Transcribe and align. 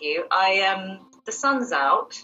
you. 0.00 0.24
I 0.30 0.60
um, 0.62 1.06
the 1.24 1.32
sun's 1.32 1.72
out, 1.72 2.20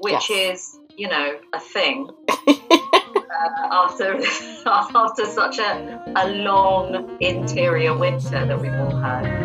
which 0.00 0.30
Yes. 0.30 0.30
is 0.30 0.78
you 0.96 1.08
know 1.08 1.38
a 1.52 1.60
thing 1.60 2.08
uh, 2.48 3.68
after 3.72 4.20
after 4.66 5.24
such 5.26 5.58
a 5.58 6.00
a 6.16 6.28
long 6.28 7.16
interior 7.20 7.96
winter 7.96 8.46
that 8.46 8.60
we've 8.60 8.72
all 8.74 8.96
had. 8.96 9.43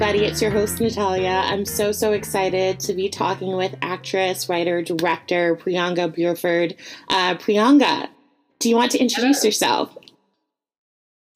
Everybody. 0.00 0.26
It's 0.26 0.40
your 0.40 0.52
host, 0.52 0.80
Natalia. 0.80 1.42
I'm 1.44 1.64
so, 1.64 1.90
so 1.90 2.12
excited 2.12 2.78
to 2.78 2.94
be 2.94 3.08
talking 3.08 3.56
with 3.56 3.74
actress, 3.82 4.48
writer, 4.48 4.80
director 4.80 5.56
Priyanga 5.56 6.14
Burford. 6.14 6.76
Uh, 7.08 7.34
Priyanga, 7.34 8.08
do 8.60 8.68
you 8.68 8.76
want 8.76 8.92
to 8.92 8.98
introduce 8.98 9.38
Hello. 9.38 9.48
yourself? 9.48 9.98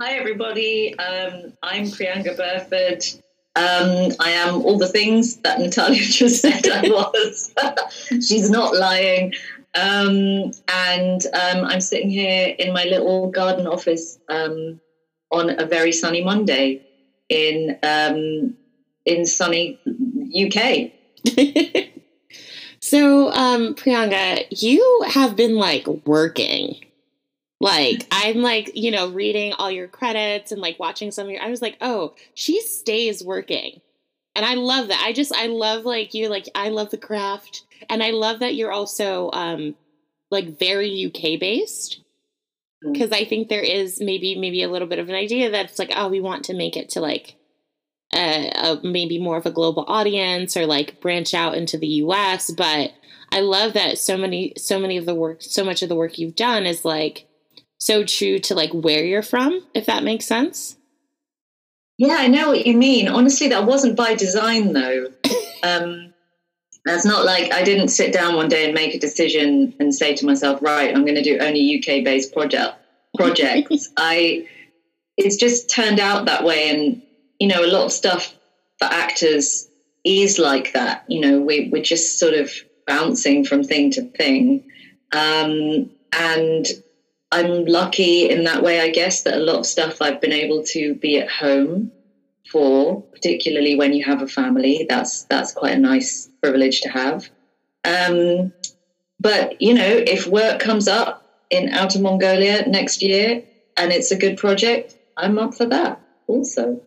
Hi 0.01 0.13
everybody, 0.13 0.97
um, 0.97 1.55
I'm 1.61 1.87
Priyanga 1.87 2.37
Burford. 2.37 3.03
Um, 3.57 4.15
I 4.21 4.31
am 4.31 4.63
all 4.63 4.79
the 4.79 4.87
things 4.87 5.39
that 5.39 5.59
Natalia 5.59 6.01
just 6.01 6.41
said 6.41 6.65
I 6.69 6.83
was. 6.83 7.53
She's 8.25 8.49
not 8.49 8.77
lying. 8.77 9.35
Um, 9.75 10.53
and 10.69 11.27
um, 11.35 11.65
I'm 11.65 11.81
sitting 11.81 12.11
here 12.11 12.55
in 12.57 12.73
my 12.73 12.85
little 12.85 13.29
garden 13.29 13.67
office 13.67 14.21
um, 14.29 14.81
on 15.33 15.51
a 15.51 15.67
very 15.67 15.91
sunny 15.91 16.23
Monday 16.23 16.87
in 17.33 17.79
um, 17.83 18.55
in 19.07 19.27
sunny 19.27 19.81
UK. 20.37 20.93
so, 22.81 23.33
um, 23.33 23.75
Priyanga, 23.75 24.45
you 24.51 25.05
have 25.09 25.35
been 25.35 25.57
like 25.57 25.87
working. 26.07 26.77
Like, 27.59 28.07
I'm 28.11 28.43
like, 28.43 28.73
you 28.75 28.91
know, 28.91 29.09
reading 29.11 29.53
all 29.53 29.71
your 29.71 29.89
credits 29.89 30.51
and 30.51 30.61
like 30.61 30.79
watching 30.81 31.11
some 31.13 31.27
of 31.27 31.33
your, 31.33 31.41
I 31.41 31.49
was 31.49 31.63
like, 31.63 31.77
oh, 31.81 32.15
she 32.35 32.61
stays 32.61 33.23
working. 33.25 33.81
And 34.35 34.45
I 34.45 34.55
love 34.55 34.89
that. 34.89 35.03
I 35.05 35.13
just, 35.13 35.33
I 35.33 35.47
love 35.47 35.85
like 35.85 36.13
you, 36.13 36.29
like, 36.29 36.49
I 36.55 36.71
love 36.71 36.91
the 36.91 36.99
craft. 36.99 37.65
And 37.89 38.03
I 38.03 38.11
love 38.11 38.41
that 38.41 38.57
you're 38.57 38.73
also, 38.73 39.31
um, 39.33 39.77
like 40.31 40.59
very 40.59 41.07
UK 41.07 41.39
based. 41.39 42.01
Mm. 42.85 42.93
Because 42.93 43.13
I 43.13 43.25
think 43.25 43.49
there 43.49 43.63
is 43.63 44.01
maybe, 44.01 44.39
maybe 44.39 44.63
a 44.63 44.69
little 44.69 44.89
bit 44.89 44.99
of 44.99 45.09
an 45.09 45.15
idea 45.15 45.51
that's 45.51 45.79
like, 45.79 45.93
oh, 45.95 46.09
we 46.09 46.21
want 46.21 46.45
to 46.45 46.55
make 46.55 46.77
it 46.77 46.91
to 46.91 47.01
like, 47.01 47.37
uh, 48.15 48.79
a, 48.79 48.81
maybe 48.83 49.19
more 49.19 49.37
of 49.37 49.47
a 49.47 49.51
global 49.51 49.85
audience 49.89 50.57
or 50.57 50.67
like 50.67 51.01
branch 51.01 51.35
out 51.35 51.55
into 51.55 51.79
the 51.79 51.87
US. 51.87 52.51
But 52.51 52.93
I 53.31 53.41
love 53.41 53.73
that 53.73 53.99
so 53.99 54.17
many, 54.17 54.53
so 54.57 54.79
many 54.79 54.97
of 54.97 55.07
the 55.07 55.15
work, 55.15 55.43
so 55.43 55.65
much 55.65 55.83
of 55.83 55.89
the 55.89 55.97
work 55.97 56.19
you've 56.19 56.37
done 56.37 56.67
is 56.67 56.85
like 56.85 57.27
so 57.79 58.05
true 58.05 58.39
to 58.41 58.55
like 58.55 58.71
where 58.73 59.05
you're 59.05 59.23
from, 59.23 59.67
if 59.75 59.87
that 59.87 60.05
makes 60.05 60.27
sense. 60.27 60.77
Yeah, 61.99 62.17
I 62.19 62.27
know 62.27 62.49
what 62.49 62.67
you 62.67 62.77
mean. 62.77 63.09
Honestly, 63.09 63.49
that 63.49 63.67
wasn't 63.67 63.97
by 63.97 64.15
design, 64.15 64.73
though. 64.73 65.07
Um, 65.65 66.12
that's 66.85 67.05
not 67.05 67.25
like 67.25 67.53
I 67.53 67.63
didn't 67.63 67.89
sit 67.89 68.13
down 68.13 68.35
one 68.35 68.49
day 68.49 68.65
and 68.65 68.75
make 68.75 68.95
a 68.95 68.99
decision 68.99 69.75
and 69.79 69.95
say 69.95 70.15
to 70.15 70.27
myself, 70.27 70.61
"Right, 70.61 70.95
I'm 70.95 71.05
going 71.05 71.15
to 71.15 71.23
do 71.23 71.39
only 71.39 71.79
UK-based 71.79 72.33
project 72.33 72.75
projects." 73.17 73.89
I 73.97 74.45
it's 75.17 75.37
just 75.37 75.69
turned 75.69 76.01
out 76.01 76.27
that 76.27 76.45
way, 76.45 76.71
and 76.71 77.01
you 77.39 77.47
know, 77.47 77.65
a 77.65 77.71
lot 77.71 77.85
of 77.85 77.93
stuff 77.93 78.35
for 78.79 78.87
actors 78.87 79.69
is 80.05 80.39
like 80.39 80.73
that. 80.73 81.05
You 81.07 81.21
know, 81.21 81.41
we 81.41 81.69
we're 81.71 81.83
just 81.83 82.19
sort 82.19 82.35
of 82.35 82.51
bouncing 82.87 83.45
from 83.45 83.63
thing 83.63 83.91
to 83.93 84.03
thing, 84.19 84.65
um, 85.13 85.89
and 86.13 86.67
I'm 87.31 87.65
lucky 87.65 88.29
in 88.29 88.45
that 88.45 88.63
way, 88.63 88.81
I 88.81 88.91
guess, 88.91 89.23
that 89.23 89.35
a 89.35 89.39
lot 89.39 89.61
of 89.61 89.67
stuff 89.67 90.03
I've 90.03 90.21
been 90.21 90.33
able 90.33 90.65
to 90.65 90.95
be 90.97 91.19
at 91.19 91.31
home 91.31 91.93
for, 92.53 93.03
particularly 93.03 93.75
when 93.75 93.95
you 93.95 94.05
have 94.05 94.23
a 94.23 94.29
family. 94.29 94.87
That's 94.89 95.25
that's 95.25 95.53
quite 95.53 95.77
a 95.77 95.81
nice 95.81 96.29
privilege 96.43 96.83
to 96.83 96.91
have. 96.91 97.29
Um, 97.85 98.53
but 99.19 99.61
you 99.61 99.75
know, 99.75 99.83
if 100.07 100.27
work 100.27 100.61
comes 100.61 100.87
up 100.87 101.27
in 101.51 101.71
Outer 101.71 102.01
Mongolia 102.01 102.69
next 102.69 103.03
year 103.03 103.43
and 103.77 103.91
it's 103.91 104.11
a 104.11 104.19
good 104.19 104.37
project, 104.37 104.97
I'm 105.17 105.39
up 105.39 105.55
for 105.55 105.67
that 105.67 106.01
also. 106.27 106.83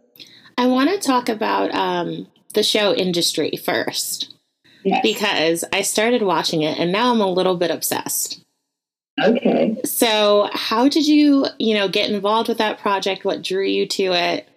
I 0.57 0.67
want 0.67 0.89
to 0.89 0.99
talk 0.99 1.27
about 1.27 1.73
um, 1.73 2.27
the 2.53 2.63
show 2.63 2.93
industry 2.93 3.51
first 3.63 4.33
because 5.01 5.65
I 5.73 5.81
started 5.81 6.21
watching 6.21 6.61
it 6.61 6.77
and 6.77 6.91
now 6.91 7.11
I'm 7.11 7.19
a 7.19 7.27
little 7.27 7.57
bit 7.57 7.71
obsessed. 7.71 8.41
Okay. 9.21 9.77
So, 9.85 10.49
how 10.53 10.89
did 10.89 11.07
you, 11.07 11.47
you 11.57 11.73
know, 11.73 11.87
get 11.87 12.09
involved 12.09 12.49
with 12.49 12.57
that 12.57 12.79
project? 12.79 13.23
What 13.23 13.41
drew 13.41 13.63
you 13.63 13.87
to 13.87 14.03
it? 14.11 14.47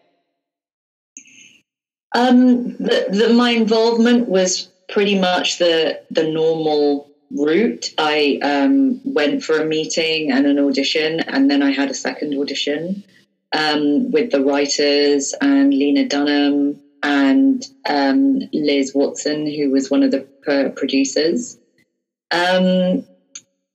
Um, 2.13 2.73
the, 2.77 3.07
the, 3.11 3.35
my 3.35 3.51
involvement 3.51 4.29
was 4.29 4.69
pretty 4.89 5.19
much 5.19 5.59
the 5.59 6.01
the 6.11 6.25
normal 6.25 7.09
route. 7.31 7.93
I 7.99 8.39
um, 8.43 9.01
went 9.05 9.43
for 9.43 9.59
a 9.59 9.65
meeting 9.65 10.31
and 10.31 10.47
an 10.47 10.59
audition, 10.59 11.21
and 11.21 11.51
then 11.51 11.63
I 11.63 11.71
had 11.71 11.91
a 11.91 11.95
second 11.95 12.39
audition 12.39 13.05
um, 13.53 14.11
with 14.11 14.31
the 14.31 14.43
writers 14.43 15.35
and 15.41 15.73
Lena 15.73 16.07
Dunham 16.07 16.81
and 17.03 17.63
um, 17.89 18.41
Liz 18.53 18.93
Watson, 18.95 19.47
who 19.47 19.71
was 19.71 19.91
one 19.91 20.03
of 20.03 20.11
the 20.11 20.27
producers. 20.77 21.57
Um, 22.31 23.05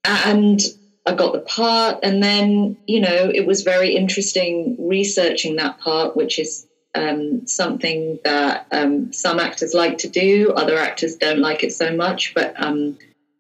and 0.04 0.60
I 1.06 1.14
got 1.14 1.34
the 1.34 1.40
part, 1.40 2.00
and 2.04 2.24
then 2.24 2.78
you 2.88 3.00
know 3.00 3.32
it 3.34 3.46
was 3.46 3.62
very 3.62 3.96
interesting 3.96 4.76
researching 4.80 5.58
that 5.58 5.78
part, 5.80 6.16
which 6.16 6.40
is 6.40 6.66
um, 6.96 7.48
something 7.48 8.20
that 8.24 8.68
um, 8.72 9.14
some 9.14 9.40
actors 9.40 9.74
like 9.74 10.00
to 10.00 10.10
do, 10.10 10.52
other 10.52 10.78
actors 10.78 11.16
don't 11.16 11.40
like 11.40 11.64
it 11.64 11.74
so 11.74 11.96
much. 11.96 12.34
But 12.34 12.54
um, 12.62 12.98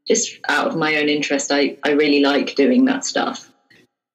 just 0.07 0.39
out 0.47 0.67
of 0.67 0.75
my 0.75 0.97
own 0.97 1.09
interest, 1.09 1.51
I, 1.51 1.77
I 1.83 1.91
really 1.91 2.21
like 2.21 2.55
doing 2.55 2.85
that 2.85 3.05
stuff. 3.05 3.49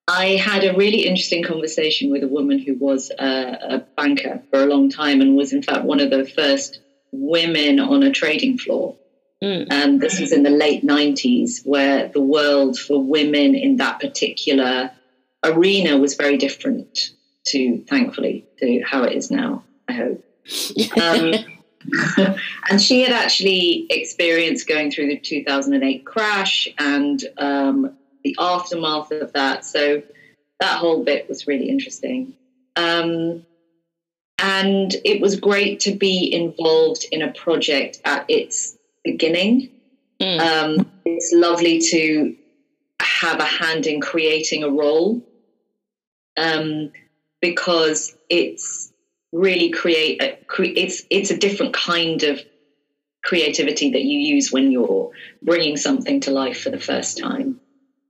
I 0.08 0.36
had 0.36 0.64
a 0.64 0.74
really 0.74 1.06
interesting 1.06 1.44
conversation 1.44 2.10
with 2.10 2.22
a 2.22 2.28
woman 2.28 2.58
who 2.58 2.74
was 2.74 3.10
a, 3.10 3.58
a 3.74 3.78
banker 3.96 4.42
for 4.50 4.62
a 4.62 4.66
long 4.66 4.90
time 4.90 5.20
and 5.20 5.36
was, 5.36 5.52
in 5.52 5.62
fact, 5.62 5.84
one 5.84 6.00
of 6.00 6.10
the 6.10 6.24
first 6.24 6.80
women 7.12 7.78
on 7.78 8.02
a 8.02 8.10
trading 8.10 8.58
floor. 8.58 8.96
Mm. 9.42 9.68
And 9.70 10.00
this 10.00 10.18
was 10.18 10.32
in 10.32 10.42
the 10.42 10.50
late 10.50 10.84
90s, 10.84 11.64
where 11.64 12.08
the 12.08 12.22
world 12.22 12.78
for 12.78 13.02
women 13.02 13.54
in 13.54 13.76
that 13.76 14.00
particular 14.00 14.90
arena 15.44 15.96
was 15.98 16.14
very 16.14 16.38
different 16.38 17.10
to, 17.48 17.84
thankfully, 17.88 18.46
to 18.58 18.82
how 18.82 19.04
it 19.04 19.14
is 19.14 19.30
now, 19.30 19.64
I 19.88 19.92
hope. 19.92 20.24
Um, 21.00 21.34
and 22.70 22.80
she 22.80 23.02
had 23.02 23.12
actually 23.12 23.86
experienced 23.90 24.68
going 24.68 24.90
through 24.90 25.08
the 25.08 25.18
2008 25.18 26.04
crash 26.04 26.68
and 26.78 27.22
um, 27.38 27.96
the 28.24 28.36
aftermath 28.38 29.10
of 29.12 29.32
that. 29.32 29.64
So 29.64 30.02
that 30.60 30.78
whole 30.78 31.04
bit 31.04 31.28
was 31.28 31.46
really 31.46 31.68
interesting. 31.68 32.34
Um, 32.76 33.44
and 34.38 34.94
it 35.04 35.20
was 35.20 35.38
great 35.38 35.80
to 35.80 35.94
be 35.94 36.32
involved 36.32 37.06
in 37.10 37.22
a 37.22 37.32
project 37.32 38.00
at 38.04 38.24
its 38.28 38.76
beginning. 39.04 39.70
Mm. 40.20 40.40
Um, 40.40 40.90
it's 41.04 41.32
lovely 41.34 41.80
to 41.80 42.36
have 43.00 43.40
a 43.40 43.44
hand 43.44 43.86
in 43.86 44.00
creating 44.00 44.62
a 44.62 44.70
role 44.70 45.22
um, 46.36 46.92
because 47.40 48.14
it's 48.28 48.90
really 49.32 49.70
create 49.70 50.22
a, 50.22 50.38
it's 50.60 51.02
it's 51.10 51.30
a 51.30 51.36
different 51.36 51.74
kind 51.74 52.22
of 52.22 52.40
creativity 53.24 53.90
that 53.90 54.02
you 54.02 54.18
use 54.18 54.50
when 54.50 54.70
you're 54.70 55.10
bringing 55.42 55.76
something 55.76 56.20
to 56.20 56.30
life 56.30 56.60
for 56.60 56.70
the 56.70 56.78
first 56.78 57.18
time 57.18 57.58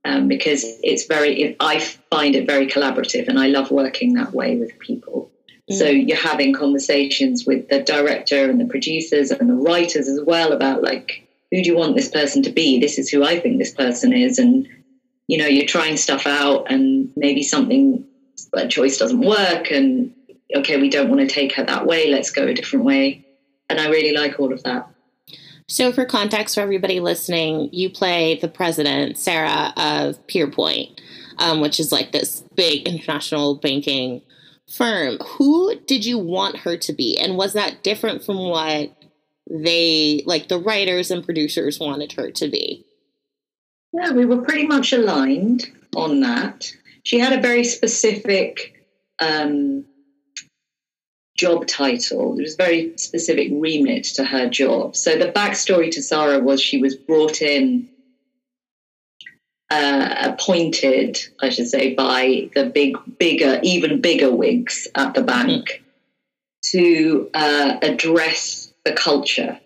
um, 0.05 0.27
because 0.27 0.63
it's 0.83 1.05
very 1.05 1.41
it, 1.41 1.55
I 1.59 1.79
find 2.09 2.35
it 2.35 2.45
very 2.45 2.67
collaborative 2.67 3.27
and 3.27 3.39
I 3.39 3.47
love 3.47 3.71
working 3.71 4.13
that 4.13 4.33
way 4.33 4.55
with 4.55 4.77
people. 4.79 5.29
So 5.71 5.85
you're 5.85 6.17
having 6.17 6.51
conversations 6.51 7.45
with 7.45 7.67
the 7.67 7.79
director 7.83 8.49
and 8.49 8.59
the 8.59 8.65
producers 8.65 9.29
and 9.29 9.47
the 9.47 9.53
writers 9.53 10.07
as 10.07 10.19
well 10.25 10.51
about 10.51 10.81
like 10.81 11.27
who 11.51 11.61
do 11.61 11.69
you 11.69 11.75
want 11.75 11.95
this 11.95 12.09
person 12.09 12.41
to 12.43 12.49
be? 12.49 12.79
This 12.79 12.97
is 12.97 13.09
who 13.09 13.23
I 13.23 13.39
think 13.39 13.59
this 13.59 13.73
person 13.73 14.11
is, 14.11 14.39
and 14.39 14.67
you 15.27 15.37
know 15.37 15.45
you're 15.47 15.65
trying 15.65 15.97
stuff 15.97 16.25
out, 16.25 16.71
and 16.71 17.11
maybe 17.15 17.43
something 17.43 18.03
a 18.53 18.67
choice 18.67 18.97
doesn't 18.97 19.21
work, 19.21 19.71
and 19.71 20.13
okay, 20.55 20.79
we 20.79 20.89
don't 20.89 21.09
want 21.09 21.21
to 21.21 21.27
take 21.27 21.53
her 21.55 21.63
that 21.63 21.85
way. 21.85 22.09
Let's 22.09 22.31
go 22.31 22.47
a 22.47 22.53
different 22.53 22.85
way. 22.85 23.25
And 23.69 23.79
I 23.79 23.89
really 23.89 24.15
like 24.15 24.39
all 24.39 24.51
of 24.51 24.63
that. 24.63 24.89
So, 25.67 25.91
for 25.91 26.03
context 26.05 26.55
for 26.55 26.61
everybody 26.61 26.99
listening, 26.99 27.69
you 27.71 27.91
play 27.91 28.39
the 28.39 28.47
president, 28.47 29.17
Sarah, 29.19 29.71
of 29.77 30.25
Pierpoint, 30.25 30.99
um, 31.37 31.61
which 31.61 31.79
is 31.79 31.91
like 31.91 32.11
this 32.11 32.43
big 32.55 32.87
international 32.87 33.55
banking 33.55 34.23
firm. 34.67 35.17
Who 35.19 35.75
did 35.85 36.05
you 36.05 36.17
want 36.17 36.57
her 36.57 36.75
to 36.77 36.93
be? 36.93 37.19
And 37.19 37.37
was 37.37 37.53
that 37.53 37.83
different 37.83 38.23
from 38.23 38.37
what 38.37 38.95
they, 39.47 40.23
like 40.25 40.47
the 40.47 40.57
writers 40.59 41.11
and 41.11 41.23
producers, 41.23 41.79
wanted 41.79 42.13
her 42.13 42.31
to 42.31 42.49
be? 42.49 42.85
Yeah, 43.93 44.11
we 44.11 44.25
were 44.25 44.41
pretty 44.41 44.65
much 44.65 44.91
aligned 44.91 45.67
on 45.95 46.19
that. 46.21 46.71
She 47.09 47.17
had 47.17 47.33
a 47.33 47.41
very 47.41 47.63
specific 47.63 48.85
um, 49.17 49.83
job 51.35 51.65
title. 51.65 52.35
There 52.35 52.43
was 52.43 52.55
very 52.55 52.95
specific 52.97 53.47
remit 53.51 54.03
to 54.17 54.23
her 54.23 54.47
job. 54.47 54.95
So 54.95 55.17
the 55.17 55.31
backstory 55.31 55.89
to 55.93 56.03
Sarah 56.03 56.37
was 56.37 56.61
she 56.61 56.77
was 56.79 56.95
brought 56.95 57.41
in, 57.41 57.89
uh, 59.71 60.17
appointed, 60.19 61.17
I 61.41 61.49
should 61.49 61.67
say, 61.67 61.95
by 61.95 62.51
the 62.53 62.65
big, 62.65 62.95
bigger, 63.17 63.59
even 63.63 64.01
bigger 64.01 64.31
wigs 64.31 64.87
at 64.93 65.15
the 65.15 65.23
bank 65.23 65.65
mm-hmm. 65.67 66.77
to 66.77 67.31
uh, 67.33 67.79
address 67.81 68.71
the 68.85 68.93
culture, 68.93 69.59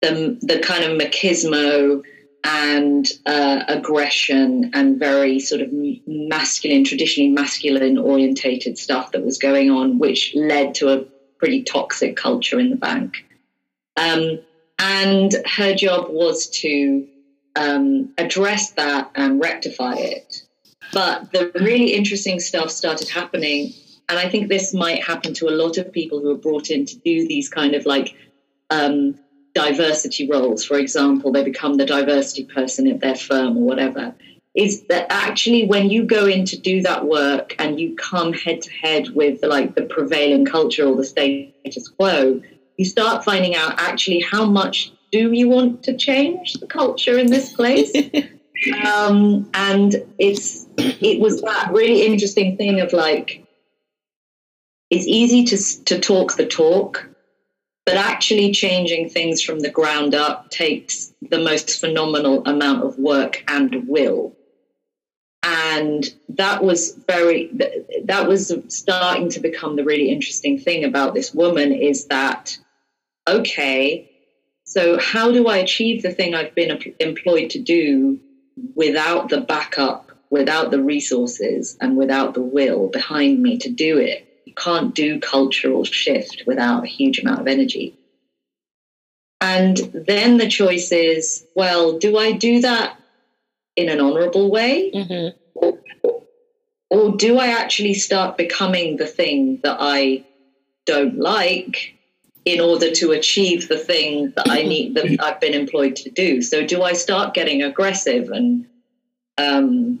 the 0.00 0.38
the 0.40 0.60
kind 0.60 0.84
of 0.84 0.98
machismo 0.98 2.02
and 2.44 3.10
uh, 3.24 3.64
aggression 3.68 4.70
and 4.74 4.98
very 4.98 5.40
sort 5.40 5.62
of 5.62 5.70
masculine, 6.06 6.84
traditionally 6.84 7.30
masculine 7.30 7.96
orientated 7.96 8.76
stuff 8.76 9.12
that 9.12 9.24
was 9.24 9.38
going 9.38 9.70
on, 9.70 9.98
which 9.98 10.34
led 10.34 10.74
to 10.74 10.90
a 10.90 11.04
pretty 11.38 11.62
toxic 11.62 12.16
culture 12.16 12.60
in 12.60 12.68
the 12.68 12.76
bank. 12.76 13.24
Um, 13.96 14.40
and 14.78 15.34
her 15.56 15.74
job 15.74 16.08
was 16.10 16.48
to 16.60 17.06
um, 17.56 18.12
address 18.18 18.72
that 18.72 19.10
and 19.14 19.40
rectify 19.40 19.94
it. 19.94 20.42
But 20.92 21.32
the 21.32 21.50
really 21.54 21.94
interesting 21.94 22.40
stuff 22.40 22.70
started 22.70 23.08
happening. 23.08 23.72
And 24.08 24.18
I 24.18 24.28
think 24.28 24.48
this 24.48 24.74
might 24.74 25.02
happen 25.02 25.32
to 25.34 25.48
a 25.48 25.56
lot 25.56 25.78
of 25.78 25.90
people 25.92 26.20
who 26.20 26.30
are 26.30 26.38
brought 26.38 26.70
in 26.70 26.84
to 26.84 26.96
do 26.98 27.26
these 27.26 27.48
kind 27.48 27.74
of 27.74 27.86
like 27.86 28.14
um, 28.68 29.18
diversity 29.54 30.28
roles, 30.28 30.64
for 30.64 30.78
example, 30.78 31.32
they 31.32 31.44
become 31.44 31.76
the 31.76 31.86
diversity 31.86 32.44
person 32.44 32.86
at 32.88 33.00
their 33.00 33.14
firm 33.14 33.56
or 33.56 33.64
whatever, 33.64 34.14
is 34.54 34.82
that 34.84 35.06
actually 35.10 35.66
when 35.66 35.90
you 35.90 36.04
go 36.04 36.26
in 36.26 36.44
to 36.44 36.58
do 36.58 36.82
that 36.82 37.04
work 37.04 37.54
and 37.58 37.80
you 37.80 37.96
come 37.96 38.32
head 38.32 38.62
to 38.62 38.70
head 38.70 39.08
with 39.10 39.42
like 39.42 39.74
the 39.74 39.82
prevailing 39.82 40.44
culture 40.44 40.86
or 40.86 40.96
the 40.96 41.04
status 41.04 41.88
quo, 41.88 42.40
you 42.76 42.84
start 42.84 43.24
finding 43.24 43.54
out 43.54 43.74
actually 43.78 44.20
how 44.20 44.44
much 44.44 44.92
do 45.12 45.32
you 45.32 45.48
want 45.48 45.82
to 45.84 45.96
change 45.96 46.54
the 46.54 46.66
culture 46.66 47.18
in 47.18 47.28
this 47.28 47.52
place? 47.52 47.92
um, 48.84 49.48
and 49.54 49.94
it's 50.18 50.66
it 50.76 51.20
was 51.20 51.40
that 51.42 51.70
really 51.72 52.02
interesting 52.02 52.56
thing 52.56 52.80
of 52.80 52.92
like 52.92 53.44
it's 54.90 55.06
easy 55.06 55.44
to 55.44 55.84
to 55.84 56.00
talk 56.00 56.36
the 56.36 56.46
talk 56.46 57.08
but 57.86 57.96
actually 57.96 58.52
changing 58.52 59.08
things 59.10 59.42
from 59.42 59.60
the 59.60 59.70
ground 59.70 60.14
up 60.14 60.50
takes 60.50 61.12
the 61.20 61.38
most 61.38 61.80
phenomenal 61.80 62.42
amount 62.46 62.82
of 62.82 62.98
work 62.98 63.44
and 63.48 63.86
will. 63.86 64.34
And 65.42 66.04
that 66.30 66.64
was 66.64 66.92
very, 67.06 67.50
that 68.04 68.26
was 68.26 68.52
starting 68.68 69.28
to 69.30 69.40
become 69.40 69.76
the 69.76 69.84
really 69.84 70.10
interesting 70.10 70.58
thing 70.58 70.84
about 70.84 71.12
this 71.12 71.34
woman 71.34 71.72
is 71.72 72.06
that, 72.06 72.56
okay, 73.28 74.10
so 74.64 74.98
how 74.98 75.30
do 75.30 75.46
I 75.46 75.58
achieve 75.58 76.02
the 76.02 76.12
thing 76.12 76.34
I've 76.34 76.54
been 76.54 76.94
employed 76.98 77.50
to 77.50 77.58
do 77.58 78.18
without 78.74 79.28
the 79.28 79.42
backup, 79.42 80.10
without 80.30 80.70
the 80.70 80.82
resources, 80.82 81.76
and 81.80 81.98
without 81.98 82.32
the 82.32 82.40
will 82.40 82.88
behind 82.88 83.42
me 83.42 83.58
to 83.58 83.70
do 83.70 83.98
it? 83.98 84.26
Can't 84.56 84.94
do 84.94 85.20
cultural 85.20 85.84
shift 85.84 86.42
without 86.46 86.84
a 86.84 86.88
huge 86.88 87.18
amount 87.18 87.40
of 87.40 87.46
energy. 87.46 87.98
And 89.40 89.76
then 89.76 90.38
the 90.38 90.48
choice 90.48 90.90
is 90.90 91.44
well, 91.54 91.98
do 91.98 92.16
I 92.16 92.32
do 92.32 92.60
that 92.62 92.98
in 93.76 93.88
an 93.88 94.00
honorable 94.00 94.50
way? 94.50 94.90
Mm-hmm. 94.94 95.36
Or, 95.54 95.78
or 96.90 97.16
do 97.16 97.38
I 97.38 97.48
actually 97.48 97.94
start 97.94 98.36
becoming 98.36 98.96
the 98.96 99.06
thing 99.06 99.60
that 99.62 99.76
I 99.80 100.24
don't 100.86 101.18
like 101.18 101.94
in 102.44 102.60
order 102.60 102.90
to 102.90 103.12
achieve 103.12 103.68
the 103.68 103.78
thing 103.78 104.32
that 104.36 104.48
I 104.48 104.62
need 104.62 104.94
that 104.94 105.16
I've 105.22 105.40
been 105.40 105.54
employed 105.54 105.96
to 105.96 106.10
do? 106.10 106.40
So 106.40 106.66
do 106.66 106.82
I 106.82 106.92
start 106.92 107.34
getting 107.34 107.62
aggressive 107.62 108.30
and 108.30 108.66
um, 109.38 110.00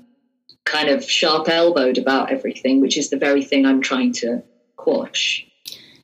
kind 0.64 0.88
of 0.88 1.08
sharp 1.08 1.48
elbowed 1.48 1.98
about 1.98 2.32
everything, 2.32 2.80
which 2.80 2.96
is 2.96 3.10
the 3.10 3.16
very 3.16 3.44
thing 3.44 3.66
I'm 3.66 3.80
trying 3.80 4.12
to 4.14 4.42
quash. 4.76 5.46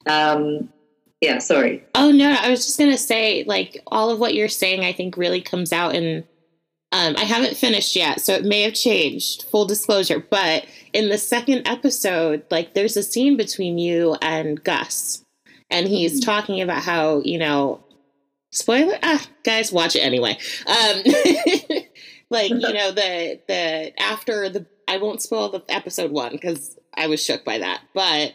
Um, 0.07 0.71
yeah, 1.21 1.39
sorry. 1.39 1.85
Oh 1.95 2.11
no, 2.11 2.35
I 2.39 2.51
was 2.51 2.65
just 2.65 2.79
gonna 2.79 2.97
say, 2.97 3.45
like 3.45 3.83
all 3.87 4.11
of 4.11 4.19
what 4.19 4.35
you're 4.35 4.49
saying, 4.49 4.85
I 4.85 4.93
think 4.93 5.17
really 5.17 5.41
comes 5.41 5.73
out 5.73 5.95
in. 5.95 6.25
Um, 6.93 7.15
I 7.17 7.23
haven't 7.23 7.57
finished 7.57 7.95
yet, 7.95 8.21
so 8.21 8.35
it 8.35 8.45
may 8.45 8.63
have 8.63 8.75
changed. 8.75 9.45
Full 9.45 9.65
disclosure, 9.65 10.25
but 10.29 10.67
in 10.93 11.09
the 11.09 11.19
second 11.19 11.69
episode, 11.69 12.45
like 12.51 12.75
there's 12.75 12.97
a 12.97 13.03
scene 13.03 13.37
between 13.37 13.79
you 13.79 14.17
and 14.23 14.63
Gus, 14.65 15.23
and 15.71 15.87
he's 15.87 16.21
mm-hmm. 16.21 16.31
talking 16.31 16.61
about 16.63 16.83
how 16.83 17.21
you 17.21 17.39
know, 17.39 17.85
spoiler. 18.51 18.99
Ah, 19.03 19.25
guys, 19.45 19.71
watch 19.71 19.95
it 19.95 20.01
anyway. 20.01 20.39
Um, 20.67 21.03
like 22.31 22.51
you 22.51 22.59
know 22.61 22.93
the 22.93 23.41
the 23.47 24.01
after 24.01 24.49
the 24.49 24.67
I 24.89 24.97
won't 24.97 25.23
spoil 25.23 25.51
the 25.51 25.63
episode 25.69 26.11
one 26.11 26.33
because 26.33 26.79
I 26.95 27.07
was 27.07 27.25
shook 27.25 27.45
by 27.45 27.59
that, 27.59 27.83
but 27.95 28.35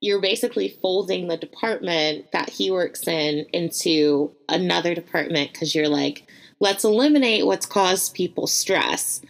you're 0.00 0.20
basically 0.20 0.68
folding 0.80 1.28
the 1.28 1.36
department 1.36 2.30
that 2.32 2.50
he 2.50 2.70
works 2.70 3.06
in 3.08 3.46
into 3.52 4.32
another 4.48 4.94
department 4.94 5.52
because 5.52 5.74
you're 5.74 5.88
like, 5.88 6.24
let's 6.60 6.84
eliminate 6.84 7.46
what's 7.46 7.66
caused 7.66 8.14
people 8.14 8.46
stress. 8.46 9.20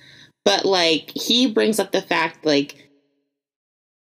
But 0.44 0.64
like 0.64 1.10
he 1.14 1.46
brings 1.46 1.78
up 1.78 1.92
the 1.92 2.02
fact 2.02 2.44
like 2.44 2.88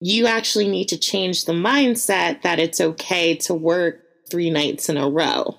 you 0.00 0.26
actually 0.26 0.68
need 0.68 0.88
to 0.88 0.98
change 0.98 1.44
the 1.44 1.52
mindset 1.52 2.42
that 2.42 2.58
it's 2.58 2.80
okay 2.80 3.34
to 3.36 3.54
work 3.54 4.02
three 4.30 4.50
nights 4.50 4.88
in 4.88 4.96
a 4.96 5.08
row. 5.08 5.58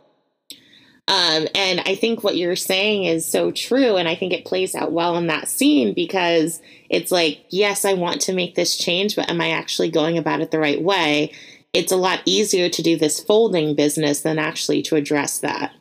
Um, 1.09 1.47
and 1.55 1.81
I 1.87 1.95
think 1.95 2.23
what 2.23 2.37
you're 2.37 2.55
saying 2.55 3.05
is 3.05 3.25
so 3.25 3.49
true. 3.49 3.97
And 3.97 4.07
I 4.07 4.13
think 4.13 4.31
it 4.31 4.45
plays 4.45 4.75
out 4.75 4.91
well 4.91 5.17
in 5.17 5.25
that 5.25 5.47
scene 5.47 5.95
because 5.95 6.61
it's 6.87 7.11
like, 7.11 7.43
yes, 7.49 7.83
I 7.83 7.93
want 7.93 8.21
to 8.21 8.33
make 8.33 8.53
this 8.53 8.77
change, 8.77 9.15
but 9.15 9.27
am 9.27 9.41
I 9.41 9.49
actually 9.49 9.89
going 9.89 10.19
about 10.19 10.41
it 10.41 10.51
the 10.51 10.59
right 10.59 10.81
way? 10.81 11.31
It's 11.73 11.91
a 11.91 11.97
lot 11.97 12.21
easier 12.25 12.69
to 12.69 12.83
do 12.83 12.95
this 12.95 13.19
folding 13.19 13.75
business 13.75 14.21
than 14.21 14.37
actually 14.37 14.83
to 14.83 14.95
address 14.95 15.39
that 15.39 15.73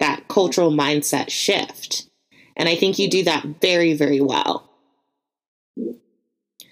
that 0.00 0.26
cultural 0.28 0.72
mindset 0.72 1.28
shift. 1.30 2.08
And 2.56 2.68
I 2.68 2.74
think 2.74 2.98
you 2.98 3.08
do 3.08 3.22
that 3.24 3.44
very, 3.60 3.94
very 3.94 4.20
well. 4.20 4.68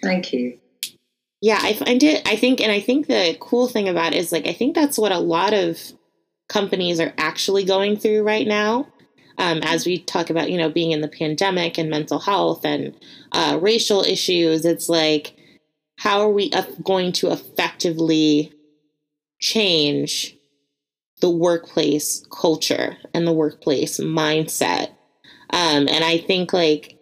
Thank 0.02 0.33
you. 0.33 0.59
Yeah, 1.43 1.59
I 1.62 1.75
find 1.75 2.02
it, 2.02 2.26
I 2.26 2.37
think, 2.37 2.61
and 2.61 2.73
I 2.73 2.81
think 2.81 3.07
the 3.07 3.37
cool 3.38 3.69
thing 3.69 3.88
about 3.88 4.14
it 4.14 4.19
is 4.19 4.33
like, 4.33 4.47
I 4.47 4.52
think 4.52 4.75
that's 4.75 4.99
what 4.99 5.12
a 5.12 5.19
lot 5.19 5.55
of 5.55 5.79
companies 6.50 7.00
are 7.00 7.14
actually 7.16 7.64
going 7.64 7.97
through 7.97 8.23
right 8.23 8.47
now. 8.47 8.87
Um, 9.38 9.61
as 9.62 9.87
we 9.87 9.99
talk 9.99 10.28
about, 10.28 10.50
you 10.50 10.59
know, 10.59 10.69
being 10.69 10.90
in 10.90 11.00
the 11.00 11.09
pandemic 11.09 11.78
and 11.78 11.88
mental 11.88 12.19
health 12.19 12.66
and 12.66 12.95
uh, 13.33 13.59
racial 13.62 14.02
issues, 14.02 14.66
it's 14.66 14.90
like, 14.90 15.35
how 15.97 16.21
are 16.21 16.30
we 16.30 16.52
going 16.83 17.12
to 17.12 17.30
effectively 17.30 18.52
change 19.38 20.37
the 21.23 21.30
workplace 21.30 22.26
culture 22.30 22.99
and 23.14 23.26
the 23.26 23.33
workplace 23.33 23.99
mindset? 23.99 24.88
Um, 25.50 25.88
and 25.88 26.04
I 26.04 26.19
think 26.19 26.52
like 26.52 26.99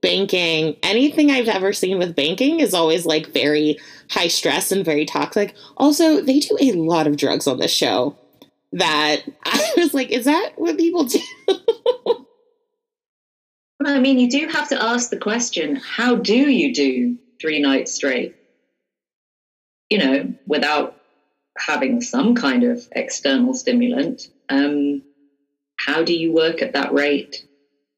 banking, 0.00 0.76
anything 0.82 1.30
I've 1.30 1.48
ever 1.48 1.74
seen 1.74 1.98
with 1.98 2.16
banking 2.16 2.60
is 2.60 2.72
always 2.72 3.04
like 3.04 3.34
very 3.34 3.78
high 4.10 4.28
stress 4.28 4.72
and 4.72 4.84
very 4.84 5.04
toxic. 5.04 5.54
Also, 5.76 6.22
they 6.22 6.38
do 6.38 6.56
a 6.58 6.72
lot 6.72 7.06
of 7.06 7.16
drugs 7.16 7.46
on 7.46 7.58
this 7.58 7.70
show 7.70 8.16
that 8.72 9.22
I 9.44 9.72
was 9.76 9.94
like, 9.94 10.10
is 10.10 10.24
that 10.24 10.52
what 10.56 10.78
people 10.78 11.04
do? 11.04 11.20
I 13.84 13.98
mean, 13.98 14.18
you 14.18 14.30
do 14.30 14.48
have 14.48 14.68
to 14.68 14.80
ask 14.82 15.10
the 15.10 15.16
question 15.16 15.76
how 15.76 16.14
do 16.14 16.36
you 16.36 16.72
do 16.72 17.18
three 17.40 17.60
nights 17.60 17.92
straight? 17.92 18.36
You 19.90 19.98
know, 19.98 20.34
without 20.46 21.02
having 21.58 22.00
some 22.00 22.34
kind 22.34 22.64
of 22.64 22.86
external 22.92 23.54
stimulant. 23.54 24.28
Um, 24.48 25.02
how 25.76 26.02
do 26.02 26.14
you 26.14 26.32
work 26.32 26.62
at 26.62 26.74
that 26.74 26.92
rate 26.92 27.46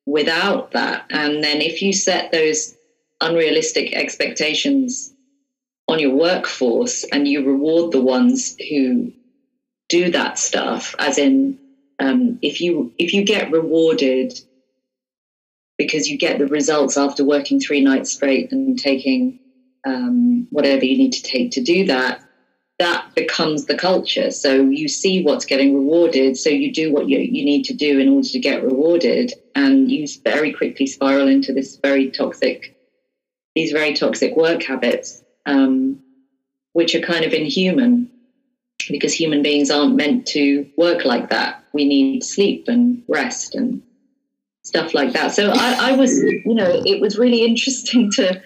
without 0.07 0.73
that? 0.73 1.07
And 1.11 1.43
then 1.43 1.61
if 1.61 1.83
you 1.83 1.93
set 1.93 2.33
those 2.33 2.75
unrealistic 3.21 3.95
expectations 3.95 5.13
on 5.89 5.99
your 5.99 6.15
workforce 6.15 7.05
and 7.05 7.29
you 7.29 7.45
reward 7.47 7.93
the 7.93 8.01
ones 8.01 8.57
who 8.71 9.13
do 9.89 10.11
that 10.11 10.39
stuff, 10.39 10.95
as 10.99 11.19
in 11.19 11.59
um, 11.99 12.39
if 12.43 12.61
you 12.61 12.93
if 12.99 13.13
you 13.13 13.25
get 13.25 13.51
rewarded 13.51 14.33
because 15.77 16.09
you 16.09 16.17
get 16.17 16.39
the 16.39 16.47
results 16.47 16.97
after 16.97 17.25
working 17.25 17.59
three 17.59 17.81
nights 17.81 18.13
straight 18.13 18.53
and 18.53 18.79
taking 18.79 19.37
um, 19.85 20.47
whatever 20.51 20.85
you 20.85 20.97
need 20.97 21.13
to 21.13 21.23
take 21.23 21.51
to 21.51 21.61
do 21.61 21.85
that, 21.85 22.23
that 22.79 23.13
becomes 23.15 23.67
the 23.67 23.75
culture. 23.75 24.31
So 24.31 24.69
you 24.69 24.89
see 24.89 25.23
what's 25.23 25.45
getting 25.45 25.75
rewarded, 25.75 26.37
so 26.37 26.49
you 26.49 26.73
do 26.73 26.93
what 26.93 27.09
you, 27.09 27.19
you 27.19 27.45
need 27.45 27.65
to 27.65 27.75
do 27.75 27.99
in 27.99 28.09
order 28.09 28.29
to 28.29 28.39
get 28.39 28.65
rewarded, 28.65 29.33
and 29.55 29.91
you 29.91 30.07
very 30.25 30.53
quickly 30.53 30.87
spiral 30.87 31.29
into 31.29 31.53
this 31.53 31.79
very 31.83 32.11
toxic, 32.11 32.73
these 33.55 33.73
very 33.73 33.95
toxic 33.95 34.37
work 34.37 34.63
habits, 34.63 35.23
um, 35.47 36.01
which 36.73 36.95
are 36.95 37.01
kind 37.01 37.25
of 37.25 37.33
inhuman 37.33 38.11
because 38.89 39.13
human 39.13 39.43
beings 39.43 39.71
aren't 39.71 39.97
meant 39.97 40.27
to 40.29 40.69
work 40.77 41.05
like 41.05 41.31
that. 41.31 41.65
We 41.73 41.87
need 41.87 42.25
sleep 42.25 42.69
and 42.69 43.03
rest 43.09 43.55
and 43.55 43.83
stuff 44.63 44.95
like 44.95 45.13
that. 45.13 45.33
So 45.33 45.51
I, 45.51 45.91
I 45.91 45.97
was, 45.97 46.19
you 46.19 46.55
know, 46.55 46.83
it 46.85 47.01
was 47.01 47.19
really 47.19 47.45
interesting 47.45 48.11
to 48.13 48.43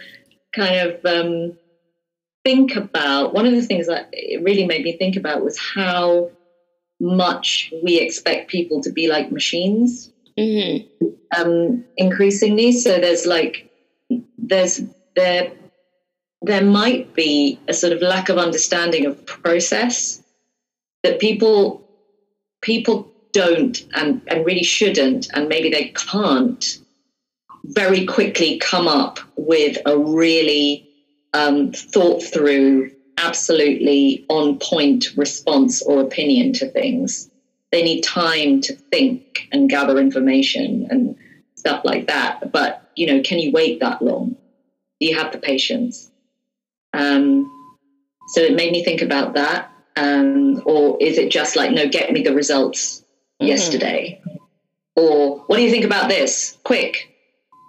kind 0.55 0.91
of 0.91 1.05
um, 1.05 1.59
think 2.45 2.77
about. 2.77 3.35
One 3.35 3.47
of 3.47 3.53
the 3.53 3.63
things 3.63 3.87
that 3.87 4.09
it 4.13 4.43
really 4.43 4.67
made 4.67 4.83
me 4.83 4.97
think 4.97 5.17
about 5.17 5.43
was 5.43 5.59
how 5.59 6.31
much 7.01 7.73
we 7.83 8.01
expect 8.01 8.51
people 8.51 8.83
to 8.83 8.91
be 8.91 9.09
like 9.09 9.31
machines. 9.31 10.11
Mm-hmm. 10.39 11.07
Um, 11.37 11.85
increasingly, 11.97 12.73
so 12.73 12.99
there's 12.99 13.27
like 13.27 13.71
there's 14.39 14.81
there 15.15 15.53
there 16.43 16.65
might 16.65 17.15
be 17.15 17.61
a 17.69 17.75
sort 17.75 17.93
of 17.93 18.01
lack 18.01 18.29
of 18.29 18.39
understanding 18.39 19.05
of 19.07 19.27
process 19.27 20.23
that 21.03 21.21
people 21.21 21.85
people 22.61 23.13
don't 23.33 23.83
and, 23.95 24.21
and 24.27 24.45
really 24.45 24.63
shouldn't 24.63 25.29
and 25.35 25.49
maybe 25.49 25.71
they 25.71 25.93
can't 25.95 26.79
very 27.65 28.07
quickly 28.07 28.59
come 28.59 28.89
up 28.89 29.21
with 29.37 29.79
a 29.85 29.97
really 29.97 30.87
um, 31.35 31.71
thought 31.73 32.23
through 32.23 32.91
absolutely 33.19 34.25
on 34.29 34.59
point 34.59 35.09
response 35.17 35.83
or 35.83 36.01
opinion 36.01 36.53
to 36.55 36.71
things. 36.71 37.29
They 37.71 37.83
need 37.83 38.03
time 38.03 38.61
to 38.63 38.77
think 38.91 39.49
and 39.53 39.69
gather 39.69 39.99
information 39.99 40.87
and 40.91 41.17
stuff 41.57 41.83
like 41.85 42.07
that. 42.07 42.51
But 42.51 42.83
you 42.97 43.07
know 43.07 43.21
can 43.23 43.39
you 43.39 43.51
wait 43.53 43.81
that 43.81 44.01
long? 44.01 44.31
Do 45.01 45.07
you 45.07 45.17
have 45.17 45.33
the 45.33 45.39
patience. 45.39 46.11
Um, 46.93 47.49
so 48.29 48.41
it 48.41 48.55
made 48.55 48.73
me 48.73 48.83
think 48.83 49.03
about 49.03 49.35
that 49.35 49.71
um, 49.99 50.63
or 50.65 50.97
is 51.01 51.19
it 51.19 51.31
just 51.31 51.57
like, 51.57 51.73
no, 51.73 51.89
get 51.89 52.13
me 52.13 52.23
the 52.23 52.35
results 52.35 53.01
mm-hmm. 53.41 53.47
yesterday? 53.47 54.23
Or 54.97 55.41
what 55.47 55.57
do 55.57 55.63
you 55.63 55.71
think 55.71 55.85
about 55.85 56.09
this? 56.09 56.57
Quick, 56.65 57.15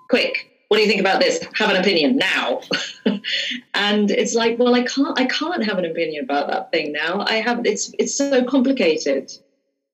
quick. 0.10 0.46
What 0.68 0.78
do 0.78 0.84
you 0.84 0.90
think 0.90 1.02
about 1.02 1.20
this? 1.20 1.44
Have 1.56 1.72
an 1.72 1.78
opinion 1.78 2.18
now. 2.18 2.62
and 3.74 4.12
it's 4.12 4.36
like, 4.36 4.60
well, 4.60 4.76
I 4.76 4.84
can't, 4.84 5.20
I 5.20 5.26
can't 5.26 5.64
have 5.66 5.80
an 5.80 5.86
opinion 5.86 6.24
about 6.24 6.48
that 6.50 6.72
thing 6.72 6.92
now. 6.92 7.26
I 7.28 7.36
have, 7.36 7.66
it's, 7.66 7.92
it's 7.98 8.16
so 8.16 8.44
complicated. 8.44 9.32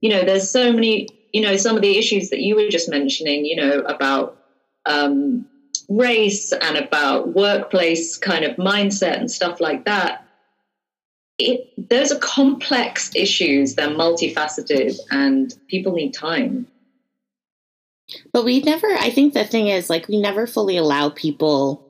You 0.02 0.10
know, 0.10 0.26
there's 0.26 0.50
so 0.50 0.74
many, 0.74 1.08
you 1.34 1.42
know, 1.42 1.56
some 1.56 1.78
of 1.78 1.82
the 1.82 1.98
issues 1.98 2.30
that 2.30 2.40
you 2.40 2.56
were 2.56 2.68
just 2.68 2.90
mentioning, 2.90 3.46
you 3.46 3.56
know, 3.56 3.80
about, 3.82 4.38
um, 4.86 5.46
race 5.88 6.52
and 6.52 6.78
about 6.78 7.36
workplace 7.36 8.18
kind 8.18 8.44
of 8.44 8.56
mindset 8.58 9.18
and 9.20 9.30
stuff 9.30 9.62
like 9.62 9.86
that 9.86 10.25
it, 11.38 11.90
those 11.90 12.12
are 12.12 12.20
complex 12.20 13.12
issues. 13.16 13.76
They're 13.76 13.90
multifaceted, 13.90 14.98
and 15.12 15.54
people 15.68 15.94
need 15.94 16.14
time. 16.14 16.68
But 18.32 18.46
we 18.46 18.62
never. 18.62 18.88
I 18.88 19.10
think 19.10 19.34
the 19.34 19.44
thing 19.44 19.68
is, 19.68 19.90
like, 19.90 20.08
we 20.08 20.20
never 20.20 20.48
fully 20.48 20.78
allow 20.78 21.10
people 21.10 21.82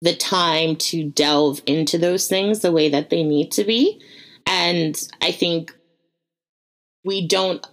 the 0.00 0.14
time 0.14 0.76
to 0.76 1.08
delve 1.10 1.62
into 1.66 1.98
those 1.98 2.28
things 2.28 2.60
the 2.60 2.72
way 2.72 2.88
that 2.90 3.10
they 3.10 3.22
need 3.22 3.50
to 3.52 3.64
be, 3.64 4.00
and 4.46 4.96
I 5.20 5.32
think 5.32 5.74
we 7.04 7.26
don't 7.26 7.66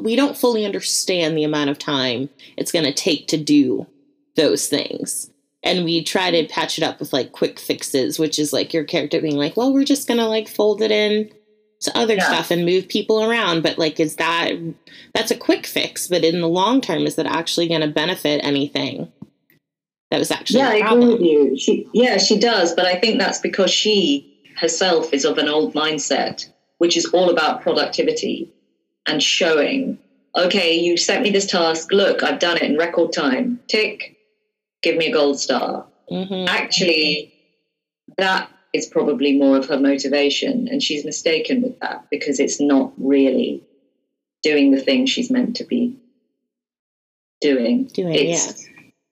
we 0.00 0.16
don't 0.16 0.36
fully 0.36 0.64
understand 0.64 1.36
the 1.36 1.44
amount 1.44 1.70
of 1.70 1.78
time 1.78 2.30
it's 2.56 2.72
going 2.72 2.84
to 2.84 2.92
take 2.92 3.28
to 3.28 3.36
do 3.36 3.86
those 4.36 4.66
things 4.66 5.30
and 5.62 5.84
we 5.84 6.02
try 6.02 6.30
to 6.30 6.48
patch 6.48 6.78
it 6.78 6.84
up 6.84 6.98
with 6.98 7.12
like 7.12 7.32
quick 7.32 7.58
fixes, 7.58 8.18
which 8.18 8.38
is 8.38 8.52
like 8.52 8.74
your 8.74 8.84
character 8.84 9.20
being 9.20 9.36
like, 9.36 9.56
well, 9.56 9.72
we're 9.72 9.84
just 9.84 10.08
gonna 10.08 10.28
like 10.28 10.48
fold 10.48 10.82
it 10.82 10.90
in 10.90 11.30
to 11.82 11.96
other 11.98 12.14
yeah. 12.14 12.24
stuff 12.24 12.50
and 12.50 12.64
move 12.64 12.88
people 12.88 13.22
around. 13.22 13.62
But 13.62 13.78
like, 13.78 14.00
is 14.00 14.16
that 14.16 14.52
that's 15.14 15.30
a 15.30 15.36
quick 15.36 15.66
fix? 15.66 16.08
But 16.08 16.24
in 16.24 16.40
the 16.40 16.48
long 16.48 16.80
term, 16.80 17.06
is 17.06 17.16
that 17.16 17.26
actually 17.26 17.68
going 17.68 17.80
to 17.80 17.88
benefit 17.88 18.40
anything? 18.42 19.12
That 20.10 20.18
was 20.18 20.30
actually 20.30 20.60
yeah, 20.60 20.68
I 20.68 20.92
agree 20.92 21.06
with 21.06 21.20
you. 21.20 21.58
She 21.58 21.88
yeah, 21.92 22.18
she 22.18 22.38
does, 22.38 22.74
but 22.74 22.84
I 22.84 22.96
think 22.96 23.18
that's 23.18 23.38
because 23.38 23.70
she 23.70 24.28
herself 24.58 25.12
is 25.12 25.24
of 25.24 25.38
an 25.38 25.48
old 25.48 25.74
mindset, 25.74 26.48
which 26.78 26.96
is 26.96 27.06
all 27.06 27.30
about 27.30 27.62
productivity 27.62 28.52
and 29.06 29.22
showing. 29.22 29.98
Okay, 30.36 30.74
you 30.74 30.96
sent 30.96 31.22
me 31.22 31.30
this 31.30 31.46
task. 31.46 31.92
Look, 31.92 32.22
I've 32.22 32.38
done 32.38 32.58
it 32.58 32.62
in 32.62 32.76
record 32.76 33.12
time. 33.12 33.60
Tick 33.68 34.16
give 34.82 34.96
me 34.96 35.06
a 35.06 35.12
gold 35.12 35.40
star. 35.40 35.86
Mm-hmm. 36.10 36.48
Actually, 36.48 37.32
that 38.18 38.50
is 38.72 38.86
probably 38.86 39.38
more 39.38 39.56
of 39.56 39.68
her 39.68 39.78
motivation. 39.78 40.68
And 40.68 40.82
she's 40.82 41.04
mistaken 41.04 41.62
with 41.62 41.78
that 41.80 42.06
because 42.10 42.40
it's 42.40 42.60
not 42.60 42.92
really 42.96 43.62
doing 44.42 44.72
the 44.72 44.80
thing 44.80 45.06
she's 45.06 45.30
meant 45.30 45.56
to 45.56 45.64
be 45.64 45.96
doing. 47.40 47.84
Doing, 47.86 48.14
it's, 48.14 48.66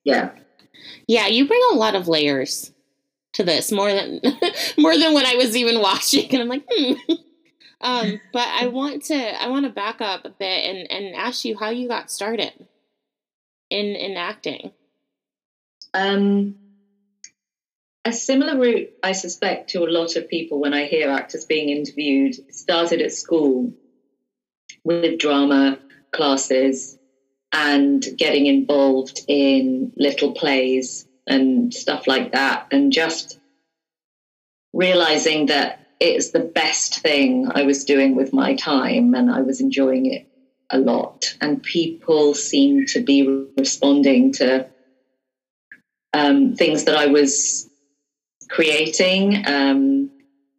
yeah. 0.05 0.31
Yeah. 0.31 0.31
Yeah, 1.07 1.27
you 1.27 1.47
bring 1.47 1.61
a 1.73 1.75
lot 1.75 1.95
of 1.95 2.09
layers 2.09 2.73
to 3.33 3.45
this 3.45 3.71
more 3.71 3.93
than 3.93 4.21
more 4.79 4.97
than 4.97 5.15
when 5.15 5.27
I 5.27 5.35
was 5.37 5.57
even 5.57 5.81
watching 5.81 6.33
and 6.33 6.43
I'm 6.43 6.49
like, 6.49 6.65
hmm. 6.71 6.95
um, 7.81 8.21
but 8.33 8.49
I 8.49 8.67
want 8.69 9.05
to 9.05 9.43
I 9.43 9.49
want 9.49 9.67
to 9.67 9.71
back 9.71 10.01
up 10.01 10.25
a 10.25 10.31
bit 10.31 10.65
and, 10.65 10.91
and 10.91 11.15
ask 11.15 11.45
you 11.45 11.57
how 11.59 11.71
you 11.71 11.89
got 11.89 12.11
started 12.11 12.53
in 13.69 13.87
in 13.87 14.17
acting. 14.17 14.73
Um, 15.95 16.55
a 18.05 18.13
similar 18.13 18.57
route, 18.57 18.91
I 19.03 19.13
suspect, 19.13 19.71
to 19.71 19.85
a 19.85 19.91
lot 19.91 20.17
of 20.17 20.29
people 20.29 20.59
when 20.59 20.73
I 20.73 20.87
hear 20.87 21.11
actors 21.11 21.45
being 21.45 21.69
interviewed, 21.69 22.37
started 22.51 23.01
at 23.03 23.13
school 23.13 23.73
with 24.85 25.19
drama 25.19 25.79
classes 26.13 26.97
and 27.53 28.05
getting 28.17 28.47
involved 28.47 29.21
in 29.29 29.93
little 29.97 30.33
plays 30.33 31.05
and 31.27 31.75
stuff 31.75 32.07
like 32.07 32.33
that, 32.33 32.67
and 32.71 32.93
just 32.93 33.39
realizing 34.73 35.47
that 35.47 35.79
it's 35.99 36.31
the 36.31 36.41
best 36.41 37.01
thing 37.03 37.47
I 37.55 37.63
was 37.65 37.85
doing 37.85 38.15
with 38.15 38.33
my 38.33 38.55
time 38.55 39.15
and 39.15 39.31
I 39.31 39.43
was 39.43 39.61
enjoying 39.61 40.07
it 40.07 40.25
a 40.71 40.79
lot. 40.79 41.35
And 41.41 41.63
people 41.63 42.35
seem 42.35 42.87
to 42.87 43.01
be 43.01 43.23
responding 43.57 44.33
to 44.35 44.67
um, 46.13 46.55
things 46.55 46.85
that 46.85 46.97
I 46.97 47.07
was 47.07 47.69
creating 48.49 49.47
um, 49.47 50.11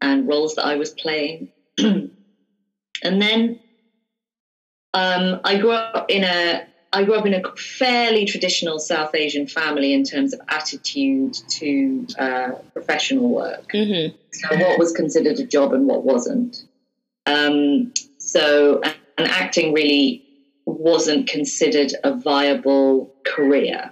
and 0.02 0.28
roles 0.28 0.56
that 0.56 0.66
I 0.66 0.76
was 0.76 0.92
playing. 0.92 1.50
and 1.78 2.12
then 3.04 3.60
um, 4.94 5.40
I 5.44 5.58
grew 5.58 5.72
up 5.72 6.06
in 6.10 6.24
a 6.24 6.66
I 6.94 7.06
grew 7.06 7.16
up 7.16 7.26
in 7.26 7.34
a 7.34 7.42
fairly 7.56 8.26
traditional 8.26 8.78
South 8.78 9.16
Asian 9.16 9.48
family 9.48 9.94
in 9.94 10.04
terms 10.04 10.34
of 10.34 10.42
attitude 10.50 11.34
to 11.48 12.06
uh, 12.20 12.52
professional 12.74 13.30
work. 13.30 13.72
Mm-hmm. 13.74 14.14
So, 14.34 14.58
what 14.58 14.78
was 14.78 14.92
considered 14.92 15.40
a 15.40 15.46
job 15.46 15.72
and 15.72 15.88
what 15.88 16.04
wasn't. 16.04 16.58
Um, 17.26 17.94
so, 18.18 18.82
and 19.18 19.28
acting 19.28 19.74
really 19.74 20.22
wasn't 20.66 21.28
considered 21.28 21.94
a 22.04 22.14
viable 22.14 23.10
career 23.26 23.92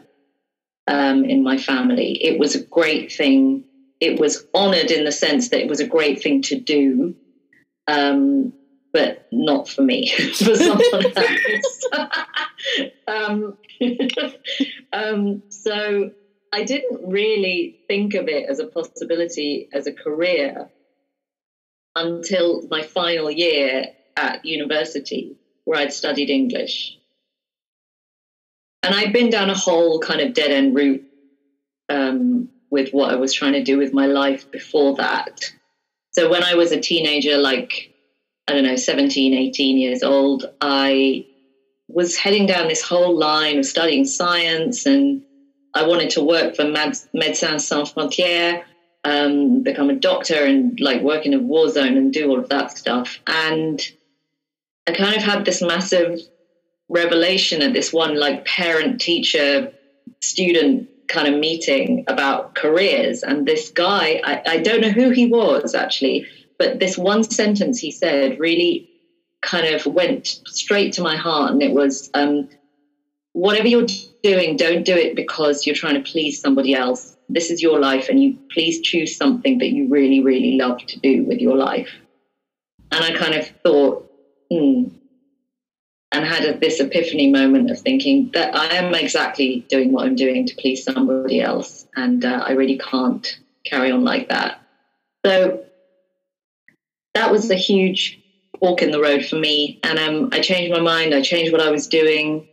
um, 0.90 1.24
in 1.24 1.44
my 1.44 1.58
family. 1.58 2.18
It 2.20 2.40
was 2.40 2.56
a 2.56 2.64
great 2.66 3.12
thing. 3.12 3.64
It 4.00 4.20
was 4.20 4.44
honored 4.54 4.92
in 4.92 5.06
the 5.06 5.12
sense 5.12 5.50
that 5.50 5.62
it 5.62 5.70
was 5.70 5.80
a 5.80 5.88
great 5.88 6.22
thing 6.22 6.42
to 6.44 6.60
do, 6.60 7.16
um, 7.88 8.54
but 8.92 9.24
not 9.32 9.70
for 9.70 9.84
me, 9.84 10.10
for 10.34 10.56
someone 10.56 11.14
else. 11.16 11.82
um, 13.08 13.58
um, 14.92 15.44
so 15.50 16.10
I 16.52 16.64
didn't 16.64 17.08
really 17.08 17.76
think 17.88 18.16
of 18.16 18.28
it 18.28 18.50
as 18.50 18.60
a 18.60 18.66
possibility 18.66 19.68
as 19.72 19.86
a 19.86 19.94
career 19.94 20.72
until 21.96 22.64
my 22.70 22.82
final 22.82 23.30
year 23.30 23.86
at 24.16 24.44
university, 24.44 25.38
where 25.66 25.80
I'd 25.80 25.94
studied 25.94 26.32
English. 26.32 26.99
And 28.84 28.96
I'd 28.96 29.14
been 29.14 29.30
down 29.30 29.50
a 29.50 29.58
whole 29.58 30.00
kind 30.00 30.22
of 30.22 30.34
dead 30.34 30.52
end 30.52 30.76
route 30.76 31.04
um, 31.90 32.50
with 32.70 32.92
what 32.92 33.12
I 33.12 33.16
was 33.16 33.34
trying 33.34 33.54
to 33.54 33.64
do 33.64 33.78
with 33.78 33.94
my 33.94 34.06
life 34.06 34.46
before 34.52 34.96
that. 34.96 35.40
So 36.14 36.30
when 36.30 36.44
I 36.44 36.56
was 36.56 36.72
a 36.72 36.80
teenager, 36.80 37.38
like 37.38 37.92
I 38.48 38.54
don't 38.54 38.64
know, 38.64 38.76
17, 38.76 39.34
18 39.34 39.78
years 39.78 40.02
old, 40.02 40.46
I 40.60 41.26
was 41.88 42.16
heading 42.16 42.46
down 42.46 42.68
this 42.68 42.82
whole 42.82 43.18
line 43.18 43.60
of 43.60 43.66
studying 43.66 44.06
science 44.06 44.86
and 44.86 45.22
I 45.74 45.84
wanted 45.84 46.10
to 46.12 46.22
work 46.22 46.56
for 46.56 46.66
Médecins 46.66 47.62
Sans 47.62 47.92
Frontières, 47.92 48.64
um, 49.04 49.62
become 49.62 49.90
a 49.90 49.96
doctor 49.96 50.44
and 50.46 50.80
like 50.80 51.02
work 51.02 51.26
in 51.26 51.34
a 51.34 51.40
war 51.40 51.70
zone 51.70 51.96
and 51.96 52.12
do 52.12 52.30
all 52.30 52.40
of 52.40 52.50
that 52.50 52.78
stuff. 52.78 53.20
And 53.28 53.80
I 54.88 54.94
kind 54.94 55.16
of 55.16 55.22
had 55.22 55.46
this 55.46 55.62
massive 55.62 56.20
revelation 56.90 57.62
at 57.62 57.74
this 57.74 57.94
one 57.94 58.20
like 58.20 58.46
parent 58.46 59.00
teacher 59.00 59.72
student 60.22 60.90
kind 61.08 61.28
of 61.28 61.40
meeting 61.40 62.04
about 62.08 62.56
careers. 62.56 63.24
And 63.24 63.46
this 63.46 63.70
guy, 63.70 64.22
I, 64.24 64.42
I 64.46 64.58
don't 64.58 64.82
know 64.82 64.92
who 64.92 65.10
he 65.10 65.28
was 65.28 65.74
actually, 65.74 66.26
but 66.58 66.80
this 66.80 66.98
one 66.98 67.24
sentence 67.24 67.80
he 67.80 67.92
said 67.92 68.40
really 68.40 68.90
kind 69.42 69.74
of 69.74 69.86
went 69.86 70.28
straight 70.48 70.94
to 70.94 71.02
my 71.02 71.16
heart. 71.16 71.52
And 71.52 71.64
it 71.64 71.72
was, 71.72 72.10
um, 72.14 72.50
whatever 73.34 73.68
you're 73.68 73.88
doing, 74.24 74.58
don't 74.58 74.84
do 74.84 74.96
it 74.96 75.16
because 75.16 75.66
you're 75.66 75.76
trying 75.76 76.02
to 76.02 76.12
please 76.12 76.42
somebody 76.42 76.74
else. 76.74 77.16
This 77.30 77.52
is 77.52 77.62
your 77.62 77.80
life, 77.80 78.10
and 78.10 78.22
you 78.22 78.38
please 78.52 78.82
choose 78.82 79.16
something 79.16 79.60
that 79.60 79.70
you 79.70 79.88
really, 79.88 80.20
really 80.20 80.58
love 80.58 80.80
to 80.88 81.00
do 81.00 81.24
with 81.24 81.40
your 81.40 81.56
life. 81.56 81.90
And 82.92 83.04
I 83.04 83.16
kind 83.16 83.36
of 83.36 83.48
thought, 83.64 84.12
hmm, 84.52 84.86
and 86.12 86.26
had 86.26 86.60
this 86.60 86.80
epiphany 86.80 87.30
moment 87.30 87.70
of 87.70 87.80
thinking 87.80 88.30
that 88.34 88.56
I 88.56 88.76
am 88.76 88.94
exactly 88.96 89.64
doing 89.70 89.92
what 89.92 90.06
I'm 90.06 90.16
doing 90.16 90.48
to 90.48 90.56
please 90.56 90.84
somebody 90.84 91.40
else, 91.40 91.86
and 91.96 92.26
uh, 92.26 92.44
I 92.46 92.54
really 92.54 92.78
can't 92.78 93.38
carry 93.66 93.92
on 93.92 94.04
like 94.04 94.30
that. 94.30 94.60
So 95.26 95.66
that 97.14 97.32
was 97.32 97.50
a 97.52 97.56
huge 97.56 98.20
walk 98.60 98.82
in 98.82 98.92
the 98.92 99.02
road 99.02 99.26
for 99.26 99.36
me, 99.36 99.80
and 99.84 100.00
um, 100.00 100.30
I 100.32 100.40
changed 100.40 100.72
my 100.72 100.82
mind. 100.82 101.14
I 101.14 101.22
changed 101.22 101.52
what 101.52 101.62
I 101.62 101.70
was 101.70 101.88
doing. 101.88 102.48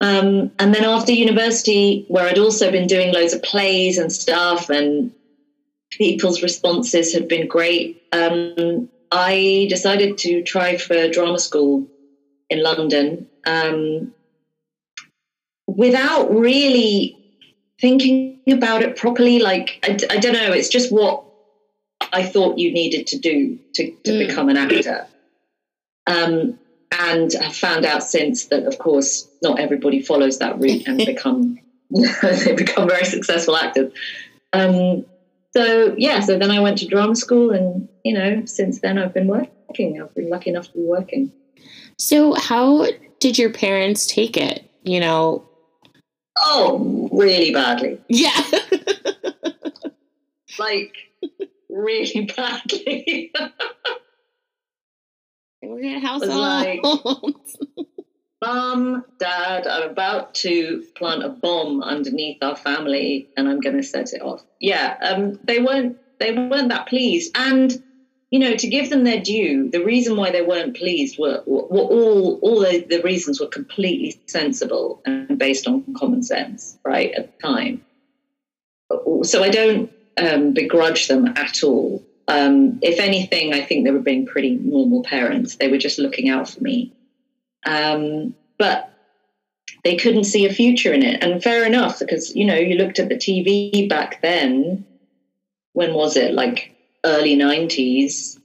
Um, 0.00 0.50
and 0.58 0.74
then 0.74 0.84
after 0.84 1.12
university, 1.12 2.04
where 2.08 2.26
I'd 2.26 2.38
also 2.38 2.70
been 2.70 2.86
doing 2.86 3.12
loads 3.12 3.34
of 3.34 3.42
plays 3.42 3.98
and 3.98 4.10
stuff, 4.10 4.70
and 4.70 5.12
people's 5.90 6.42
responses 6.42 7.12
had 7.12 7.28
been 7.28 7.46
great, 7.46 7.98
um, 8.12 8.88
I 9.12 9.66
decided 9.68 10.16
to 10.18 10.42
try 10.42 10.78
for 10.78 11.08
drama 11.08 11.38
school 11.38 11.86
in 12.50 12.62
London 12.62 13.28
um, 13.46 14.12
without 15.66 16.34
really 16.34 17.16
thinking 17.80 18.40
about 18.50 18.82
it 18.82 18.96
properly. 18.96 19.38
Like, 19.38 19.78
I, 19.82 19.98
I, 20.10 20.18
don't 20.18 20.34
know, 20.34 20.52
it's 20.52 20.68
just 20.68 20.92
what 20.92 21.24
I 22.12 22.24
thought 22.24 22.58
you 22.58 22.72
needed 22.72 23.06
to 23.08 23.18
do 23.18 23.58
to, 23.74 23.90
to 23.90 24.10
mm. 24.10 24.26
become 24.26 24.48
an 24.48 24.56
actor. 24.56 25.06
Um, 26.06 26.58
and 26.92 27.32
have 27.32 27.56
found 27.56 27.86
out 27.86 28.02
since 28.02 28.46
that, 28.46 28.64
of 28.64 28.78
course, 28.78 29.28
not 29.42 29.60
everybody 29.60 30.02
follows 30.02 30.38
that 30.40 30.58
route 30.58 30.86
and 30.86 30.98
become 31.06 31.58
they 32.22 32.54
become 32.54 32.88
very 32.88 33.04
successful 33.04 33.56
actors. 33.56 33.92
Um, 34.52 35.06
so 35.52 35.94
yeah, 35.98 36.20
so 36.20 36.38
then 36.38 36.50
I 36.50 36.60
went 36.60 36.78
to 36.78 36.86
drama 36.86 37.16
school, 37.16 37.50
and 37.50 37.88
you 38.04 38.14
know, 38.14 38.44
since 38.44 38.80
then 38.80 38.98
I've 38.98 39.14
been 39.14 39.26
working. 39.26 40.00
I've 40.00 40.14
been 40.14 40.30
lucky 40.30 40.50
enough 40.50 40.66
to 40.68 40.72
be 40.74 40.84
working. 40.84 41.32
So 41.98 42.34
how 42.34 42.86
did 43.18 43.38
your 43.38 43.50
parents 43.50 44.06
take 44.06 44.36
it? 44.36 44.70
You 44.82 45.00
know. 45.00 45.46
Oh, 46.38 47.08
really 47.12 47.52
badly. 47.52 48.00
Yeah. 48.08 48.40
like 50.58 50.94
really 51.68 52.30
badly. 52.36 53.32
We're 55.62 55.82
gonna 55.82 56.00
house 56.00 56.24
like, 56.24 56.80
Mom, 58.42 59.04
Dad, 59.18 59.66
I'm 59.66 59.90
about 59.90 60.34
to 60.36 60.82
plant 60.96 61.22
a 61.22 61.28
bomb 61.28 61.82
underneath 61.82 62.42
our 62.42 62.56
family, 62.56 63.28
and 63.36 63.46
I'm 63.46 63.60
going 63.60 63.76
to 63.76 63.82
set 63.82 64.14
it 64.14 64.22
off. 64.22 64.42
Yeah, 64.58 64.96
um, 65.02 65.38
they 65.44 65.60
weren't 65.60 65.98
they 66.18 66.32
weren't 66.32 66.70
that 66.70 66.88
pleased, 66.88 67.36
and 67.36 67.82
you 68.30 68.38
know, 68.38 68.54
to 68.54 68.68
give 68.68 68.90
them 68.90 69.04
their 69.04 69.20
due, 69.20 69.68
the 69.70 69.84
reason 69.84 70.16
why 70.16 70.30
they 70.30 70.42
weren't 70.42 70.76
pleased 70.76 71.18
were, 71.18 71.42
were 71.46 71.62
all 71.62 72.38
all 72.42 72.60
the, 72.60 72.86
the 72.88 73.02
reasons 73.02 73.40
were 73.40 73.48
completely 73.48 74.16
sensible 74.26 75.00
and 75.04 75.36
based 75.36 75.66
on 75.66 75.84
common 75.96 76.22
sense, 76.22 76.78
right 76.84 77.12
at 77.12 77.26
the 77.26 77.46
time. 77.46 77.84
So 79.22 79.42
I 79.42 79.50
don't 79.50 79.90
um, 80.16 80.52
begrudge 80.52 81.08
them 81.08 81.26
at 81.36 81.62
all. 81.64 82.04
Um, 82.28 82.78
if 82.82 83.00
anything, 83.00 83.52
I 83.52 83.62
think 83.62 83.84
they 83.84 83.90
were 83.90 83.98
being 83.98 84.26
pretty 84.26 84.56
normal 84.62 85.02
parents. 85.02 85.56
They 85.56 85.68
were 85.68 85.78
just 85.78 85.98
looking 85.98 86.28
out 86.28 86.48
for 86.48 86.60
me. 86.60 86.92
Um, 87.66 88.34
but 88.58 88.88
they 89.82 89.96
couldn't 89.96 90.24
see 90.24 90.46
a 90.46 90.52
future 90.52 90.92
in 90.92 91.02
it. 91.02 91.22
And 91.22 91.42
fair 91.42 91.64
enough, 91.64 91.98
because, 91.98 92.34
you 92.34 92.44
know, 92.44 92.54
you 92.54 92.76
looked 92.76 93.00
at 93.00 93.08
the 93.08 93.16
TV 93.16 93.88
back 93.88 94.22
then. 94.22 94.84
When 95.72 95.94
was 95.94 96.16
it? 96.16 96.34
Like 96.34 96.69
early 97.04 97.36
90s. 97.36 98.36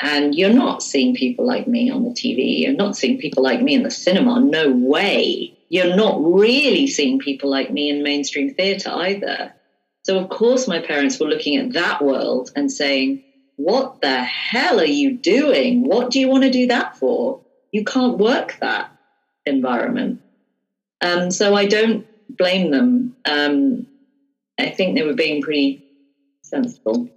And 0.00 0.34
you're 0.34 0.52
not 0.52 0.82
seeing 0.82 1.14
people 1.14 1.46
like 1.46 1.66
me 1.66 1.90
on 1.90 2.02
the 2.02 2.10
TV. 2.10 2.60
You're 2.60 2.72
not 2.72 2.96
seeing 2.96 3.18
people 3.18 3.42
like 3.42 3.62
me 3.62 3.74
in 3.74 3.84
the 3.84 3.90
cinema. 3.90 4.40
No 4.40 4.70
way. 4.70 5.54
You're 5.68 5.96
not 5.96 6.20
really 6.20 6.86
seeing 6.86 7.18
people 7.18 7.48
like 7.48 7.70
me 7.70 7.88
in 7.88 8.02
mainstream 8.02 8.52
theatre 8.54 8.90
either. 8.90 9.54
So, 10.02 10.18
of 10.18 10.28
course, 10.28 10.68
my 10.68 10.80
parents 10.80 11.18
were 11.18 11.28
looking 11.28 11.56
at 11.56 11.72
that 11.72 12.02
world 12.02 12.50
and 12.54 12.70
saying, 12.70 13.22
what 13.56 14.00
the 14.02 14.22
hell 14.22 14.80
are 14.80 14.84
you 14.84 15.16
doing? 15.16 15.84
What 15.84 16.10
do 16.10 16.20
you 16.20 16.28
want 16.28 16.44
to 16.44 16.50
do 16.50 16.66
that 16.66 16.96
for? 16.96 17.40
You 17.72 17.84
can't 17.84 18.18
work 18.18 18.56
that 18.60 18.90
environment. 19.46 20.20
Um, 21.00 21.30
so 21.30 21.54
I 21.54 21.66
don't 21.66 22.06
blame 22.28 22.70
them. 22.70 23.14
Um, 23.24 23.86
I 24.58 24.70
think 24.70 24.96
they 24.96 25.02
were 25.02 25.14
being 25.14 25.42
pretty 25.42 25.82
sensible. 26.42 27.08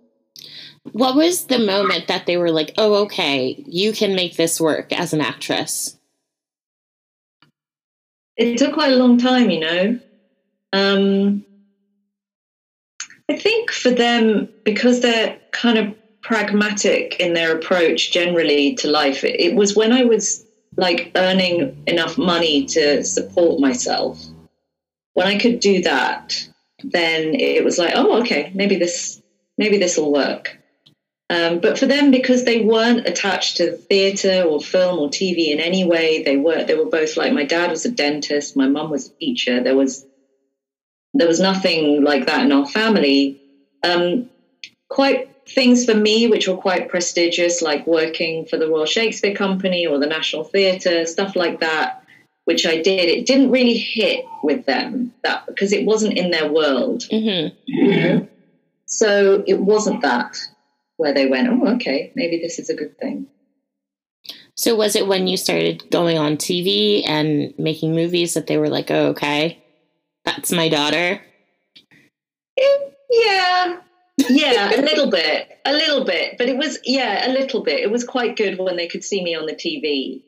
What 0.94 1.16
was 1.16 1.46
the 1.46 1.60
moment 1.60 2.08
that 2.08 2.26
they 2.26 2.38
were 2.38 2.52
like, 2.52 2.74
oh, 2.78 3.04
okay, 3.06 3.64
you 3.68 3.94
can 3.94 4.16
make 4.16 4.36
this 4.36 4.60
work 4.60 4.92
as 4.92 5.14
an 5.14 5.22
actress? 5.22 5.98
It 8.36 8.58
took 8.58 8.74
quite 8.74 8.94
a 8.94 8.98
long 8.98 9.18
time, 9.18 9.50
you 9.50 9.60
know. 9.60 10.00
Um, 10.74 11.46
I 13.30 13.36
think 13.36 13.72
for 13.72 13.90
them, 13.90 14.50
because 14.64 15.02
they're 15.02 15.40
kind 15.52 15.78
of 15.78 15.96
pragmatic 16.22 17.20
in 17.20 17.34
their 17.34 17.56
approach 17.56 18.12
generally 18.12 18.76
to 18.76 18.90
life. 18.90 19.24
It, 19.24 19.40
it 19.40 19.56
was 19.56 19.76
when 19.76 19.92
I 19.92 20.04
was 20.04 20.46
like 20.76 21.12
earning 21.16 21.84
enough 21.88 22.18
money 22.18 22.66
to 22.66 23.04
support 23.04 23.60
myself. 23.60 24.22
When 25.14 25.26
I 25.26 25.40
could 25.40 25.60
do 25.60 25.82
that, 25.84 26.48
then 26.84 27.34
it 27.34 27.64
was 27.64 27.78
like, 27.78 27.94
oh, 27.96 28.22
okay, 28.22 28.52
maybe 28.54 28.76
this 28.76 29.22
maybe 29.58 29.78
this 29.78 29.98
will 29.98 30.12
work. 30.12 30.58
Um, 31.30 31.60
but 31.60 31.78
for 31.78 31.86
them, 31.86 32.10
because 32.10 32.46
they 32.46 32.62
weren't 32.62 33.08
attached 33.08 33.58
to 33.58 33.74
theatre 33.74 34.44
or 34.44 34.62
film 34.62 34.98
or 34.98 35.10
TV 35.10 35.50
in 35.50 35.60
any 35.60 35.84
way, 35.84 36.24
they 36.24 36.38
were 36.38 36.64
they 36.64 36.76
were 36.76 36.86
both 36.86 37.18
like 37.18 37.34
my 37.34 37.44
dad 37.44 37.70
was 37.70 37.86
a 37.86 37.92
dentist, 37.92 38.56
my 38.56 38.68
mum 38.68 38.90
was 38.90 39.08
a 39.08 39.14
teacher. 39.20 39.62
There 39.62 39.76
was 39.76 40.06
there 41.14 41.28
was 41.28 41.42
nothing 41.42 42.04
like 42.04 42.28
that 42.28 42.46
in 42.46 42.52
our 42.54 42.66
family. 42.66 43.42
Um, 43.84 44.30
quite 44.90 45.30
things 45.50 45.86
for 45.86 45.94
me 45.94 46.28
which 46.28 46.48
were 46.48 46.58
quite 46.58 46.90
prestigious, 46.90 47.62
like 47.62 47.86
working 47.86 48.46
for 48.46 48.58
the 48.58 48.70
Royal 48.70 48.86
Shakespeare 48.86 49.36
Company 49.36 49.86
or 49.86 50.00
the 50.00 50.08
National 50.08 50.46
Theatre, 50.46 51.06
stuff 51.06 51.36
like 51.36 51.60
that, 51.60 52.04
which 52.46 52.66
I 52.66 52.82
did. 52.82 53.10
It 53.10 53.26
didn't 53.26 53.52
really 53.52 53.78
hit 53.78 54.26
with 54.44 54.66
them 54.66 55.14
that 55.24 55.46
because 55.46 55.74
it 55.74 55.86
wasn't 55.86 56.18
in 56.18 56.32
their 56.32 56.50
world. 56.50 57.04
Mm-hmm. 57.12 58.26
So 58.86 59.44
it 59.46 59.60
wasn't 59.60 60.02
that 60.04 60.38
where 60.98 61.14
they 61.14 61.28
went, 61.28 61.48
oh, 61.48 61.76
okay, 61.76 62.12
maybe 62.16 62.40
this 62.40 62.60
is 62.60 62.70
a 62.70 62.76
good 62.76 62.98
thing. 62.98 63.28
So 64.56 64.76
was 64.76 64.96
it 64.96 65.08
when 65.08 65.28
you 65.28 65.38
started 65.38 65.90
going 65.92 66.18
on 66.18 66.38
TV 66.38 67.08
and 67.08 67.54
making 67.58 67.94
movies 67.94 68.34
that 68.34 68.48
they 68.48 68.58
were 68.58 68.70
like, 68.70 68.90
oh, 68.90 69.10
okay, 69.10 69.64
that's 70.26 70.52
my 70.52 70.68
daughter? 70.68 71.22
Yeah, 73.10 73.80
yeah, 74.18 74.76
a 74.76 74.82
little 74.82 75.10
bit, 75.10 75.60
a 75.64 75.72
little 75.72 76.04
bit, 76.04 76.38
but 76.38 76.50
it 76.50 76.58
was 76.58 76.80
yeah, 76.84 77.28
a 77.28 77.32
little 77.32 77.64
bit. 77.64 77.80
It 77.80 77.92
was 77.92 78.04
quite 78.04 78.36
good 78.36 78.58
when 78.58 78.76
they 78.76 78.88
could 78.88 79.04
see 79.04 79.24
me 79.24 79.36
on 79.36 79.46
the 79.46 79.54
TV, 79.54 80.24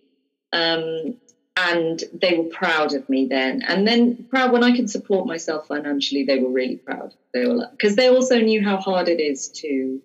um, 0.53 1.17
and 1.57 2.03
they 2.13 2.37
were 2.37 2.45
proud 2.45 2.93
of 2.93 3.09
me 3.09 3.27
then. 3.27 3.63
And 3.63 3.87
then 3.87 4.27
proud 4.29 4.51
when 4.51 4.63
I 4.63 4.75
could 4.75 4.89
support 4.89 5.27
myself 5.27 5.67
financially. 5.67 6.23
They 6.23 6.39
were 6.39 6.51
really 6.51 6.77
proud. 6.77 7.13
They 7.33 7.45
were 7.47 7.67
because 7.71 7.95
they 7.95 8.09
also 8.09 8.39
knew 8.39 8.63
how 8.63 8.77
hard 8.77 9.07
it 9.07 9.19
is 9.19 9.49
to, 9.49 10.01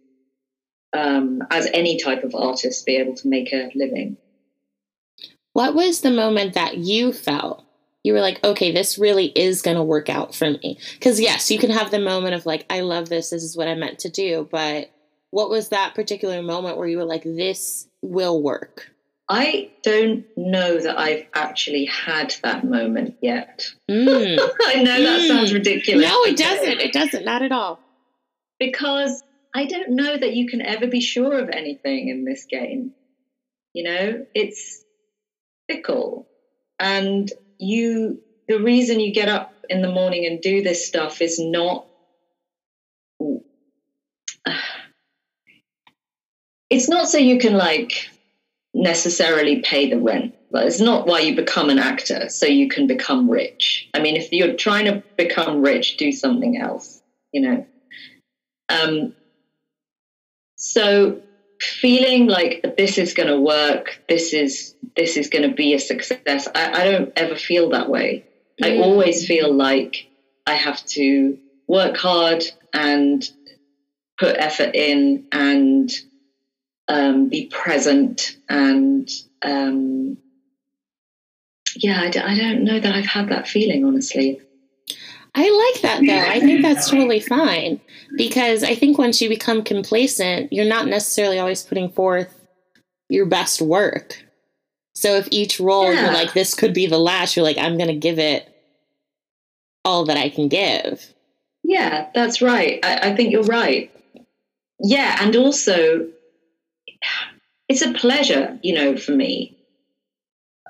um, 0.95 1.43
as 1.51 1.69
any 1.75 1.99
type 2.01 2.25
of 2.25 2.35
artist, 2.35 2.87
be 2.87 2.97
able 2.97 3.15
to 3.17 3.29
make 3.29 3.53
a 3.53 3.71
living. 3.75 4.17
What 5.53 5.75
was 5.75 6.01
the 6.01 6.11
moment 6.11 6.55
that 6.55 6.79
you 6.79 7.13
felt 7.13 7.65
you 8.07 8.13
were 8.13 8.21
like, 8.21 8.45
okay, 8.45 8.71
this 8.71 8.99
really 8.99 9.29
is 9.29 9.63
going 9.63 9.79
to 9.79 9.83
work 9.83 10.11
out 10.11 10.35
for 10.35 10.51
me. 10.51 10.79
Because, 10.93 11.19
yes, 11.19 11.51
you 11.51 11.59
can 11.59 11.71
have 11.71 11.91
the 11.91 11.99
moment 11.99 12.35
of 12.35 12.45
like, 12.45 12.67
I 12.69 12.81
love 12.81 13.09
this, 13.09 13.31
this 13.31 13.43
is 13.43 13.57
what 13.57 13.67
I 13.67 13.75
meant 13.75 14.01
to 14.01 14.11
do. 14.11 14.47
But 14.51 14.91
what 15.31 15.49
was 15.49 15.71
that 15.71 15.95
particular 15.95 16.43
moment 16.43 16.77
where 16.77 16.87
you 16.87 16.99
were 16.99 17.07
like, 17.07 17.23
this 17.23 17.89
will 18.03 18.43
work? 18.43 18.91
I 19.27 19.71
don't 19.83 20.27
know 20.37 20.79
that 20.81 20.99
I've 20.99 21.25
actually 21.35 21.87
had 21.87 22.35
that 22.43 22.65
moment 22.67 23.17
yet. 23.23 23.67
Mm. 23.91 24.39
I 24.67 24.83
know 24.83 25.03
that 25.03 25.21
Mm. 25.23 25.27
sounds 25.29 25.55
ridiculous. 25.55 26.07
no, 26.07 26.25
it 26.25 26.37
doesn't. 26.37 26.81
It 26.83 26.93
doesn't. 26.93 27.25
Not 27.25 27.41
at 27.41 27.53
all. 27.53 27.81
because 28.59 29.23
I 29.55 29.67
don't 29.67 29.91
know 29.95 30.17
that 30.17 30.35
you 30.35 30.49
can 30.49 30.61
ever 30.63 30.89
be 30.89 31.01
sure 31.01 31.39
of 31.39 31.49
anything 31.49 32.09
in 32.09 32.25
this 32.25 32.45
game. 32.51 32.93
You 33.73 33.85
know, 33.85 34.27
it's 34.35 34.85
fickle. 35.69 36.27
And 36.81 37.31
you, 37.59 38.21
the 38.49 38.61
reason 38.61 38.99
you 38.99 39.13
get 39.13 39.29
up 39.29 39.53
in 39.69 39.81
the 39.81 39.91
morning 39.93 40.27
and 40.27 40.43
do 40.43 40.61
this 40.61 40.85
stuff 40.87 41.23
is 41.23 41.39
not, 41.39 41.87
it's 46.71 46.89
not 46.89 47.09
so 47.09 47.19
you 47.19 47.39
can 47.39 47.55
like 47.55 48.09
necessarily 48.75 49.61
pay 49.61 49.89
the 49.89 49.99
rent. 50.01 50.35
But 50.51 50.67
it's 50.67 50.81
not 50.81 51.07
why 51.07 51.21
you 51.21 51.35
become 51.35 51.71
an 51.71 51.79
actor, 51.81 52.29
so 52.29 52.47
you 52.47 52.69
can 52.69 52.87
become 52.87 53.29
rich. 53.29 53.89
I 53.93 54.01
mean, 54.01 54.17
if 54.17 54.29
you're 54.31 54.55
trying 54.55 54.85
to 54.85 55.03
become 55.17 55.63
rich, 55.63 55.97
do 55.97 56.13
something 56.13 56.59
else, 56.59 57.01
you 57.33 57.41
know. 57.41 57.67
Um, 58.69 59.15
so 60.65 61.21
feeling 61.61 62.27
like 62.27 62.61
this 62.79 62.99
is 62.99 63.13
going 63.13 63.29
to 63.29 63.39
work, 63.39 63.99
this 64.09 64.33
is 64.33 64.75
this 64.97 65.17
is 65.17 65.29
going 65.29 65.49
to 65.49 65.55
be 65.55 65.75
a 65.75 65.79
success. 65.79 66.49
I, 66.55 66.81
I 66.81 66.85
don't 66.85 67.13
ever 67.17 67.37
feel 67.37 67.69
that 67.71 67.89
way. 67.89 68.25
I 68.63 68.71
Mm. 68.71 68.81
always 68.83 69.27
feel 69.27 69.53
like 69.53 70.07
I 70.47 70.55
have 70.55 70.85
to 70.97 71.39
work 71.67 71.97
hard 71.97 72.45
and 72.73 73.29
put 74.19 74.37
effort 74.39 74.75
in 74.75 75.25
and 75.33 75.91
um, 76.89 77.29
be 77.29 77.47
present 77.47 78.37
and 78.49 79.09
um, 79.43 80.19
yeah, 81.77 82.01
I, 82.01 82.11
d- 82.11 82.21
I 82.21 82.35
don't 82.37 82.63
know 82.65 82.79
that 82.79 82.95
I've 82.95 83.07
had 83.07 83.29
that 83.29 83.49
feeling 83.49 83.85
honestly. 83.85 84.41
I 85.37 85.73
like 85.73 85.83
that 85.83 86.01
though. 86.07 86.31
I 86.31 86.39
think 86.41 86.63
that's 86.63 86.89
totally 86.89 87.19
fine 87.21 87.81
because 88.17 88.63
I 88.63 88.75
think 88.75 88.99
once 88.99 89.21
you 89.21 89.29
become 89.29 89.65
complacent, 89.65 90.53
you're 90.53 90.65
not 90.65 90.87
necessarily 90.87 91.39
always 91.41 91.63
putting 91.65 91.91
forth 91.91 92.33
your 93.09 93.27
best 93.27 93.61
work. 93.61 94.23
So 94.95 95.17
if 95.17 95.27
each 95.33 95.59
role 95.59 95.93
Yeah. 95.93 96.05
you're 96.05 96.13
like, 96.13 96.35
this 96.35 96.55
could 96.55 96.73
be 96.73 96.87
the 96.87 96.99
last, 96.99 97.35
you're 97.37 97.45
like, 97.45 97.59
I'm 97.59 97.77
going 97.77 97.89
to 97.89 97.97
give 97.97 98.19
it 98.21 98.49
all 99.85 100.05
that 100.05 100.17
I 100.17 100.29
can 100.31 100.49
give. 100.49 101.13
Yeah, 101.65 102.09
that's 102.15 102.41
right. 102.41 102.79
I, 102.85 103.11
I 103.11 103.17
think 103.17 103.33
you're 103.33 103.43
right. 103.43 103.91
Yeah, 104.79 105.17
and 105.21 105.35
also 105.35 106.09
it's 107.69 107.83
a 107.83 107.93
pleasure, 107.93 108.59
you 108.63 108.75
know, 108.75 108.97
for 108.97 109.13
me, 109.13 109.57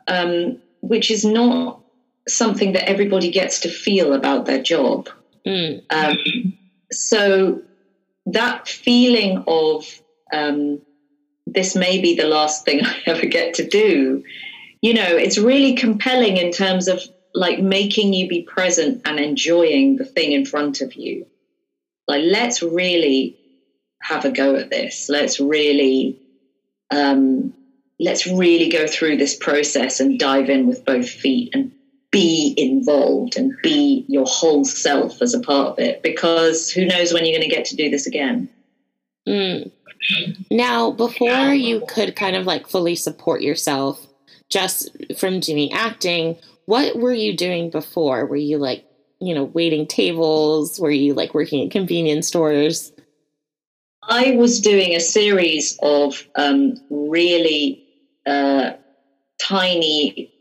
um, 0.09 0.59
which 0.81 1.11
is 1.11 1.25
not 1.25 1.81
something 2.29 2.73
that 2.73 2.89
everybody 2.89 3.31
gets 3.31 3.61
to 3.61 3.69
feel 3.69 4.13
about 4.13 4.47
their 4.47 4.63
job. 4.63 5.09
Mm. 5.47 5.83
Um, 5.91 6.55
so 6.91 7.63
that 8.27 8.69
feeling 8.69 9.45
of 9.47 9.85
um, 10.33 10.81
this 11.47 11.75
may 11.75 12.01
be 12.01 12.15
the 12.15 12.27
last 12.27 12.65
thing 12.65 12.81
I 12.85 13.03
ever 13.07 13.27
get 13.27 13.55
to 13.55 13.67
do, 13.67 14.23
you 14.81 14.95
know, 14.95 15.17
it's 15.17 15.39
really 15.39 15.75
compelling 15.75 16.37
in 16.37 16.53
terms 16.53 16.89
of 16.89 17.01
like 17.35 17.59
making 17.59 18.13
you 18.13 18.29
be 18.29 18.43
present 18.43 19.03
and 19.05 19.19
enjoying 19.19 19.97
the 19.97 20.05
thing 20.05 20.33
in 20.33 20.45
front 20.45 20.81
of 20.81 20.95
you. 20.95 21.27
Like, 22.07 22.23
let's 22.25 22.63
really 22.63 23.37
have 24.03 24.25
a 24.25 24.31
go 24.31 24.57
at 24.57 24.71
this. 24.71 25.09
Let's 25.09 25.41
really, 25.41 26.19
um, 26.91 27.55
let's 27.99 28.27
really 28.27 28.69
go 28.69 28.87
through 28.87 29.17
this 29.17 29.35
process 29.35 30.01
and 30.01 30.19
dive 30.19 30.51
in 30.51 30.67
with 30.67 30.85
both 30.85 31.09
feet 31.09 31.55
and 31.55 31.73
be 32.15 32.55
involved 32.57 33.37
and 33.37 33.53
be 33.61 34.05
your 34.07 34.25
whole 34.25 34.65
self 34.65 35.21
as 35.21 35.35
a 35.35 35.41
part 35.41 35.71
of 35.71 35.79
it 35.81 36.01
because 36.01 36.71
who 36.71 36.87
knows 36.87 37.13
when 37.13 37.27
you're 37.27 37.37
going 37.37 37.49
to 37.49 37.53
get 37.55 37.65
to 37.65 37.77
do 37.77 37.91
this 37.91 38.07
again. 38.07 38.49
Mm. 39.27 39.73
Now, 40.49 40.93
before 40.93 41.53
you 41.53 41.83
could 41.89 42.15
kind 42.15 42.37
of 42.37 42.47
like 42.47 42.69
fully 42.69 42.95
support 42.95 43.43
yourself 43.43 44.07
just 44.49 44.91
from 45.19 45.41
doing 45.41 45.73
acting, 45.73 46.37
what 46.67 46.97
were 46.97 47.13
you 47.13 47.37
doing 47.37 47.69
before? 47.71 48.27
Were 48.27 48.37
you 48.37 48.59
like, 48.59 48.85
you 49.21 49.35
know, 49.35 49.45
waiting 49.45 49.85
tables? 49.85 50.79
Were 50.79 50.93
you 50.93 51.15
like 51.15 51.35
working 51.35 51.65
at 51.65 51.73
convenience 51.73 52.29
stores? 52.29 52.93
I 54.09 54.37
was 54.37 54.61
doing 54.61 54.95
a 54.95 55.01
series 55.01 55.79
of 55.83 56.23
um, 56.37 56.77
really 56.91 57.83
uh, 58.25 58.75
tiny, 59.41 60.33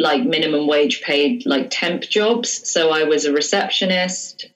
like 0.00 0.24
minimum 0.24 0.66
wage 0.66 1.02
paid, 1.02 1.44
like 1.44 1.68
temp 1.70 2.02
jobs. 2.02 2.68
So 2.68 2.90
I 2.90 3.04
was 3.04 3.26
a 3.26 3.32
receptionist 3.32 4.46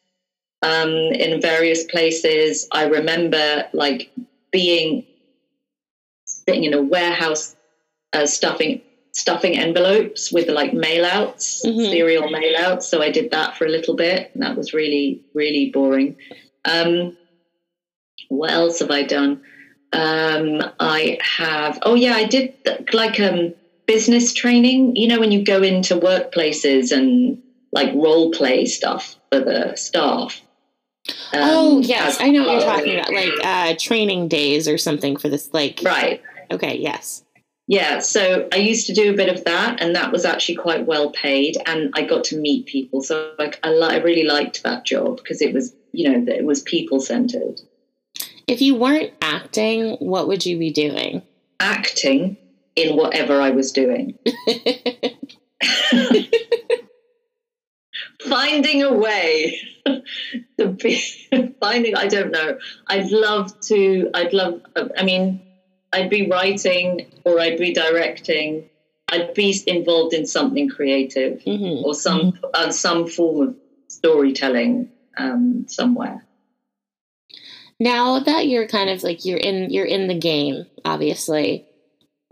um, 0.63 0.89
in 0.89 1.41
various 1.41 1.85
places. 1.85 2.67
I 2.73 2.85
remember 2.85 3.69
like 3.75 4.11
being 4.51 5.05
sitting 6.25 6.65
in 6.65 6.73
a 6.75 6.83
warehouse 6.83 7.55
uh, 8.15 8.27
stuffing 8.27 8.81
stuffing 9.13 9.57
envelopes 9.57 10.33
with 10.33 10.49
like 10.49 10.73
mail 10.73 11.05
outs, 11.05 11.63
Mhm. 11.65 11.89
serial 11.91 12.29
mail 12.31 12.57
outs. 12.57 12.89
So 12.89 13.01
I 13.01 13.11
did 13.11 13.31
that 13.31 13.57
for 13.57 13.65
a 13.65 13.71
little 13.71 13.95
bit. 13.95 14.31
And 14.35 14.43
that 14.43 14.57
was 14.57 14.73
really, 14.73 15.21
really 15.35 15.71
boring. 15.71 16.17
Um, 16.65 17.17
what 18.29 18.51
else 18.51 18.81
have 18.81 18.91
I 18.91 19.05
done? 19.05 19.41
Um, 19.93 20.65
I 20.81 21.19
have, 21.21 21.79
oh 21.83 21.95
yeah, 21.95 22.17
I 22.17 22.25
did 22.25 22.55
like 22.93 23.21
um, 23.21 23.55
business 23.87 24.33
training. 24.33 24.97
You 24.97 25.09
know, 25.09 25.21
when 25.21 25.33
you 25.33 25.45
go 25.45 25.63
into 25.63 25.97
workplaces 25.97 26.93
and 26.93 27.43
like 27.73 27.93
role 27.95 28.31
play 28.31 28.67
stuff 28.67 29.17
for 29.31 29.41
the 29.41 29.75
staff. 29.77 30.41
Um, 31.33 31.41
oh, 31.43 31.81
yes. 31.81 32.19
I 32.21 32.31
know 32.31 32.45
what 32.47 32.53
you're 32.53 32.61
talking 32.63 32.95
about. 32.99 33.13
Like 33.13 33.33
uh, 33.43 33.75
training 33.79 34.29
days 34.29 34.69
or 34.69 34.79
something 34.79 35.17
for 35.17 35.29
this. 35.29 35.51
Like, 35.53 35.81
Right. 35.85 36.23
okay, 36.51 36.79
yes. 36.79 37.25
Yeah, 37.67 38.01
so 38.01 38.47
I 38.53 38.57
used 38.57 38.87
to 38.89 38.95
do 38.95 39.11
a 39.11 39.17
bit 39.17 39.31
of 39.35 39.45
that, 39.45 39.81
and 39.81 39.97
that 39.97 40.13
was 40.13 40.27
actually 40.27 40.57
quite 40.57 40.85
well 40.87 41.11
paid, 41.13 41.57
and 41.65 41.91
I 41.95 42.03
got 42.03 42.25
to 42.25 42.37
meet 42.37 42.67
people. 42.67 43.03
So 43.03 43.33
like, 43.39 43.59
I, 43.63 43.71
li- 43.71 43.89
I 43.95 43.97
really 44.01 44.25
liked 44.25 44.63
that 44.65 44.85
job 44.85 45.17
because 45.17 45.41
it 45.41 45.55
was, 45.55 45.75
you 45.93 46.11
know, 46.11 46.25
that 46.27 46.37
it 46.37 46.45
was 46.45 46.61
people 46.63 47.01
centered. 47.01 47.61
If 48.47 48.61
you 48.61 48.75
weren't 48.75 49.13
acting, 49.23 49.97
what 49.99 50.29
would 50.29 50.45
you 50.45 50.59
be 50.59 50.71
doing? 50.71 51.23
Acting 51.59 52.37
in 52.77 52.97
whatever 52.97 53.41
I 53.41 53.51
was 53.51 53.73
doing, 53.73 54.19
finding 58.27 58.83
a 58.83 58.93
way 58.93 59.61
to 60.59 60.69
be 60.69 61.03
finding. 61.61 61.97
I 61.97 62.09
don't 62.09 62.31
know. 62.31 62.59
I'd 62.87 63.11
love 63.11 63.59
to. 63.69 64.11
I'd 64.15 64.33
love. 64.33 64.63
I 64.97 65.05
mean, 65.05 65.41
I'd 65.93 66.11
be 66.11 66.29
writing 66.29 67.07
or 67.25 67.41
I'd 67.41 67.59
be 67.59 67.73
directing. 67.73 68.69
I'd 69.11 69.35
be 69.35 69.55
involved 69.67 70.15
in 70.15 70.27
something 70.27 70.69
creative. 70.69 71.41
Mhm. 71.43 71.85
or 71.85 71.95
some 71.95 72.39
uh, 72.55 72.71
some 72.71 73.07
form 73.07 73.49
of 73.49 73.57
storytelling 73.89 74.91
um, 75.17 75.67
somewhere. 75.69 76.25
Now 77.79 78.21
that 78.21 78.49
you're 78.49 78.69
kind 78.69 78.91
of 78.91 79.03
like 79.03 79.25
you're 79.25 79.39
in 79.39 79.71
you're 79.71 79.87
in 79.87 80.09
the 80.09 80.19
game, 80.19 80.67
obviously. 80.85 81.67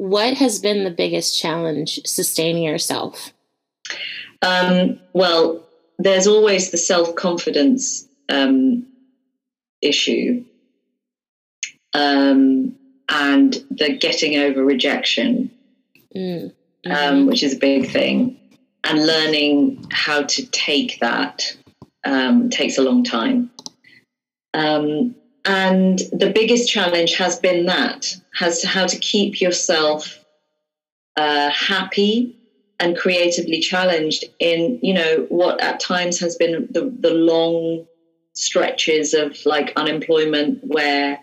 What 0.03 0.35
has 0.39 0.59
been 0.59 0.83
the 0.83 0.91
biggest 0.91 1.39
challenge 1.41 2.01
sustaining 2.07 2.65
yourself? 2.65 3.33
Um, 4.43 4.99
well, 5.13 5.65
there's 5.97 6.27
always 6.27 6.73
the 6.73 6.77
self 6.77 7.15
confidence 7.15 8.09
um, 8.29 8.85
issue 9.81 10.45
um, 11.95 12.75
and 13.09 13.55
the 13.71 13.97
getting 13.97 14.39
over 14.39 14.65
rejection, 14.65 15.53
Mm. 16.17 16.53
um, 16.87 16.93
Mhm. 16.93 17.27
which 17.29 17.45
is 17.45 17.55
a 17.55 17.59
big 17.59 17.89
thing, 17.89 18.37
and 18.83 19.07
learning 19.07 19.87
how 19.93 20.25
to 20.25 20.45
take 20.47 20.99
that 20.99 21.57
um, 22.03 22.51
takes 22.51 22.77
a 22.77 22.83
long 22.83 23.05
time. 23.05 23.53
Um, 24.53 25.15
and 25.45 26.01
the 26.13 26.31
biggest 26.33 26.69
challenge 26.69 27.15
has 27.15 27.39
been 27.39 27.67
that 27.67 28.07
has 28.35 28.61
to 28.61 28.69
how 28.69 28.87
to 28.87 28.99
keep 28.99 29.41
yourself 29.41 30.19
uh, 31.17 31.51
happy 31.51 32.33
and 32.79 32.97
creatively 32.97 33.61
challenged 33.61 34.25
in 34.39 34.79
you 34.83 34.95
know 34.95 35.27
what 35.29 35.61
at 35.63 35.81
times 35.81 36.19
has 36.19 36.37
been 36.37 36.67
the, 36.71 36.93
the 37.01 37.13
long 37.13 37.87
stretches 38.35 39.15
of 39.15 39.37
like 39.45 39.73
unemployment 39.77 40.59
where 40.63 41.21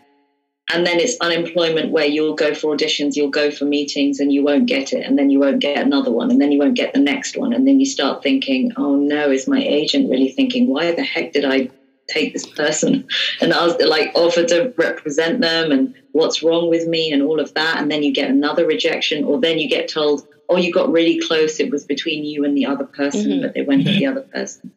and 0.72 0.86
then 0.86 1.00
it's 1.00 1.18
unemployment 1.22 1.92
where 1.92 2.06
you'll 2.06 2.36
go 2.36 2.54
for 2.54 2.76
auditions 2.76 3.16
you'll 3.16 3.30
go 3.30 3.50
for 3.50 3.66
meetings 3.66 4.20
and 4.20 4.32
you 4.32 4.44
won't 4.44 4.68
get 4.68 4.94
it 4.94 5.06
and 5.06 5.18
then 5.18 5.30
you 5.30 5.40
won't 5.40 5.60
get 5.60 5.84
another 5.84 6.12
one 6.12 6.30
and 6.30 6.40
then 6.40 6.52
you 6.52 6.60
won't 6.60 6.76
get 6.76 6.94
the 6.94 7.00
next 7.00 7.36
one 7.36 7.52
and 7.52 7.68
then 7.68 7.80
you 7.80 7.86
start 7.86 8.22
thinking 8.22 8.72
oh 8.78 8.96
no 8.96 9.32
is 9.32 9.48
my 9.48 9.62
agent 9.62 10.10
really 10.10 10.30
thinking 10.30 10.68
why 10.68 10.92
the 10.92 11.04
heck 11.04 11.34
did 11.34 11.46
i 11.46 11.68
take 12.10 12.34
this 12.34 12.46
person 12.46 13.08
and 13.42 13.54
ask, 13.54 13.78
like 13.86 14.12
offer 14.16 14.44
to 14.46 14.74
represent 14.78 15.42
them 15.42 15.72
and 15.72 15.94
what's 16.12 16.44
wrong 16.44 16.70
with 16.70 16.88
me 16.88 17.12
and 17.12 17.22
all 17.22 17.40
of 17.40 17.54
that. 17.54 17.78
And 17.82 17.92
then 17.92 18.04
you 18.04 18.14
get 18.14 18.30
another 18.30 18.66
rejection, 18.66 19.24
or 19.24 19.40
then 19.40 19.60
you 19.60 19.70
get 19.70 19.88
told, 19.88 20.28
oh, 20.50 20.58
you 20.58 20.74
got 20.74 20.92
really 20.92 21.20
close. 21.20 21.60
It 21.60 21.72
was 21.72 21.86
between 21.86 22.26
you 22.26 22.44
and 22.44 22.58
the 22.58 22.66
other 22.66 22.86
person, 22.86 23.32
mm-hmm. 23.32 23.42
but 23.42 23.54
they 23.54 23.62
went 23.62 23.86
with 23.86 23.98
the 23.98 24.08
other 24.08 24.22
person. 24.22 24.72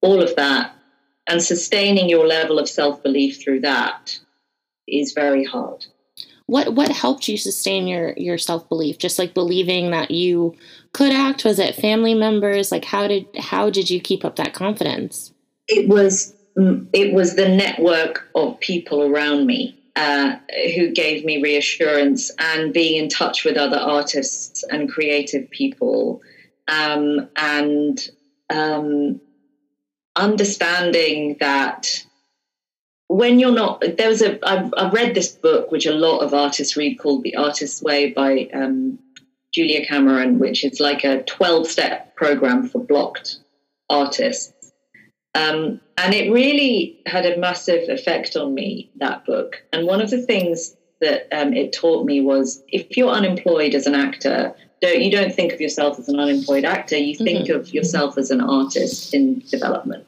All 0.00 0.20
of 0.20 0.34
that. 0.36 0.74
And 1.28 1.42
sustaining 1.42 2.08
your 2.08 2.26
level 2.26 2.58
of 2.58 2.68
self 2.68 3.02
belief 3.02 3.40
through 3.40 3.60
that 3.60 4.18
is 4.88 5.12
very 5.12 5.44
hard. 5.44 5.86
What 6.46 6.74
what 6.74 6.90
helped 6.90 7.28
you 7.28 7.38
sustain 7.38 7.86
your 7.86 8.14
your 8.16 8.38
self 8.38 8.68
belief? 8.68 8.98
Just 8.98 9.18
like 9.18 9.32
believing 9.32 9.92
that 9.92 10.10
you 10.10 10.56
could 10.92 11.12
act. 11.12 11.44
Was 11.44 11.60
it 11.60 11.76
family 11.76 12.14
members? 12.14 12.72
Like 12.72 12.84
how 12.84 13.06
did 13.06 13.26
how 13.38 13.70
did 13.70 13.88
you 13.88 14.00
keep 14.00 14.24
up 14.24 14.36
that 14.36 14.52
confidence? 14.52 15.32
It 15.68 15.88
was 15.88 16.34
it 16.56 17.14
was 17.14 17.34
the 17.34 17.48
network 17.48 18.28
of 18.34 18.60
people 18.60 19.02
around 19.02 19.46
me 19.46 19.78
uh, 19.96 20.36
who 20.74 20.90
gave 20.90 21.24
me 21.24 21.42
reassurance 21.42 22.30
and 22.38 22.72
being 22.72 23.02
in 23.02 23.08
touch 23.08 23.44
with 23.44 23.56
other 23.56 23.76
artists 23.76 24.62
and 24.70 24.90
creative 24.90 25.48
people 25.50 26.20
um, 26.68 27.28
and 27.36 28.08
um, 28.50 29.20
understanding 30.16 31.36
that 31.40 32.04
when 33.08 33.38
you're 33.38 33.52
not 33.52 33.82
there 33.98 34.08
was 34.08 34.22
a 34.22 34.38
I've, 34.48 34.72
I've 34.76 34.92
read 34.92 35.14
this 35.14 35.32
book 35.32 35.70
which 35.70 35.86
a 35.86 35.92
lot 35.92 36.20
of 36.20 36.32
artists 36.32 36.76
read 36.76 36.98
called 36.98 37.22
the 37.22 37.36
artist's 37.36 37.82
way 37.82 38.10
by 38.10 38.48
um, 38.54 38.98
julia 39.52 39.84
cameron 39.84 40.38
which 40.38 40.64
is 40.64 40.80
like 40.80 41.04
a 41.04 41.22
12 41.24 41.66
step 41.66 42.14
program 42.16 42.68
for 42.68 42.82
blocked 42.82 43.38
artists 43.90 44.61
um, 45.34 45.80
and 45.96 46.14
it 46.14 46.32
really 46.32 47.00
had 47.06 47.24
a 47.24 47.38
massive 47.38 47.88
effect 47.88 48.36
on 48.36 48.54
me, 48.54 48.90
that 48.96 49.24
book. 49.24 49.62
And 49.72 49.86
one 49.86 50.00
of 50.00 50.10
the 50.10 50.20
things 50.20 50.76
that 51.00 51.28
um, 51.32 51.52
it 51.52 51.72
taught 51.72 52.06
me 52.06 52.20
was 52.20 52.62
if 52.68 52.96
you're 52.96 53.10
unemployed 53.10 53.74
as 53.74 53.86
an 53.86 53.94
actor, 53.94 54.54
don't, 54.80 55.00
you 55.00 55.10
don't 55.10 55.34
think 55.34 55.52
of 55.52 55.60
yourself 55.60 55.98
as 55.98 56.08
an 56.08 56.18
unemployed 56.18 56.64
actor, 56.64 56.96
you 56.96 57.16
think 57.16 57.48
mm-hmm. 57.48 57.58
of 57.58 57.72
yourself 57.72 58.18
as 58.18 58.30
an 58.30 58.40
artist 58.40 59.14
in 59.14 59.40
development. 59.40 60.06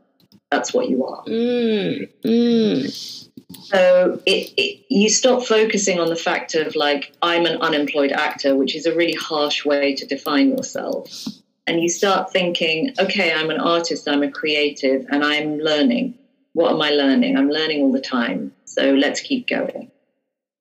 That's 0.50 0.72
what 0.74 0.88
you 0.88 1.04
are. 1.04 1.24
Mm, 1.24 2.08
mm. 2.24 3.28
So 3.64 4.20
it, 4.26 4.52
it, 4.56 4.84
you 4.88 5.08
stop 5.08 5.42
focusing 5.44 6.00
on 6.00 6.08
the 6.08 6.16
fact 6.16 6.54
of 6.54 6.76
like, 6.76 7.12
I'm 7.22 7.46
an 7.46 7.60
unemployed 7.60 8.12
actor, 8.12 8.54
which 8.54 8.76
is 8.76 8.86
a 8.86 8.94
really 8.94 9.14
harsh 9.14 9.64
way 9.64 9.94
to 9.96 10.06
define 10.06 10.50
yourself 10.50 11.26
and 11.66 11.80
you 11.80 11.88
start 11.88 12.32
thinking, 12.32 12.94
okay, 12.98 13.32
I'm 13.32 13.50
an 13.50 13.60
artist, 13.60 14.08
I'm 14.08 14.22
a 14.22 14.30
creative, 14.30 15.06
and 15.10 15.24
I'm 15.24 15.58
learning. 15.58 16.14
What 16.52 16.72
am 16.72 16.82
I 16.82 16.90
learning? 16.90 17.36
I'm 17.36 17.48
learning 17.48 17.82
all 17.82 17.92
the 17.92 18.00
time. 18.00 18.52
So 18.64 18.92
let's 18.92 19.20
keep 19.20 19.48
going. 19.48 19.90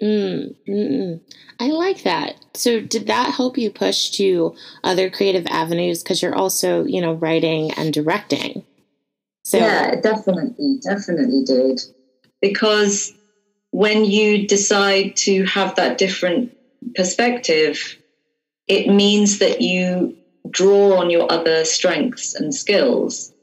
Mm, 0.01 0.55
mm, 0.67 1.21
I 1.59 1.67
like 1.69 2.03
that. 2.03 2.35
So, 2.55 2.81
did 2.81 3.07
that 3.07 3.33
help 3.33 3.57
you 3.57 3.69
push 3.69 4.09
to 4.11 4.53
other 4.83 5.09
creative 5.09 5.45
avenues? 5.47 6.03
Because 6.03 6.21
you're 6.21 6.35
also, 6.35 6.83
you 6.83 6.99
know, 6.99 7.13
writing 7.13 7.71
and 7.71 7.93
directing. 7.93 8.65
So, 9.45 9.59
yeah, 9.59 9.95
definitely, 10.01 10.79
definitely 10.83 11.43
did. 11.45 11.81
Because 12.41 13.13
when 13.71 14.03
you 14.03 14.45
decide 14.47 15.15
to 15.17 15.45
have 15.45 15.75
that 15.75 15.97
different 15.97 16.57
perspective, 16.95 17.97
it 18.67 18.89
means 18.89 19.39
that 19.39 19.61
you 19.61 20.17
draw 20.49 20.95
on 20.95 21.09
your 21.09 21.31
other 21.31 21.65
strengths 21.65 22.35
and 22.35 22.53
skills. 22.53 23.33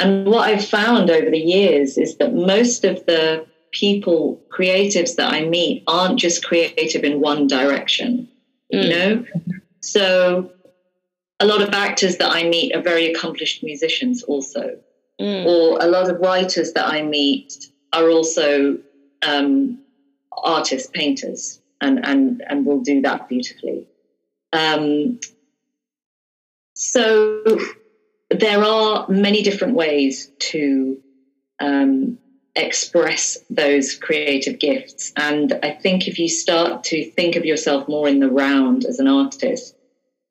And 0.00 0.26
what 0.26 0.48
I've 0.48 0.64
found 0.64 1.10
over 1.10 1.30
the 1.30 1.38
years 1.38 1.98
is 1.98 2.16
that 2.18 2.34
most 2.34 2.84
of 2.84 3.04
the 3.06 3.46
people, 3.72 4.40
creatives 4.50 5.16
that 5.16 5.32
I 5.32 5.44
meet, 5.44 5.82
aren't 5.86 6.18
just 6.18 6.44
creative 6.44 7.04
in 7.04 7.20
one 7.20 7.46
direction, 7.46 8.28
mm. 8.72 8.82
you 8.82 8.88
know? 8.88 9.24
So 9.80 10.52
a 11.40 11.46
lot 11.46 11.62
of 11.62 11.70
actors 11.70 12.16
that 12.18 12.30
I 12.30 12.44
meet 12.44 12.74
are 12.74 12.82
very 12.82 13.12
accomplished 13.12 13.62
musicians, 13.62 14.22
also. 14.22 14.78
Mm. 15.20 15.46
Or 15.46 15.78
a 15.80 15.86
lot 15.86 16.08
of 16.08 16.20
writers 16.20 16.72
that 16.72 16.86
I 16.86 17.02
meet 17.02 17.52
are 17.92 18.08
also 18.08 18.78
um, 19.22 19.80
artists, 20.44 20.88
painters, 20.92 21.60
and, 21.80 22.04
and, 22.06 22.42
and 22.48 22.66
will 22.66 22.80
do 22.80 23.00
that 23.02 23.28
beautifully. 23.28 23.86
Um, 24.52 25.18
so 26.78 27.42
there 28.30 28.62
are 28.62 29.04
many 29.08 29.42
different 29.42 29.74
ways 29.74 30.30
to 30.38 30.96
um, 31.58 32.16
express 32.54 33.36
those 33.50 33.96
creative 33.96 34.60
gifts. 34.60 35.10
And 35.16 35.58
I 35.64 35.72
think 35.72 36.06
if 36.06 36.20
you 36.20 36.28
start 36.28 36.84
to 36.84 37.10
think 37.10 37.34
of 37.34 37.44
yourself 37.44 37.88
more 37.88 38.08
in 38.08 38.20
the 38.20 38.30
round 38.30 38.84
as 38.84 39.00
an 39.00 39.08
artist, 39.08 39.74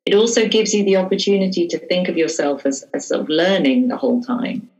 it 0.06 0.14
also 0.14 0.48
gives 0.48 0.72
you 0.72 0.84
the 0.84 0.96
opportunity 0.96 1.66
to 1.66 1.78
think 1.86 2.08
of 2.08 2.16
yourself 2.16 2.64
as, 2.64 2.82
as 2.94 3.08
sort 3.08 3.20
of 3.20 3.28
learning 3.28 3.88
the 3.88 3.98
whole 3.98 4.22
time. 4.22 4.70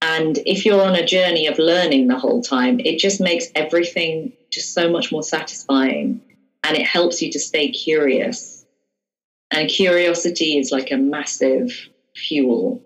And 0.00 0.38
if 0.46 0.64
you're 0.64 0.82
on 0.82 0.96
a 0.96 1.06
journey 1.06 1.46
of 1.46 1.58
learning 1.58 2.06
the 2.06 2.18
whole 2.18 2.40
time, 2.40 2.80
it 2.80 2.98
just 2.98 3.20
makes 3.20 3.48
everything 3.54 4.32
just 4.50 4.72
so 4.72 4.90
much 4.90 5.12
more 5.12 5.22
satisfying 5.22 6.22
and 6.64 6.74
it 6.74 6.86
helps 6.86 7.20
you 7.20 7.30
to 7.32 7.38
stay 7.38 7.70
curious 7.70 8.51
and 9.52 9.68
curiosity 9.68 10.58
is 10.58 10.72
like 10.72 10.90
a 10.90 10.96
massive 10.96 11.88
fuel 12.16 12.82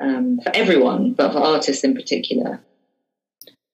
um, 0.00 0.40
for 0.42 0.50
everyone, 0.54 1.12
but 1.12 1.32
for 1.32 1.38
artists 1.38 1.84
in 1.84 1.94
particular. 1.94 2.60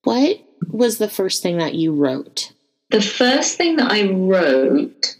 What 0.04 0.40
was 0.70 0.98
the 0.98 1.08
first 1.08 1.42
thing 1.42 1.58
that 1.58 1.74
you 1.74 1.94
wrote? 1.94 2.52
The 2.90 3.02
first 3.02 3.56
thing 3.56 3.76
that 3.76 3.90
I 3.90 4.10
wrote 4.10 5.16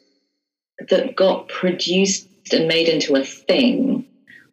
that 0.89 1.17
got 1.17 1.49
produced 1.49 2.29
and 2.53 2.69
made 2.69 2.89
into 2.89 3.17
a 3.17 3.25
thing 3.25 4.07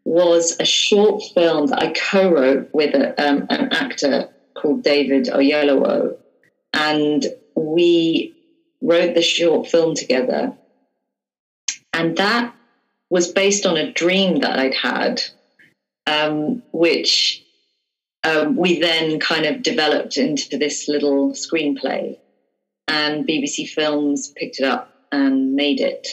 was 0.06 0.56
a 0.60 0.66
short 0.66 1.24
film 1.34 1.68
that 1.68 1.82
I 1.82 1.92
co 1.94 2.32
wrote 2.32 2.70
with 2.74 2.96
a, 2.96 3.10
um, 3.22 3.48
an 3.50 3.74
actor 3.74 4.30
called 4.54 4.84
David 4.84 5.26
Oyelowo. 5.26 6.18
And 6.74 7.26
we 7.56 8.34
wrote 8.82 9.16
the 9.16 9.22
short 9.22 9.68
film 9.68 9.96
together 9.96 10.56
and 11.96 12.18
that 12.18 12.54
was 13.10 13.32
based 13.32 13.66
on 13.66 13.78
a 13.78 13.92
dream 13.94 14.42
that 14.42 14.60
I'd 14.60 14.74
had, 14.74 15.24
um, 16.06 16.62
which 16.74 17.42
um, 18.26 18.58
we 18.58 18.80
then 18.80 19.18
kind 19.18 19.46
of 19.46 19.64
developed 19.64 20.18
into 20.18 20.58
this 20.58 20.90
little 20.90 21.32
screenplay. 21.32 22.20
And 22.90 23.26
BBC 23.26 23.70
Films 23.70 24.34
picked 24.36 24.60
it 24.60 24.66
up 24.66 24.90
and 25.14 25.54
made 25.54 25.80
it. 25.80 26.06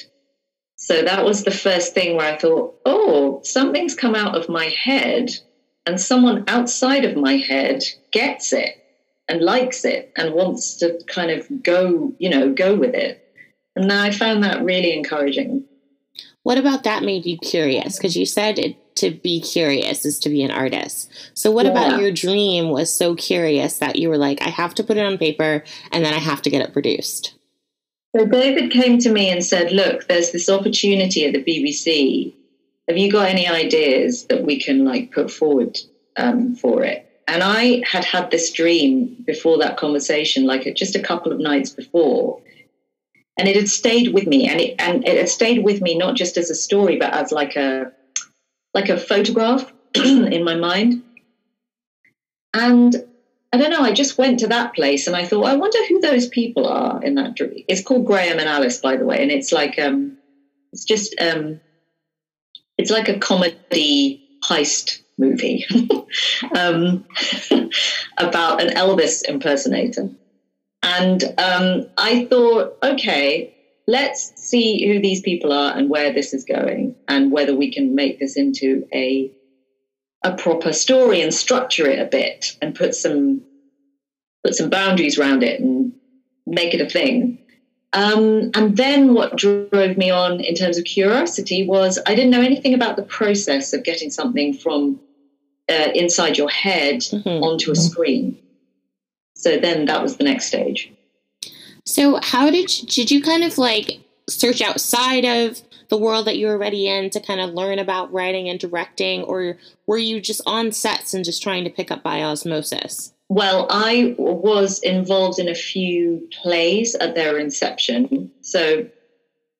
So 0.76 1.02
that 1.02 1.24
was 1.24 1.42
the 1.42 1.50
first 1.50 1.94
thing 1.94 2.16
where 2.16 2.32
I 2.32 2.38
thought, 2.38 2.76
oh, 2.84 3.40
something's 3.42 3.96
come 3.96 4.14
out 4.14 4.36
of 4.36 4.48
my 4.48 4.66
head, 4.66 5.30
and 5.84 6.00
someone 6.00 6.44
outside 6.46 7.04
of 7.04 7.16
my 7.16 7.38
head 7.38 7.82
gets 8.12 8.52
it 8.52 8.76
and 9.26 9.40
likes 9.40 9.84
it 9.84 10.08
and 10.16 10.32
wants 10.32 10.76
to 10.76 10.96
kind 11.08 11.32
of 11.32 11.44
go, 11.64 12.14
you 12.18 12.30
know, 12.30 12.52
go 12.52 12.76
with 12.76 12.94
it. 12.94 13.18
And 13.74 13.92
I 13.92 14.12
found 14.12 14.44
that 14.44 14.62
really 14.62 14.92
encouraging. 14.92 15.64
What 16.42 16.58
about 16.58 16.84
that 16.84 17.02
made 17.04 17.24
you 17.24 17.38
curious? 17.38 17.96
Because 17.96 18.16
you 18.16 18.26
said 18.26 18.58
it, 18.58 18.76
to 18.96 19.10
be 19.10 19.40
curious 19.40 20.04
is 20.04 20.18
to 20.20 20.28
be 20.28 20.42
an 20.42 20.50
artist. 20.50 21.10
So, 21.34 21.50
what 21.50 21.66
yeah. 21.66 21.72
about 21.72 22.00
your 22.00 22.12
dream 22.12 22.70
was 22.70 22.94
so 22.94 23.14
curious 23.14 23.78
that 23.78 23.96
you 23.96 24.08
were 24.08 24.18
like, 24.18 24.42
I 24.42 24.48
have 24.48 24.74
to 24.74 24.84
put 24.84 24.96
it 24.96 25.06
on 25.06 25.18
paper 25.18 25.64
and 25.90 26.04
then 26.04 26.12
I 26.12 26.18
have 26.18 26.42
to 26.42 26.50
get 26.50 26.62
it 26.62 26.72
produced? 26.72 27.34
So, 28.14 28.26
David 28.26 28.70
came 28.70 28.98
to 28.98 29.10
me 29.10 29.30
and 29.30 29.44
said, 29.44 29.72
Look, 29.72 30.08
there's 30.08 30.32
this 30.32 30.48
opportunity 30.48 31.24
at 31.24 31.32
the 31.32 31.42
BBC. 31.42 32.34
Have 32.88 32.98
you 32.98 33.10
got 33.10 33.28
any 33.28 33.48
ideas 33.48 34.26
that 34.26 34.44
we 34.44 34.60
can 34.60 34.84
like 34.84 35.12
put 35.12 35.30
forward 35.30 35.78
um, 36.16 36.54
for 36.56 36.82
it? 36.82 37.08
And 37.28 37.42
I 37.42 37.82
had 37.86 38.04
had 38.04 38.30
this 38.30 38.52
dream 38.52 39.16
before 39.24 39.58
that 39.58 39.76
conversation, 39.76 40.44
like 40.44 40.74
just 40.74 40.96
a 40.96 41.02
couple 41.02 41.32
of 41.32 41.38
nights 41.38 41.70
before 41.70 42.42
and 43.38 43.48
it 43.48 43.56
had 43.56 43.68
stayed 43.68 44.12
with 44.12 44.26
me 44.26 44.48
and 44.48 44.60
it 44.60 44.74
and 44.78 45.06
it 45.06 45.16
had 45.16 45.28
stayed 45.28 45.62
with 45.62 45.80
me 45.80 45.96
not 45.96 46.14
just 46.14 46.36
as 46.36 46.50
a 46.50 46.54
story 46.54 46.96
but 46.96 47.12
as 47.12 47.32
like 47.32 47.56
a 47.56 47.90
like 48.74 48.88
a 48.88 48.98
photograph 48.98 49.70
in 49.94 50.44
my 50.44 50.54
mind. 50.54 51.02
And 52.54 52.96
i 53.52 53.56
don't 53.58 53.70
know 53.70 53.82
i 53.82 53.92
just 53.92 54.18
went 54.18 54.40
to 54.40 54.46
that 54.46 54.74
place 54.74 55.06
and 55.06 55.14
i 55.14 55.24
thought 55.24 55.44
i 55.44 55.54
wonder 55.54 55.78
who 55.86 56.00
those 56.00 56.26
people 56.28 56.66
are 56.66 57.02
in 57.04 57.14
that 57.14 57.34
dream 57.34 57.62
it's 57.68 57.82
called 57.82 58.04
graham 58.04 58.38
and 58.38 58.48
alice 58.48 58.78
by 58.78 58.96
the 58.96 59.04
way 59.04 59.18
and 59.20 59.30
it's 59.30 59.52
like 59.52 59.78
um 59.78 60.16
it's 60.72 60.84
just 60.84 61.14
um 61.20 61.60
it's 62.78 62.90
like 62.90 63.08
a 63.08 63.18
comedy 63.18 64.20
heist 64.44 65.00
movie 65.18 65.64
um 66.56 67.04
about 68.18 68.62
an 68.62 68.68
elvis 68.74 69.20
impersonator 69.28 70.08
and 70.82 71.22
um, 71.38 71.86
I 71.96 72.26
thought, 72.26 72.76
okay, 72.82 73.54
let's 73.86 74.32
see 74.36 74.86
who 74.86 75.00
these 75.00 75.20
people 75.20 75.52
are 75.52 75.76
and 75.76 75.88
where 75.88 76.12
this 76.12 76.32
is 76.32 76.44
going 76.44 76.94
and 77.08 77.32
whether 77.32 77.54
we 77.54 77.72
can 77.72 77.94
make 77.94 78.18
this 78.18 78.36
into 78.36 78.86
a 78.92 79.32
a 80.24 80.34
proper 80.36 80.72
story 80.72 81.20
and 81.20 81.34
structure 81.34 81.86
it 81.86 81.98
a 81.98 82.04
bit 82.04 82.56
and 82.62 82.76
put 82.76 82.94
some 82.94 83.42
put 84.44 84.54
some 84.54 84.70
boundaries 84.70 85.18
around 85.18 85.42
it 85.42 85.60
and 85.60 85.92
make 86.46 86.74
it 86.74 86.80
a 86.80 86.88
thing. 86.88 87.38
Um, 87.92 88.50
and 88.54 88.76
then 88.76 89.14
what 89.14 89.36
drove 89.36 89.96
me 89.96 90.10
on 90.10 90.40
in 90.40 90.54
terms 90.54 90.78
of 90.78 90.84
curiosity 90.84 91.66
was 91.66 91.98
I 92.06 92.14
didn't 92.14 92.30
know 92.30 92.40
anything 92.40 92.72
about 92.72 92.96
the 92.96 93.02
process 93.02 93.72
of 93.72 93.84
getting 93.84 94.10
something 94.10 94.54
from 94.54 95.00
uh, 95.68 95.88
inside 95.94 96.38
your 96.38 96.48
head 96.48 97.00
mm-hmm. 97.00 97.42
onto 97.42 97.70
a 97.70 97.76
screen. 97.76 98.38
So 99.34 99.56
then 99.58 99.86
that 99.86 100.02
was 100.02 100.16
the 100.16 100.24
next 100.24 100.46
stage. 100.46 100.92
So 101.84 102.20
how 102.22 102.50
did 102.50 102.78
you, 102.78 102.86
did 102.86 103.10
you 103.10 103.22
kind 103.22 103.44
of 103.44 103.58
like 103.58 104.00
search 104.28 104.60
outside 104.60 105.24
of 105.24 105.60
the 105.88 105.98
world 105.98 106.26
that 106.26 106.38
you 106.38 106.46
were 106.46 106.54
already 106.54 106.88
in 106.88 107.10
to 107.10 107.20
kind 107.20 107.40
of 107.40 107.50
learn 107.50 107.78
about 107.78 108.12
writing 108.12 108.48
and 108.48 108.58
directing, 108.58 109.22
or 109.24 109.58
were 109.86 109.98
you 109.98 110.20
just 110.22 110.40
on 110.46 110.72
sets 110.72 111.12
and 111.12 111.22
just 111.22 111.42
trying 111.42 111.64
to 111.64 111.70
pick 111.70 111.90
up 111.90 112.02
by 112.02 112.22
osmosis? 112.22 113.12
Well, 113.28 113.66
I 113.70 114.14
was 114.18 114.78
involved 114.80 115.38
in 115.38 115.48
a 115.48 115.54
few 115.54 116.28
plays 116.42 116.94
at 116.94 117.14
their 117.14 117.38
inception. 117.38 118.30
So, 118.40 118.86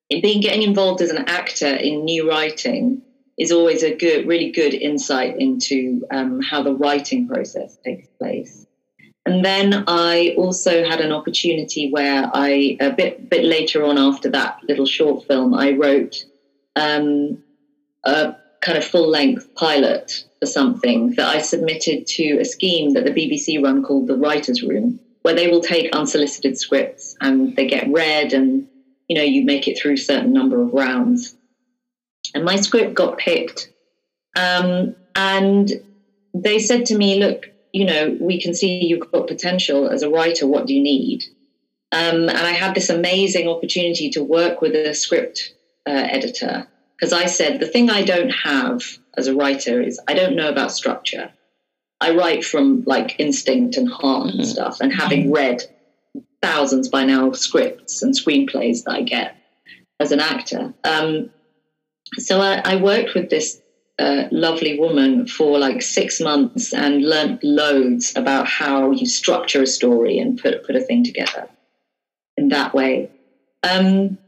being 0.09 0.41
getting 0.41 0.63
involved 0.63 1.03
as 1.03 1.11
an 1.11 1.25
actor 1.27 1.75
in 1.75 2.05
new 2.05 2.29
writing 2.29 3.03
is 3.39 3.53
always 3.53 3.83
a 3.83 3.95
good, 3.95 4.27
really 4.27 4.53
good 4.53 4.75
insight 4.75 5.39
into 5.39 6.03
um, 6.11 6.41
how 6.41 6.63
the 6.63 6.75
writing 6.75 7.29
process 7.29 7.77
takes 7.85 8.09
place. 8.19 8.67
And 9.25 9.45
then 9.45 9.85
I 9.87 10.35
also 10.37 10.85
had 10.85 11.01
an 11.01 11.13
opportunity 11.13 11.91
where 11.91 12.29
I, 12.35 12.77
a 12.81 12.91
bit 12.91 13.29
bit 13.29 13.45
later 13.45 13.85
on 13.85 13.97
after 13.97 14.29
that 14.31 14.57
little 14.69 14.87
short 14.87 15.25
film, 15.27 15.55
I 15.55 15.73
wrote 15.73 16.25
um, 16.75 17.39
a 18.05 18.35
kind 18.61 18.79
of 18.79 18.85
full 18.85 19.09
length 19.09 19.47
pilot 19.55 20.25
for 20.41 20.47
something 20.47 21.15
that 21.17 21.29
I 21.29 21.41
submitted 21.41 22.07
to 22.07 22.39
a 22.39 22.45
scheme 22.45 22.95
that 22.95 23.05
the 23.05 23.13
BBC 23.13 23.63
run 23.63 23.83
called 23.83 24.09
the 24.09 24.17
Writers' 24.17 24.63
Room, 24.63 24.99
where 25.23 25.35
they 25.35 25.49
will 25.49 25.61
take 25.61 25.95
unsolicited 25.95 26.59
scripts 26.59 27.15
and 27.21 27.55
they 27.55 27.67
get 27.67 27.89
read 27.89 28.33
and 28.33 28.67
you 29.09 29.17
know 29.17 29.23
you 29.23 29.45
make 29.45 29.69
it 29.69 29.79
through 29.79 29.95
a 29.95 29.99
certain 29.99 30.33
number 30.33 30.61
of 30.61 30.73
rounds. 30.73 31.33
And 32.35 32.45
my 32.45 32.57
script 32.57 32.95
got 32.95 33.19
picked, 33.19 33.71
um, 34.35 34.97
and 35.15 35.71
they 36.35 36.59
said 36.59 36.87
to 36.87 36.97
me, 36.97 37.21
"Look, 37.21 37.52
you 37.73 37.85
know, 37.85 38.17
we 38.21 38.41
can 38.41 38.55
see 38.55 38.85
you've 38.85 39.11
got 39.11 39.29
potential 39.29 39.89
as 39.89 40.03
a 40.03 40.11
writer. 40.11 40.47
What 40.47 40.67
do 40.67 40.75
you 40.75 40.83
need?" 40.83 41.25
Um, 41.93 42.29
and 42.29 42.39
I 42.39 42.53
had 42.53 42.75
this 42.75 42.91
amazing 42.91 43.49
opportunity 43.49 44.11
to 44.11 44.23
work 44.23 44.61
with 44.61 44.75
a 44.75 44.95
script 44.95 45.55
uh, 45.87 45.91
editor 45.91 46.67
because 46.97 47.13
I 47.13 47.27
said 47.27 47.61
the 47.61 47.67
thing 47.67 47.91
I 47.91 48.03
don't 48.03 48.31
have 48.31 48.83
as 49.17 49.27
a 49.27 49.35
writer 49.35 49.81
is 49.81 50.01
I 50.09 50.15
don't 50.15 50.37
know 50.37 50.49
about 50.49 50.73
structure. 50.73 51.33
I 52.01 52.15
write 52.15 52.45
from 52.45 52.83
like 52.85 53.17
instinct 53.19 53.77
and 53.77 53.89
heart 53.89 54.29
mm-hmm. 54.29 54.41
and 54.41 54.49
stuff, 54.49 54.81
and 54.81 54.93
having 54.93 55.25
mm-hmm. 55.25 55.35
read 55.35 55.63
thousands 56.43 56.89
by 56.89 57.05
now 57.05 57.29
of 57.29 57.39
scripts 57.39 58.03
and 58.03 58.15
screenplays 58.15 58.85
that 58.85 58.93
I 58.93 59.03
get 59.03 59.37
as 60.01 60.11
an 60.11 60.21
actor. 60.21 60.75
Um, 60.83 61.31
so 62.19 62.41
I, 62.41 62.61
I, 62.65 62.77
worked 62.77 63.15
with 63.15 63.31
this 63.31 63.62
uh, 63.99 64.25
lovely 64.31 64.79
woman 64.79 65.27
for 65.27 65.59
like 65.59 65.83
six 65.83 66.21
months 66.21 66.73
and 66.73 67.05
learned 67.05 67.39
loads 67.43 68.13
about 68.17 68.47
how 68.47 68.91
you 68.91 69.07
structure 69.07 69.63
a 69.63 69.67
story 69.67 70.19
and 70.19 70.39
put 70.39 70.65
put 70.65 70.77
a 70.77 70.81
thing 70.81 71.05
together 71.05 71.49
in 72.37 72.49
that 72.49 72.75
way. 72.75 73.11
Um, 73.63 74.19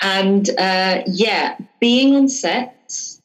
and 0.00 0.48
uh, 0.58 1.02
yeah, 1.06 1.56
being 1.80 2.14
on 2.14 2.28
sets 2.28 3.20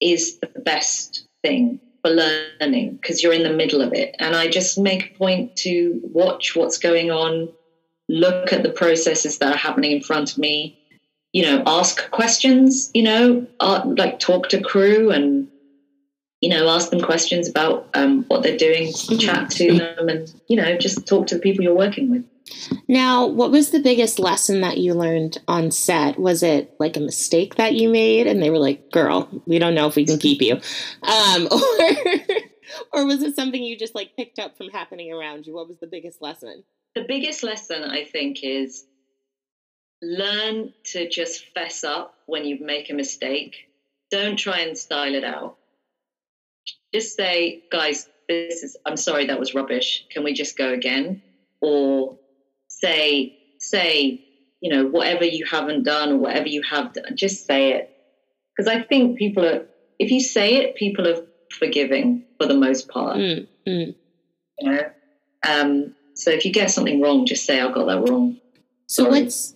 is 0.00 0.36
the 0.40 0.60
best 0.60 1.24
thing 1.42 1.80
for 2.02 2.10
learning 2.10 2.98
because 3.00 3.22
you're 3.22 3.32
in 3.32 3.42
the 3.42 3.52
middle 3.52 3.80
of 3.80 3.92
it. 3.92 4.14
And 4.18 4.36
I 4.36 4.48
just 4.48 4.78
make 4.78 5.06
a 5.06 5.18
point 5.18 5.54
to 5.56 6.00
watch 6.02 6.54
what's 6.54 6.78
going 6.78 7.10
on, 7.10 7.52
look 8.08 8.52
at 8.52 8.62
the 8.62 8.70
processes 8.70 9.38
that 9.38 9.54
are 9.54 9.58
happening 9.58 9.92
in 9.92 10.02
front 10.02 10.32
of 10.32 10.38
me, 10.38 10.77
you 11.32 11.42
know, 11.42 11.62
ask 11.66 12.10
questions, 12.10 12.90
you 12.94 13.02
know, 13.02 13.46
uh, 13.60 13.82
like 13.84 14.18
talk 14.18 14.48
to 14.50 14.60
crew 14.60 15.10
and, 15.10 15.48
you 16.40 16.48
know, 16.48 16.68
ask 16.68 16.90
them 16.90 17.00
questions 17.00 17.48
about 17.48 17.88
um, 17.94 18.24
what 18.28 18.42
they're 18.42 18.56
doing, 18.56 18.92
chat 19.18 19.50
to 19.50 19.76
them, 19.76 20.08
and, 20.08 20.32
you 20.48 20.56
know, 20.56 20.76
just 20.78 21.06
talk 21.06 21.26
to 21.26 21.34
the 21.34 21.40
people 21.40 21.62
you're 21.62 21.76
working 21.76 22.10
with. 22.10 22.24
Now, 22.88 23.26
what 23.26 23.50
was 23.50 23.70
the 23.70 23.80
biggest 23.80 24.18
lesson 24.18 24.62
that 24.62 24.78
you 24.78 24.94
learned 24.94 25.38
on 25.46 25.70
set? 25.70 26.18
Was 26.18 26.42
it 26.42 26.74
like 26.78 26.96
a 26.96 27.00
mistake 27.00 27.56
that 27.56 27.74
you 27.74 27.90
made 27.90 28.26
and 28.26 28.42
they 28.42 28.48
were 28.48 28.58
like, 28.58 28.90
girl, 28.90 29.28
we 29.46 29.58
don't 29.58 29.74
know 29.74 29.86
if 29.86 29.96
we 29.96 30.06
can 30.06 30.18
keep 30.18 30.40
you? 30.40 30.54
Um, 31.02 31.48
or, 31.50 33.00
or 33.00 33.06
was 33.06 33.22
it 33.22 33.36
something 33.36 33.62
you 33.62 33.76
just 33.76 33.94
like 33.94 34.16
picked 34.16 34.38
up 34.38 34.56
from 34.56 34.68
happening 34.70 35.12
around 35.12 35.46
you? 35.46 35.54
What 35.54 35.68
was 35.68 35.78
the 35.78 35.86
biggest 35.86 36.22
lesson? 36.22 36.64
The 36.94 37.04
biggest 37.06 37.42
lesson, 37.42 37.84
I 37.84 38.04
think, 38.04 38.38
is 38.42 38.86
learn 40.02 40.72
to 40.86 41.08
just 41.08 41.44
fess 41.54 41.84
up 41.84 42.14
when 42.26 42.44
you 42.44 42.58
make 42.60 42.90
a 42.90 42.94
mistake. 42.94 43.54
Don't 44.10 44.38
try 44.38 44.60
and 44.60 44.76
style 44.76 45.14
it 45.14 45.24
out. 45.24 45.56
Just 46.94 47.16
say, 47.16 47.60
guys, 47.70 48.08
this 48.28 48.62
is, 48.62 48.76
I'm 48.86 48.96
sorry, 48.96 49.26
that 49.26 49.38
was 49.38 49.54
rubbish. 49.54 50.04
Can 50.10 50.24
we 50.24 50.32
just 50.32 50.56
go 50.56 50.72
again? 50.72 51.20
Or 51.60 52.16
say 52.68 53.34
say 53.58 54.20
you 54.60 54.70
know 54.70 54.86
whatever 54.86 55.24
you 55.24 55.44
haven't 55.50 55.82
done 55.84 56.12
or 56.12 56.16
whatever 56.16 56.48
you 56.48 56.62
have 56.68 56.92
done, 56.92 57.16
just 57.16 57.46
say 57.46 57.72
it 57.72 57.92
because 58.56 58.68
I 58.68 58.82
think 58.82 59.18
people 59.18 59.44
are 59.44 59.66
if 59.98 60.10
you 60.10 60.20
say 60.20 60.56
it, 60.56 60.76
people 60.76 61.08
are 61.08 61.22
forgiving 61.58 62.24
for 62.38 62.46
the 62.46 62.54
most 62.54 62.88
part. 62.88 63.16
Mm, 63.16 63.46
mm. 63.66 63.94
You 64.60 64.70
know, 64.70 64.90
um, 65.46 65.94
so 66.14 66.30
if 66.30 66.44
you 66.44 66.52
get 66.52 66.70
something 66.70 67.00
wrong, 67.00 67.26
just 67.26 67.44
say 67.44 67.60
I 67.60 67.72
got 67.72 67.86
that 67.86 68.08
wrong. 68.08 68.38
So 68.86 69.04
Sorry. 69.04 69.22
what's 69.22 69.54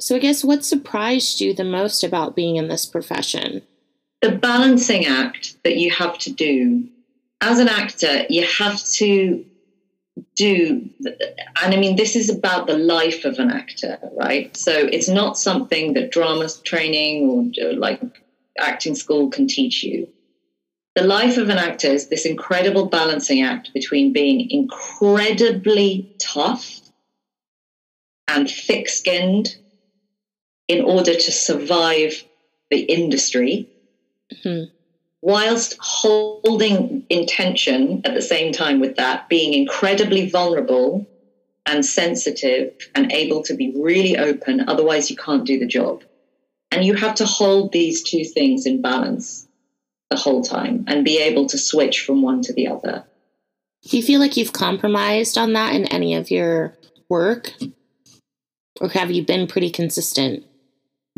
so 0.00 0.16
I 0.16 0.18
guess 0.18 0.44
what 0.44 0.64
surprised 0.64 1.40
you 1.40 1.54
the 1.54 1.64
most 1.64 2.04
about 2.04 2.36
being 2.36 2.56
in 2.56 2.68
this 2.68 2.86
profession? 2.86 3.62
The 4.22 4.32
balancing 4.32 5.06
act 5.06 5.56
that 5.64 5.76
you 5.76 5.90
have 5.92 6.18
to 6.18 6.32
do. 6.32 6.88
As 7.40 7.60
an 7.60 7.68
actor, 7.68 8.24
you 8.28 8.44
have 8.44 8.82
to 8.94 9.44
do 10.34 10.88
and 11.62 11.72
i 11.72 11.76
mean 11.76 11.94
this 11.94 12.16
is 12.16 12.28
about 12.28 12.66
the 12.66 12.76
life 12.76 13.24
of 13.24 13.38
an 13.38 13.52
actor 13.52 13.96
right? 14.18 14.56
So 14.56 14.72
it's 14.72 15.08
not 15.08 15.38
something 15.38 15.94
that 15.94 16.10
drama 16.10 16.48
training 16.64 17.54
or 17.62 17.72
like 17.72 18.00
acting 18.58 18.94
school 18.94 19.30
can 19.30 19.46
teach 19.46 19.82
you. 19.82 20.08
The 20.96 21.04
life 21.04 21.36
of 21.36 21.48
an 21.48 21.58
actor 21.58 21.86
is 21.88 22.08
this 22.08 22.26
incredible 22.26 22.86
balancing 22.86 23.42
act 23.42 23.72
between 23.72 24.12
being 24.12 24.50
incredibly 24.50 26.12
tough 26.18 26.80
and 28.26 28.50
thick-skinned 28.50 29.56
in 30.68 30.84
order 30.84 31.14
to 31.14 31.32
survive 31.32 32.24
the 32.70 32.80
industry 32.80 33.68
mm-hmm 34.32 34.74
whilst 35.20 35.76
holding 35.80 37.04
intention 37.10 38.00
at 38.04 38.14
the 38.14 38.22
same 38.22 38.52
time 38.52 38.80
with 38.80 38.96
that, 38.96 39.28
being 39.28 39.54
incredibly 39.54 40.30
vulnerable 40.30 41.06
and 41.66 41.84
sensitive 41.84 42.72
and 42.94 43.12
able 43.12 43.42
to 43.42 43.54
be 43.54 43.72
really 43.76 44.16
open. 44.16 44.68
Otherwise, 44.68 45.10
you 45.10 45.16
can't 45.16 45.44
do 45.44 45.58
the 45.58 45.66
job. 45.66 46.02
And 46.70 46.84
you 46.84 46.94
have 46.94 47.14
to 47.16 47.26
hold 47.26 47.72
these 47.72 48.02
two 48.02 48.24
things 48.24 48.66
in 48.66 48.80
balance 48.80 49.46
the 50.10 50.16
whole 50.16 50.42
time 50.42 50.84
and 50.86 51.04
be 51.04 51.18
able 51.18 51.46
to 51.46 51.58
switch 51.58 52.00
from 52.00 52.22
one 52.22 52.42
to 52.42 52.52
the 52.52 52.68
other. 52.68 53.04
Do 53.82 53.96
you 53.96 54.02
feel 54.02 54.20
like 54.20 54.36
you've 54.36 54.52
compromised 54.52 55.38
on 55.38 55.52
that 55.54 55.74
in 55.74 55.86
any 55.86 56.14
of 56.14 56.30
your 56.30 56.74
work? 57.08 57.52
Or 58.80 58.88
have 58.88 59.10
you 59.10 59.24
been 59.24 59.46
pretty 59.46 59.70
consistent? 59.70 60.44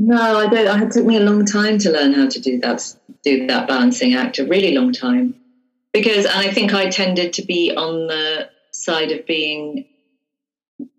No, 0.03 0.39
I 0.39 0.47
don't. 0.47 0.83
It 0.83 0.93
took 0.93 1.05
me 1.05 1.19
a 1.19 1.21
long 1.21 1.45
time 1.45 1.77
to 1.81 1.91
learn 1.91 2.15
how 2.15 2.27
to 2.27 2.41
do 2.41 2.59
that, 2.61 2.83
do 3.23 3.47
that 3.49 3.69
balancing 3.69 4.15
act. 4.15 4.39
A 4.39 4.47
really 4.47 4.75
long 4.75 4.95
time, 4.95 5.35
Because, 5.93 6.25
and 6.25 6.39
I 6.39 6.51
think 6.51 6.73
I 6.73 6.89
tended 6.89 7.35
to 7.35 7.43
be 7.45 7.75
on 7.77 8.07
the 8.07 8.49
side 8.71 9.13
of 9.13 9.27
being 9.27 9.85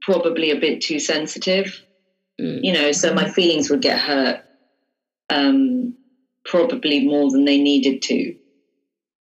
probably 0.04 0.52
a 0.52 0.60
bit 0.60 0.82
too 0.82 1.00
sensitive. 1.00 1.82
Mm. 2.40 2.60
You 2.62 2.74
know, 2.74 2.92
so 2.92 3.12
my 3.12 3.28
feelings 3.28 3.72
would 3.72 3.82
get 3.82 3.98
hurt, 3.98 4.44
um, 5.32 5.96
probably 6.46 7.08
more 7.08 7.32
than 7.32 7.46
they 7.46 7.60
needed 7.60 8.04
to. 8.04 8.36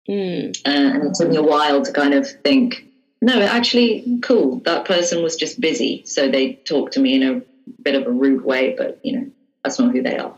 Mm. 0.07 0.55
Uh, 0.63 0.69
and 0.69 1.03
it 1.05 1.15
took 1.15 1.29
me 1.29 1.37
a 1.37 1.41
while 1.41 1.81
to 1.81 1.91
kind 1.91 2.13
of 2.13 2.29
think, 2.29 2.85
no, 3.23 3.41
actually, 3.41 4.19
cool. 4.21 4.59
That 4.65 4.85
person 4.85 5.23
was 5.23 5.35
just 5.35 5.59
busy, 5.59 6.03
so 6.05 6.29
they 6.29 6.53
talked 6.53 6.93
to 6.93 6.99
me 6.99 7.15
in 7.15 7.23
a 7.23 7.41
bit 7.81 7.95
of 7.95 8.05
a 8.05 8.11
rude 8.11 8.45
way, 8.45 8.75
but 8.77 8.99
you 9.01 9.19
know 9.19 9.31
that's 9.63 9.79
not 9.79 9.91
who 9.91 10.01
they 10.01 10.17
are. 10.17 10.35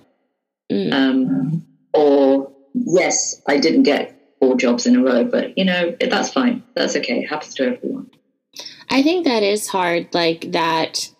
Mm. 0.72 0.94
Um, 0.94 1.66
or 1.94 2.52
yes, 2.74 3.42
I 3.48 3.58
didn't 3.58 3.84
get 3.84 4.20
four 4.40 4.56
jobs 4.58 4.86
in 4.86 4.96
a 4.96 5.04
row, 5.04 5.24
but 5.24 5.58
you 5.58 5.66
know 5.66 5.96
that's 6.00 6.32
fine. 6.32 6.64
That's 6.76 6.96
okay. 6.96 7.20
It 7.20 7.28
happens 7.28 7.56
to 7.56 7.76
everyone. 7.76 8.10
I 8.90 9.02
think 9.02 9.26
that 9.26 9.44
is 9.44 9.68
hard, 9.68 10.14
like 10.14 10.52
that. 10.52 11.12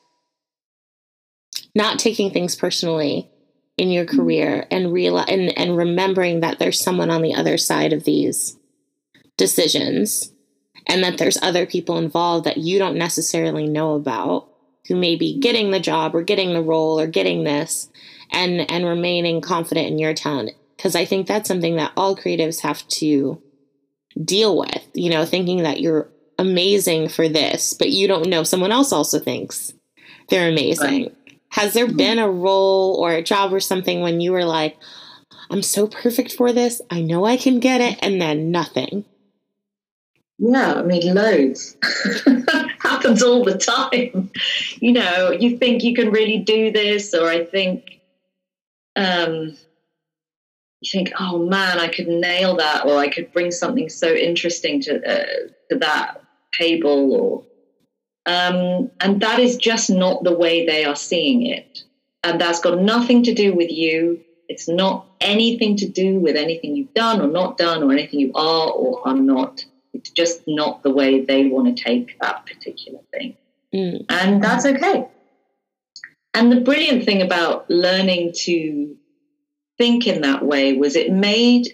Not 1.74 2.00
taking 2.00 2.32
things 2.32 2.56
personally 2.56 3.30
in 3.78 3.90
your 3.90 4.06
mm. 4.06 4.16
career 4.16 4.66
and 4.72 4.94
real 4.94 5.18
and 5.18 5.58
and 5.58 5.78
remembering 5.78 6.40
that 6.42 6.60
there's 6.60 6.82
someone 6.82 7.10
on 7.10 7.22
the 7.22 7.34
other 7.34 7.58
side 7.58 7.94
of 7.94 8.04
these 8.04 8.58
decisions 9.38 10.32
and 10.88 11.04
that 11.04 11.18
there's 11.18 11.38
other 11.42 11.66
people 11.66 11.98
involved 11.98 12.46
that 12.46 12.58
you 12.58 12.80
don't 12.80 12.98
necessarily 12.98 13.68
know 13.68 13.96
about 13.96 14.48
who 14.88 14.96
may 14.96 15.16
be 15.16 15.40
getting 15.40 15.72
the 15.72 15.80
job 15.80 16.16
or 16.16 16.22
getting 16.22 16.54
the 16.54 16.62
role 16.62 17.00
or 17.00 17.08
getting 17.08 17.44
this 17.44 17.90
and 18.32 18.70
and 18.72 18.86
remaining 18.86 19.42
confident 19.42 19.88
in 19.88 20.00
your 20.00 20.14
talent 20.14 20.52
because 20.78 20.96
I 20.96 21.06
think 21.06 21.28
that's 21.28 21.48
something 21.48 21.78
that 21.78 21.94
all 21.96 22.16
creatives 22.16 22.62
have 22.62 22.88
to 22.90 23.42
deal 24.24 24.58
with, 24.58 24.88
you 24.94 25.10
know, 25.10 25.26
thinking 25.26 25.64
that 25.64 25.82
you're 25.82 26.10
amazing 26.38 27.10
for 27.10 27.28
this, 27.28 27.74
but 27.74 27.92
you 27.92 28.08
don't 28.08 28.30
know 28.30 28.44
someone 28.44 28.72
else 28.72 28.92
also 28.92 29.20
thinks 29.20 29.74
they're 30.30 30.50
amazing. 30.50 31.04
Right. 31.04 31.18
Has 31.50 31.74
there 31.74 31.88
mm-hmm. 31.88 31.98
been 31.98 32.20
a 32.20 32.30
role 32.30 32.98
or 33.00 33.14
a 33.14 33.24
job 33.24 33.54
or 33.54 33.60
something 33.60 34.02
when 34.02 34.20
you 34.20 34.32
were 34.32 34.46
like, 34.46 34.78
I'm 35.50 35.62
so 35.62 35.88
perfect 35.88 36.34
for 36.34 36.52
this, 36.52 36.82
I 36.90 37.02
know 37.02 37.26
I 37.26 37.38
can 37.38 37.60
get 37.60 37.80
it, 37.80 38.00
and 38.02 38.20
then 38.20 38.52
nothing? 38.52 39.06
Yeah, 40.38 40.74
I 40.74 40.82
mean, 40.82 41.14
loads. 41.14 41.78
Happens 43.06 43.24
all 43.24 43.44
the 43.44 43.58
time. 43.58 44.32
You 44.82 44.94
know, 44.94 45.32
you 45.32 45.58
think 45.58 45.84
you 45.84 45.96
can 45.96 46.12
really 46.12 46.40
do 46.40 46.72
this, 46.72 47.14
or 47.14 47.28
I 47.28 47.46
think, 47.46 48.00
um, 48.96 49.56
you 50.82 50.92
think, 50.92 51.12
oh 51.20 51.40
man, 51.40 51.80
I 51.80 51.88
could 51.88 52.08
nail 52.08 52.56
that, 52.58 52.86
or 52.86 52.98
I 52.98 53.08
could 53.08 53.32
bring 53.32 53.52
something 53.52 53.90
so 53.90 54.14
interesting 54.14 54.82
to 54.82 54.96
uh, 54.96 55.48
to 55.70 55.78
that 55.80 56.22
table, 56.54 57.14
or 57.14 57.44
um, 58.32 58.92
and 59.00 59.22
that 59.22 59.40
is 59.40 59.56
just 59.56 59.90
not 59.90 60.24
the 60.24 60.36
way 60.36 60.66
they 60.66 60.84
are 60.84 60.96
seeing 60.96 61.46
it, 61.46 61.84
and 62.24 62.40
that's 62.40 62.60
got 62.60 62.80
nothing 62.80 63.24
to 63.24 63.34
do 63.34 63.54
with 63.54 63.72
you. 63.72 64.20
It's 64.50 64.68
not 64.68 65.08
anything 65.22 65.78
to 65.78 65.88
do 65.88 66.20
with 66.20 66.36
anything 66.36 66.76
you've 66.76 66.94
done 66.94 67.22
or 67.22 67.28
not 67.28 67.58
done, 67.58 67.82
or 67.82 67.92
anything 67.92 68.20
you 68.20 68.34
are 68.34 68.70
or 68.70 69.08
are 69.08 69.16
not. 69.16 69.64
Just 70.14 70.44
not 70.48 70.84
the 70.84 70.92
way 70.92 71.22
they 71.22 71.48
want 71.48 71.76
to 71.76 71.84
take 71.84 72.20
that 72.20 72.46
particular 72.46 73.00
thing, 73.12 73.38
mm. 73.74 74.06
and 74.10 74.44
that's 74.44 74.66
okay. 74.66 75.08
And 76.34 76.52
the 76.52 76.62
brilliant 76.62 77.06
thing 77.06 77.22
about 77.22 77.70
learning 77.70 78.34
to 78.44 78.98
think 79.78 80.06
in 80.06 80.22
that 80.22 80.44
way 80.44 80.74
was 80.74 80.96
it 80.96 81.12
made 81.12 81.68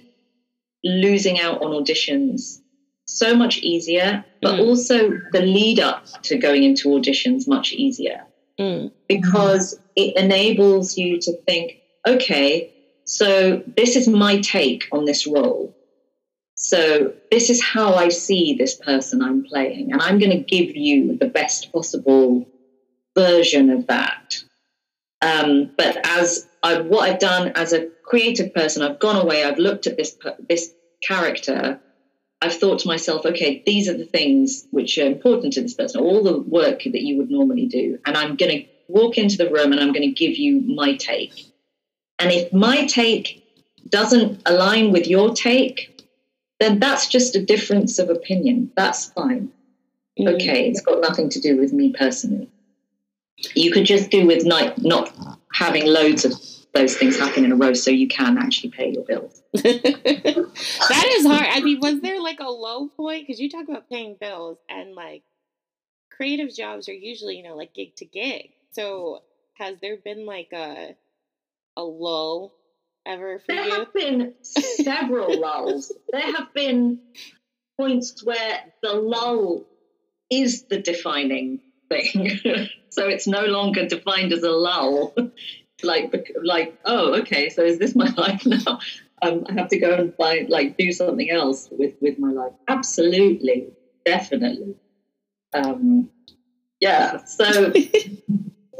losing 0.83 1.39
out 1.39 1.61
on 1.63 1.71
auditions 1.71 2.59
so 3.05 3.35
much 3.35 3.57
easier, 3.59 4.23
but 4.41 4.55
mm. 4.55 4.67
also 4.67 5.11
the 5.31 5.41
lead 5.41 5.79
up 5.79 6.05
to 6.23 6.37
going 6.37 6.63
into 6.63 6.89
auditions 6.89 7.47
much 7.47 7.73
easier 7.73 8.25
mm. 8.59 8.91
because 9.07 9.79
it 9.95 10.15
enables 10.15 10.97
you 10.97 11.19
to 11.19 11.33
think, 11.43 11.73
okay, 12.07 12.73
so 13.03 13.61
this 13.75 13.95
is 13.95 14.07
my 14.07 14.39
take 14.41 14.87
on 14.91 15.05
this 15.05 15.27
role. 15.27 15.75
So 16.61 17.13
this 17.31 17.49
is 17.49 17.61
how 17.61 17.95
I 17.95 18.09
see 18.09 18.53
this 18.53 18.75
person 18.75 19.21
I'm 19.21 19.43
playing, 19.43 19.91
and 19.91 20.01
I'm 20.01 20.19
going 20.19 20.31
to 20.31 20.37
give 20.37 20.75
you 20.75 21.17
the 21.17 21.25
best 21.25 21.71
possible 21.71 22.47
version 23.15 23.71
of 23.71 23.87
that. 23.87 24.43
Um, 25.23 25.71
but 25.75 25.97
as 26.05 26.47
I, 26.61 26.81
what 26.81 27.09
I've 27.09 27.19
done 27.19 27.51
as 27.55 27.73
a 27.73 27.89
creative 28.03 28.53
person, 28.53 28.83
I've 28.83 28.99
gone 28.99 29.15
away, 29.15 29.43
I've 29.43 29.57
looked 29.57 29.87
at 29.87 29.97
this 29.97 30.15
this 30.47 30.71
character, 31.01 31.79
I've 32.43 32.53
thought 32.53 32.79
to 32.79 32.87
myself, 32.87 33.25
okay, 33.25 33.63
these 33.65 33.89
are 33.89 33.97
the 33.97 34.05
things 34.05 34.67
which 34.69 34.99
are 34.99 35.07
important 35.07 35.53
to 35.53 35.61
this 35.61 35.73
person, 35.73 35.99
all 35.99 36.23
the 36.23 36.39
work 36.39 36.83
that 36.83 37.01
you 37.01 37.17
would 37.17 37.31
normally 37.31 37.65
do, 37.65 37.97
and 38.05 38.15
I'm 38.15 38.35
going 38.35 38.51
to 38.51 38.67
walk 38.87 39.17
into 39.17 39.37
the 39.37 39.49
room 39.49 39.71
and 39.71 39.79
I'm 39.79 39.93
going 39.93 40.07
to 40.07 40.25
give 40.25 40.37
you 40.37 40.61
my 40.61 40.95
take. 40.95 41.47
And 42.19 42.31
if 42.31 42.53
my 42.53 42.85
take 42.85 43.43
doesn't 43.89 44.43
align 44.45 44.91
with 44.91 45.07
your 45.07 45.33
take, 45.33 45.87
then 46.61 46.79
that's 46.79 47.07
just 47.07 47.35
a 47.35 47.43
difference 47.43 47.97
of 47.97 48.09
opinion. 48.09 48.71
That's 48.75 49.07
fine. 49.11 49.51
Mm. 50.19 50.35
Okay, 50.35 50.69
it's 50.69 50.81
got 50.81 51.01
nothing 51.01 51.29
to 51.29 51.39
do 51.39 51.57
with 51.57 51.73
me 51.73 51.91
personally. 51.91 52.49
You 53.55 53.71
could 53.71 53.85
just 53.85 54.11
do 54.11 54.27
with 54.27 54.45
not, 54.45 54.81
not 54.81 55.11
having 55.51 55.87
loads 55.87 56.23
of 56.23 56.33
those 56.73 56.95
things 56.95 57.19
happen 57.19 57.43
in 57.43 57.51
a 57.51 57.55
row 57.55 57.73
so 57.73 57.89
you 57.89 58.07
can 58.07 58.37
actually 58.37 58.69
pay 58.69 58.91
your 58.91 59.03
bills. 59.03 59.41
that 59.53 61.13
is 61.17 61.25
hard. 61.25 61.47
I 61.49 61.59
mean, 61.61 61.79
was 61.81 61.99
there 62.01 62.21
like 62.21 62.39
a 62.39 62.49
low 62.49 62.87
point? 62.89 63.27
Because 63.27 63.41
you 63.41 63.49
talk 63.49 63.67
about 63.67 63.89
paying 63.89 64.15
bills 64.21 64.59
and 64.69 64.93
like 64.93 65.23
creative 66.15 66.53
jobs 66.55 66.87
are 66.87 66.93
usually, 66.93 67.37
you 67.37 67.43
know, 67.43 67.55
like 67.55 67.73
gig 67.73 67.95
to 67.97 68.05
gig. 68.05 68.51
So 68.71 69.23
has 69.55 69.79
there 69.81 69.97
been 69.97 70.25
like 70.25 70.49
a 70.53 70.95
a 71.75 71.83
lull 71.83 72.53
ever 73.05 73.39
for 73.39 73.45
there 73.53 73.63
you? 73.63 73.69
There 73.69 73.79
have 73.79 73.93
been 73.93 74.33
several 74.43 75.39
lulls. 75.39 75.91
There 76.11 76.21
have 76.21 76.53
been 76.53 76.99
points 77.79 78.23
where 78.23 78.63
the 78.81 78.93
lull 78.93 79.65
is 80.29 80.63
the 80.69 80.81
defining 80.81 81.59
thing. 81.89 82.39
so 82.91 83.07
it's 83.07 83.27
no 83.27 83.45
longer 83.45 83.87
defined 83.87 84.31
as 84.33 84.43
a 84.43 84.51
lull 84.51 85.13
like 85.83 86.13
like 86.43 86.77
oh 86.85 87.15
okay 87.19 87.49
so 87.49 87.63
is 87.63 87.79
this 87.79 87.95
my 87.95 88.13
life 88.15 88.45
now 88.45 88.77
um, 89.23 89.43
i 89.49 89.53
have 89.53 89.67
to 89.67 89.79
go 89.79 89.95
and 89.95 90.13
find 90.15 90.47
like 90.47 90.77
do 90.77 90.91
something 90.91 91.31
else 91.31 91.67
with 91.71 91.95
with 92.01 92.19
my 92.19 92.29
life 92.29 92.53
absolutely 92.67 93.67
definitely 94.05 94.75
um, 95.53 96.07
yeah 96.79 97.17
so 97.25 97.73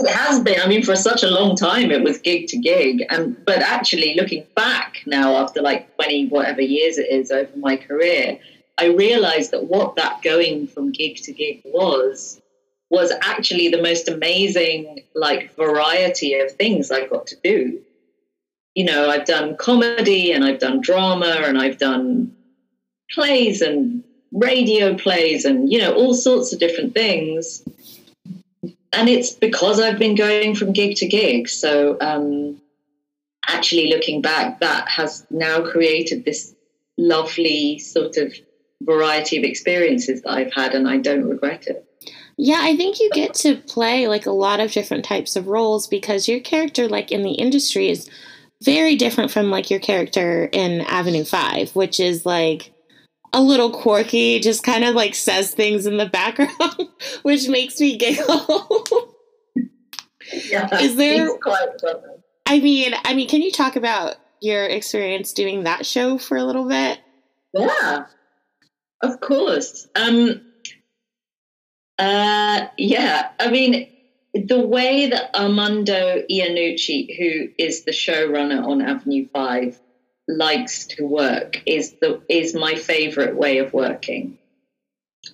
it 0.04 0.16
has 0.16 0.40
been 0.42 0.60
i 0.62 0.68
mean 0.68 0.84
for 0.84 0.96
such 0.96 1.24
a 1.24 1.30
long 1.30 1.56
time 1.56 1.92
it 1.92 2.04
was 2.04 2.18
gig 2.18 2.48
to 2.48 2.58
gig 2.58 3.04
and 3.10 3.44
but 3.46 3.60
actually 3.60 4.16
looking 4.16 4.46
back 4.56 5.02
now 5.06 5.36
after 5.36 5.62
like 5.62 5.94
20 5.96 6.28
whatever 6.28 6.62
years 6.62 6.98
it 6.98 7.10
is 7.10 7.32
over 7.32 7.52
my 7.58 7.76
career 7.78 8.40
i 8.78 8.86
realized 8.86 9.52
that 9.52 9.66
what 9.66 9.96
that 9.96 10.22
going 10.22 10.68
from 10.68 10.92
gig 10.92 11.18
to 11.18 11.32
gig 11.32 11.62
was 11.66 12.42
was 12.92 13.14
actually 13.24 13.70
the 13.70 13.82
most 13.82 14.10
amazing 14.10 15.02
like 15.16 15.56
variety 15.56 16.36
of 16.36 16.52
things 16.52 16.92
I 16.92 17.08
got 17.08 17.26
to 17.28 17.38
do. 17.42 17.80
You 18.76 18.84
know, 18.84 19.10
I've 19.10 19.26
done 19.26 19.56
comedy 19.56 20.34
and 20.34 20.44
I've 20.44 20.60
done 20.60 20.82
drama 20.82 21.42
and 21.46 21.58
I've 21.58 21.78
done 21.78 22.36
plays 23.10 23.62
and 23.62 24.04
radio 24.34 24.96
plays 24.96 25.46
and 25.46 25.72
you 25.72 25.80
know 25.80 25.94
all 25.94 26.14
sorts 26.14 26.52
of 26.52 26.60
different 26.60 26.94
things. 26.94 27.64
And 28.94 29.08
it's 29.08 29.32
because 29.32 29.80
I've 29.80 30.00
been 30.00 30.16
going 30.16 30.56
from 30.56 30.74
gig 30.74 30.98
to 30.98 31.08
gig. 31.08 31.48
So 31.48 31.98
um, 32.02 32.62
actually 33.48 33.90
looking 33.90 34.22
back, 34.22 34.60
that 34.60 34.88
has 34.90 35.26
now 35.30 35.62
created 35.62 36.26
this 36.26 36.54
lovely 36.98 37.80
sort 37.80 38.18
of 38.18 38.34
variety 38.82 39.38
of 39.38 39.44
experiences 39.44 40.22
that 40.24 40.32
I've 40.32 40.54
had, 40.54 40.74
and 40.74 40.90
I 40.90 40.98
don't 40.98 41.28
regret 41.28 41.68
it. 41.68 41.86
Yeah, 42.38 42.60
I 42.62 42.76
think 42.76 43.00
you 43.00 43.10
get 43.14 43.34
to 43.36 43.56
play 43.56 44.08
like 44.08 44.26
a 44.26 44.32
lot 44.32 44.60
of 44.60 44.72
different 44.72 45.06
types 45.06 45.36
of 45.36 45.48
roles 45.48 45.88
because 45.88 46.28
your 46.28 46.40
character, 46.40 46.88
like 46.88 47.12
in 47.12 47.24
the 47.24 47.34
industry, 47.34 47.90
is 47.90 48.10
very 48.64 48.96
different 48.96 49.32
from 49.32 49.50
like 49.50 49.70
your 49.70 49.80
character 49.80 50.50
in 50.52 50.82
Avenue 50.82 51.24
5, 51.24 51.76
which 51.76 52.00
is 52.00 52.26
like 52.26 52.71
a 53.34 53.42
little 53.42 53.72
quirky, 53.72 54.40
just 54.40 54.64
kind 54.64 54.84
of 54.84 54.96
like 54.96 55.16
says 55.16 55.54
things 55.54 55.86
in 55.86 55.98
the 55.98 56.06
background, 56.06 56.90
which 57.24 57.48
makes 57.48 57.80
me 57.80 57.98
giggle. 57.98 59.16
yeah, 60.50 60.68
is 60.80 60.96
there 60.96 61.30
I 62.46 62.60
mean, 62.60 62.94
I 63.06 63.14
mean, 63.14 63.30
can 63.30 63.42
you 63.42 63.52
talk 63.52 63.76
about 63.76 64.16
your 64.42 64.66
experience 64.66 65.34
doing 65.34 65.64
that 65.64 65.86
show 65.86 66.18
for 66.18 66.36
a 66.36 66.44
little 66.44 66.68
bit? 66.68 67.00
Yeah. 67.54 68.06
Of 69.02 69.20
course. 69.20 69.88
Um 69.96 70.42
uh, 72.02 72.68
yeah, 72.78 73.30
I 73.40 73.52
mean, 73.52 73.88
the 74.34 74.60
way 74.60 75.08
that 75.10 75.36
Armando 75.36 76.24
Iannucci, 76.32 77.16
who 77.16 77.50
is 77.60 77.84
the 77.84 77.92
showrunner 77.92 78.66
on 78.66 78.82
Avenue 78.82 79.28
Five, 79.32 79.80
likes 80.28 80.86
to 80.86 81.04
work 81.04 81.62
is 81.66 81.94
the 82.02 82.22
is 82.30 82.54
my 82.54 82.76
favorite 82.76 83.36
way 83.36 83.58
of 83.58 83.74
working, 83.74 84.38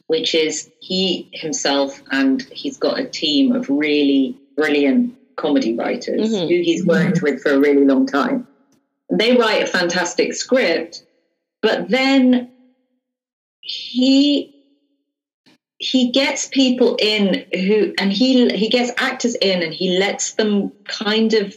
which 0.07 0.33
is 0.33 0.69
he 0.79 1.27
himself 1.31 2.01
and 2.11 2.41
he's 2.51 2.77
got 2.77 2.99
a 2.99 3.05
team 3.05 3.51
of 3.51 3.69
really 3.69 4.35
brilliant 4.55 5.15
comedy 5.35 5.73
writers 5.73 6.31
mm-hmm. 6.31 6.47
who 6.47 6.61
he's 6.61 6.85
worked 6.85 7.21
with 7.21 7.41
for 7.41 7.51
a 7.51 7.59
really 7.59 7.85
long 7.85 8.05
time. 8.05 8.47
They 9.11 9.35
write 9.35 9.63
a 9.63 9.67
fantastic 9.67 10.33
script, 10.33 11.03
but 11.61 11.89
then 11.89 12.49
he 13.61 14.51
he 15.79 16.09
gets 16.09 16.47
people 16.47 16.97
in 16.99 17.45
who 17.53 17.93
and 17.99 18.11
he 18.11 18.49
he 18.49 18.67
gets 18.67 18.91
actors 18.97 19.35
in 19.35 19.61
and 19.61 19.73
he 19.73 19.99
lets 19.99 20.33
them 20.33 20.73
kind 20.85 21.33
of 21.33 21.55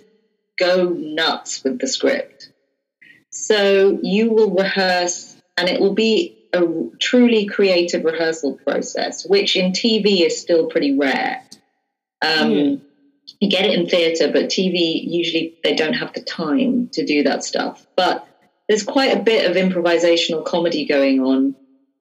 go 0.58 0.90
nuts 0.90 1.64
with 1.64 1.78
the 1.78 1.88
script 1.88 2.49
so 3.30 3.98
you 4.02 4.30
will 4.30 4.50
rehearse 4.54 5.36
and 5.56 5.68
it 5.68 5.80
will 5.80 5.94
be 5.94 6.36
a 6.52 6.66
truly 6.98 7.46
creative 7.46 8.04
rehearsal 8.04 8.54
process 8.64 9.24
which 9.26 9.56
in 9.56 9.72
tv 9.72 10.26
is 10.26 10.40
still 10.40 10.66
pretty 10.66 10.96
rare 10.98 11.42
um, 12.22 12.50
mm. 12.50 12.80
you 13.40 13.48
get 13.48 13.64
it 13.64 13.78
in 13.78 13.88
theatre 13.88 14.30
but 14.32 14.46
tv 14.46 15.02
usually 15.04 15.56
they 15.62 15.74
don't 15.74 15.94
have 15.94 16.12
the 16.12 16.22
time 16.22 16.88
to 16.92 17.04
do 17.04 17.22
that 17.22 17.44
stuff 17.44 17.86
but 17.96 18.26
there's 18.68 18.82
quite 18.82 19.16
a 19.16 19.22
bit 19.22 19.50
of 19.50 19.56
improvisational 19.56 20.44
comedy 20.44 20.84
going 20.86 21.20
on 21.20 21.54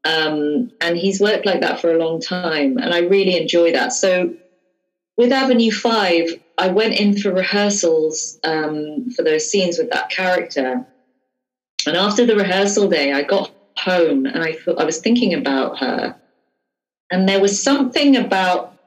Um, 0.05 0.71
and 0.79 0.95
he's 0.97 1.19
worked 1.19 1.45
like 1.45 1.61
that 1.61 1.81
for 1.81 1.91
a 1.91 1.97
long 1.97 2.21
time, 2.21 2.77
and 2.77 2.93
I 2.93 2.99
really 2.99 3.35
enjoy 3.35 3.73
that. 3.73 3.91
So 3.91 4.33
with 5.17 5.33
Avenue 5.33 5.71
Five, 5.71 6.41
I 6.57 6.69
went 6.69 6.93
in 6.93 7.17
for 7.17 7.33
rehearsals 7.33 8.39
um, 8.43 9.09
for 9.11 9.23
those 9.23 9.49
scenes 9.49 9.77
with 9.77 9.91
that 9.91 10.09
character, 10.09 10.87
and 11.89 11.97
after 11.97 12.25
the 12.25 12.35
rehearsal 12.35 12.87
day, 12.87 13.11
I 13.11 13.23
got 13.23 13.51
home 13.77 14.25
and 14.25 14.43
I 14.43 14.53
thought 14.53 14.79
I 14.79 14.85
was 14.85 14.99
thinking 14.99 15.33
about 15.33 15.79
her, 15.79 16.15
and 17.11 17.27
there 17.27 17.41
was 17.41 17.61
something 17.61 18.15
about 18.15 18.77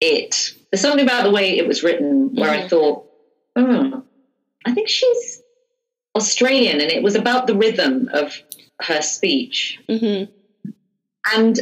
it. 0.00 0.54
There's 0.70 0.82
something 0.82 1.04
about 1.04 1.24
the 1.24 1.30
way 1.30 1.56
it 1.56 1.66
was 1.66 1.82
written 1.82 2.34
where 2.34 2.52
mm-hmm. 2.52 2.64
I 2.64 2.68
thought, 2.68 3.06
oh, 3.56 4.04
I 4.64 4.74
think 4.74 4.88
she's 4.88 5.42
Australian, 6.14 6.80
and 6.80 6.90
it 6.90 7.02
was 7.02 7.14
about 7.14 7.46
the 7.46 7.54
rhythm 7.54 8.08
of 8.12 8.38
her 8.82 9.00
speech. 9.02 9.78
Mm-hmm. 9.88 10.32
And 11.34 11.60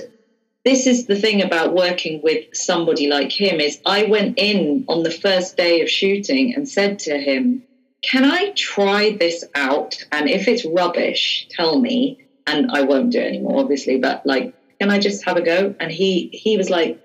this 0.65 0.87
is 0.87 1.07
the 1.07 1.17
thing 1.17 1.43
about 1.43 1.75
working 1.75 2.23
with 2.23 2.57
somebody 2.57 3.09
like 3.09 3.31
him 3.31 3.61
is 3.61 3.81
I 3.85 4.05
went 4.05 4.39
in 4.39 4.85
on 4.89 5.03
the 5.03 5.11
first 5.11 5.57
day 5.57 5.83
of 5.83 5.91
shooting 5.91 6.55
and 6.55 6.69
said 6.69 6.99
to 7.01 7.19
him, 7.19 7.63
"Can 8.11 8.25
I 8.25 8.53
try 8.57 9.17
this 9.19 9.45
out? 9.55 9.97
And 10.13 10.29
if 10.29 10.49
it's 10.49 10.65
rubbish, 10.65 11.47
tell 11.51 11.79
me, 11.79 12.19
and 12.47 12.71
I 12.71 12.83
won't 12.83 13.13
do 13.13 13.19
it 13.19 13.27
anymore, 13.27 13.61
obviously. 13.61 13.99
But 13.99 14.25
like, 14.25 14.55
can 14.81 14.91
I 14.91 14.99
just 14.99 15.25
have 15.25 15.37
a 15.37 15.43
go?" 15.43 15.75
And 15.81 15.91
he 15.91 16.29
he 16.33 16.57
was 16.57 16.71
like, 16.71 17.01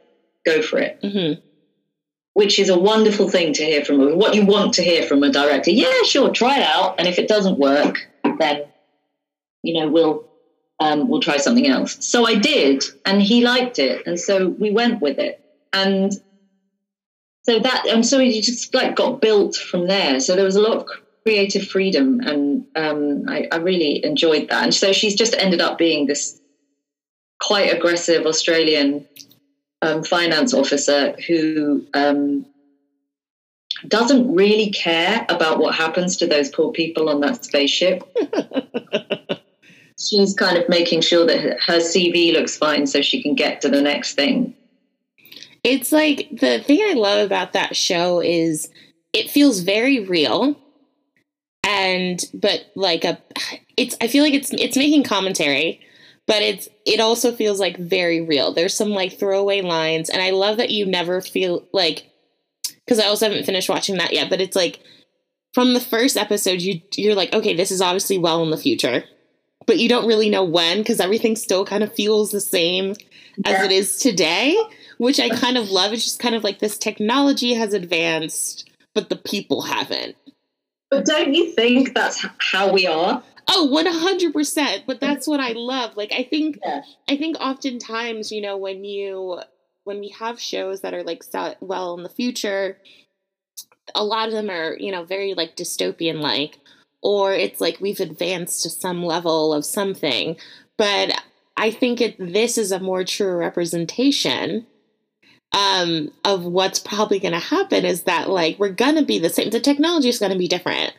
"Go 0.46 0.62
for 0.62 0.80
it." 0.80 1.02
Mm-hmm. 1.02 1.42
Which 2.34 2.60
is 2.60 2.70
a 2.70 2.78
wonderful 2.78 3.30
thing 3.30 3.54
to 3.54 3.66
hear 3.66 3.84
from 3.84 4.18
what 4.18 4.36
you 4.36 4.46
want 4.46 4.74
to 4.76 4.84
hear 4.84 5.04
from 5.04 5.24
a 5.24 5.32
director. 5.32 5.72
Yeah, 5.72 6.04
sure, 6.04 6.30
try 6.30 6.60
it 6.60 6.64
out, 6.64 6.96
and 7.00 7.08
if 7.08 7.20
it 7.20 7.28
doesn't 7.28 7.60
work, 7.60 7.98
then 8.40 8.64
you 9.64 9.80
know 9.80 9.90
we'll 9.90 10.26
um, 10.80 11.10
we'll 11.10 11.22
try 11.22 11.38
something 11.38 11.68
else. 11.68 11.98
So 12.00 12.26
I 12.26 12.36
did, 12.36 12.84
and 13.06 13.22
he 13.22 13.44
liked 13.44 13.80
it, 13.80 14.06
and 14.06 14.20
so 14.20 14.48
we 14.48 14.72
went 14.72 15.02
with 15.02 15.20
it, 15.20 15.42
and 15.74 16.14
so 17.50 17.58
that 17.58 17.88
and 17.88 18.06
so 18.06 18.20
you 18.20 18.44
just 18.44 18.72
like 18.76 18.96
got 18.96 19.22
built 19.22 19.56
from 19.56 19.88
there. 19.88 20.20
So 20.20 20.36
there 20.36 20.46
was 20.46 20.56
a 20.56 20.62
lot 20.62 20.78
of 20.78 20.88
creative 21.26 21.68
freedom, 21.68 22.20
and 22.20 22.64
um, 22.76 23.24
I, 23.28 23.48
I 23.52 23.56
really 23.56 24.06
enjoyed 24.06 24.50
that. 24.50 24.64
And 24.66 24.74
so 24.74 24.94
she's 24.94 25.16
just 25.16 25.34
ended 25.34 25.60
up 25.60 25.80
being 25.80 26.06
this 26.06 26.40
quite 27.40 27.74
aggressive 27.74 28.28
Australian 28.28 29.04
um, 29.82 30.04
finance 30.04 30.54
officer 30.54 31.16
who 31.28 31.84
um, 31.96 32.46
doesn't 33.88 34.32
really 34.32 34.70
care 34.70 35.26
about 35.28 35.58
what 35.58 35.74
happens 35.74 36.18
to 36.18 36.28
those 36.28 36.50
poor 36.50 36.72
people 36.72 37.10
on 37.10 37.20
that 37.22 37.44
spaceship. 37.44 38.04
she's 40.00 40.36
kind 40.36 40.56
of 40.56 40.70
making 40.70 41.02
sure 41.02 41.26
that 41.26 41.64
her 41.64 41.80
CV 41.80 42.32
looks 42.32 42.58
fine 42.58 42.86
so 42.86 43.02
she 43.02 43.24
can 43.24 43.34
get 43.34 43.60
to 43.62 43.70
the 43.70 43.82
next 43.82 44.14
thing. 44.14 44.54
It's 45.64 45.92
like 45.92 46.30
the 46.32 46.60
thing 46.60 46.82
I 46.84 46.94
love 46.94 47.26
about 47.26 47.54
that 47.54 47.76
show 47.76 48.22
is 48.22 48.70
it 49.14 49.30
feels 49.30 49.60
very 49.60 50.00
real 50.00 50.56
and 51.64 52.24
but 52.34 52.72
like 52.76 53.04
a 53.04 53.20
it's 53.76 53.96
I 54.02 54.08
feel 54.08 54.24
like 54.24 54.34
it's 54.34 54.52
it's 54.54 54.78
making 54.78 55.04
commentary 55.04 55.82
but 56.28 56.42
it's 56.42 56.70
it 56.86 57.00
also 57.00 57.34
feels 57.34 57.60
like 57.60 57.78
very 57.78 58.22
real. 58.22 58.54
There's 58.54 58.76
some 58.76 58.92
like 58.92 59.18
throwaway 59.18 59.62
lines 59.62 60.10
and 60.10 60.22
I 60.22 60.30
love 60.30 60.58
that 60.58 60.70
you 60.70 60.86
never 60.86 61.22
feel 61.22 61.68
like 61.74 62.10
cuz 62.88 63.00
I 63.00 63.06
also 63.06 63.28
haven't 63.28 63.46
finished 63.46 63.70
watching 63.70 63.98
that 63.98 64.14
yet 64.14 64.30
but 64.30 64.42
it's 64.42 64.56
like 64.56 64.80
from 65.54 65.74
the 65.74 65.82
first 65.82 66.16
episode 66.16 66.62
you 66.62 66.82
you're 66.96 67.16
like 67.16 67.34
okay 67.34 67.56
this 67.56 67.72
is 67.72 67.82
obviously 67.82 68.18
well 68.18 68.44
in 68.44 68.52
the 68.52 68.58
future 68.58 69.04
but 69.66 69.78
you 69.78 69.90
don't 69.90 70.08
really 70.08 70.30
know 70.30 70.44
when 70.44 70.80
because 70.80 71.00
everything 71.00 71.36
still 71.36 71.66
kind 71.66 71.84
of 71.84 71.94
feels 71.94 72.32
the 72.32 72.42
same 72.42 72.96
as 73.46 73.64
it 73.64 73.72
is 73.72 73.98
today, 73.98 74.58
which 75.00 75.20
I 75.20 75.30
kind 75.30 75.58
of 75.58 75.72
love. 75.72 75.94
It's 75.94 76.04
just 76.04 76.20
kind 76.20 76.36
of 76.36 76.44
like 76.44 76.60
this 76.60 76.78
technology 76.78 77.54
has 77.54 77.74
advanced, 77.74 78.70
but 78.94 79.10
the 79.10 79.16
people 79.16 79.64
haven't. 79.64 80.16
But 80.92 81.06
don't 81.06 81.34
you 81.34 81.52
think 81.54 81.96
that's 81.96 82.26
how 82.40 82.72
we 82.72 82.86
are? 82.86 83.24
Oh, 83.48 83.70
100%. 83.72 84.84
But 84.86 85.00
that's 85.00 85.26
what 85.26 85.40
I 85.40 85.54
love. 85.54 85.96
Like, 85.96 86.12
I 86.12 86.24
think, 86.24 86.60
yeah. 86.64 86.82
I 87.08 87.16
think 87.16 87.38
oftentimes, 87.40 88.32
you 88.32 88.42
know, 88.42 88.58
when 88.58 88.84
you, 88.84 89.40
when 89.86 90.02
we 90.02 90.10
have 90.20 90.40
shows 90.40 90.82
that 90.82 90.94
are 90.94 91.04
like 91.04 91.24
set 91.24 91.62
well 91.62 91.96
in 91.96 92.04
the 92.04 92.10
future, 92.10 92.78
a 93.96 94.04
lot 94.04 94.28
of 94.28 94.34
them 94.34 94.50
are, 94.50 94.76
you 94.78 94.92
know, 94.92 95.06
very 95.06 95.34
like 95.34 95.56
dystopian 95.56 96.20
like 96.20 96.60
or 97.02 97.34
it's 97.34 97.62
like 97.62 97.80
we've 97.80 98.02
advanced 98.02 98.64
to 98.64 98.70
some 98.70 99.04
level 99.04 99.54
of 99.54 99.64
something. 99.64 100.36
But 100.78 101.22
I 101.56 101.72
think 101.72 102.02
it, 102.02 102.16
this 102.20 102.58
is 102.58 102.74
a 102.74 102.80
more 102.80 103.04
true 103.04 103.36
representation 103.36 104.68
um, 105.52 106.12
of 106.24 106.44
what's 106.44 106.80
probably 106.80 107.20
going 107.20 107.34
to 107.34 107.40
happen 107.40 107.86
is 107.86 108.04
that 108.04 108.30
like 108.30 108.60
we're 108.60 108.70
going 108.70 108.96
to 108.96 109.06
be 109.06 109.20
the 109.20 109.30
same. 109.30 109.50
The 109.50 109.60
technology 109.60 110.10
is 110.10 110.20
going 110.20 110.32
to 110.32 110.38
be 110.38 110.48
different, 110.48 110.94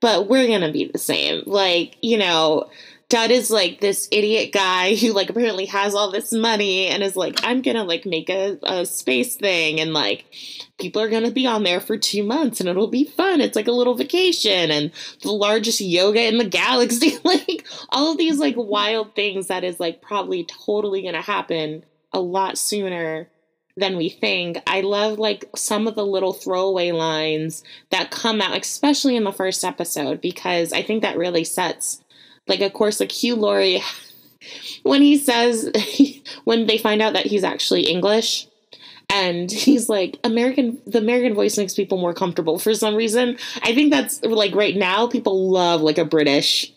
but 0.00 0.28
we're 0.28 0.46
going 0.46 0.62
to 0.62 0.72
be 0.72 0.90
the 0.92 0.98
same. 0.98 1.42
Like, 1.46 1.96
you 2.02 2.18
know, 2.18 2.68
Dad 3.12 3.30
is 3.30 3.50
like 3.50 3.80
this 3.80 4.08
idiot 4.10 4.52
guy 4.52 4.94
who 4.94 5.12
like 5.12 5.28
apparently 5.28 5.66
has 5.66 5.94
all 5.94 6.10
this 6.10 6.32
money 6.32 6.86
and 6.86 7.02
is 7.02 7.14
like, 7.14 7.40
I'm 7.44 7.60
gonna 7.60 7.84
like 7.84 8.06
make 8.06 8.30
a, 8.30 8.58
a 8.62 8.86
space 8.86 9.36
thing 9.36 9.80
and 9.80 9.92
like 9.92 10.24
people 10.80 11.02
are 11.02 11.10
gonna 11.10 11.30
be 11.30 11.46
on 11.46 11.62
there 11.62 11.78
for 11.78 11.98
two 11.98 12.22
months 12.22 12.58
and 12.58 12.70
it'll 12.70 12.88
be 12.88 13.04
fun. 13.04 13.42
It's 13.42 13.54
like 13.54 13.66
a 13.66 13.72
little 13.72 13.94
vacation 13.94 14.70
and 14.70 14.92
the 15.20 15.30
largest 15.30 15.82
yoga 15.82 16.26
in 16.26 16.38
the 16.38 16.48
galaxy. 16.48 17.18
like 17.24 17.66
all 17.90 18.12
of 18.12 18.16
these 18.16 18.38
like 18.38 18.54
wild 18.56 19.14
things 19.14 19.48
that 19.48 19.62
is 19.62 19.78
like 19.78 20.00
probably 20.00 20.44
totally 20.44 21.02
gonna 21.02 21.20
happen 21.20 21.84
a 22.14 22.20
lot 22.20 22.56
sooner 22.56 23.28
than 23.76 23.96
we 23.96 24.08
think. 24.08 24.58
I 24.66 24.82
love 24.82 25.18
like 25.18 25.44
some 25.56 25.86
of 25.86 25.94
the 25.94 26.06
little 26.06 26.32
throwaway 26.32 26.92
lines 26.92 27.62
that 27.90 28.10
come 28.10 28.40
out, 28.40 28.56
especially 28.56 29.16
in 29.16 29.24
the 29.24 29.32
first 29.32 29.64
episode, 29.64 30.20
because 30.20 30.72
I 30.72 30.82
think 30.82 31.02
that 31.02 31.16
really 31.16 31.44
sets 31.44 32.02
like, 32.46 32.60
of 32.60 32.72
course, 32.72 33.00
like 33.00 33.12
Hugh 33.12 33.36
Laurie, 33.36 33.82
when 34.82 35.02
he 35.02 35.16
says, 35.16 35.70
when 36.44 36.66
they 36.66 36.78
find 36.78 37.00
out 37.00 37.12
that 37.14 37.26
he's 37.26 37.44
actually 37.44 37.82
English, 37.82 38.48
and 39.08 39.50
he's 39.50 39.90
like 39.90 40.18
American 40.24 40.80
the 40.86 40.98
American 40.98 41.34
voice 41.34 41.58
makes 41.58 41.74
people 41.74 41.98
more 41.98 42.14
comfortable 42.14 42.58
for 42.58 42.72
some 42.72 42.94
reason. 42.94 43.36
I 43.62 43.74
think 43.74 43.92
that's 43.92 44.22
like 44.22 44.54
right 44.54 44.74
now 44.74 45.06
people 45.06 45.50
love 45.50 45.82
like 45.82 45.98
a 45.98 46.04
British 46.04 46.72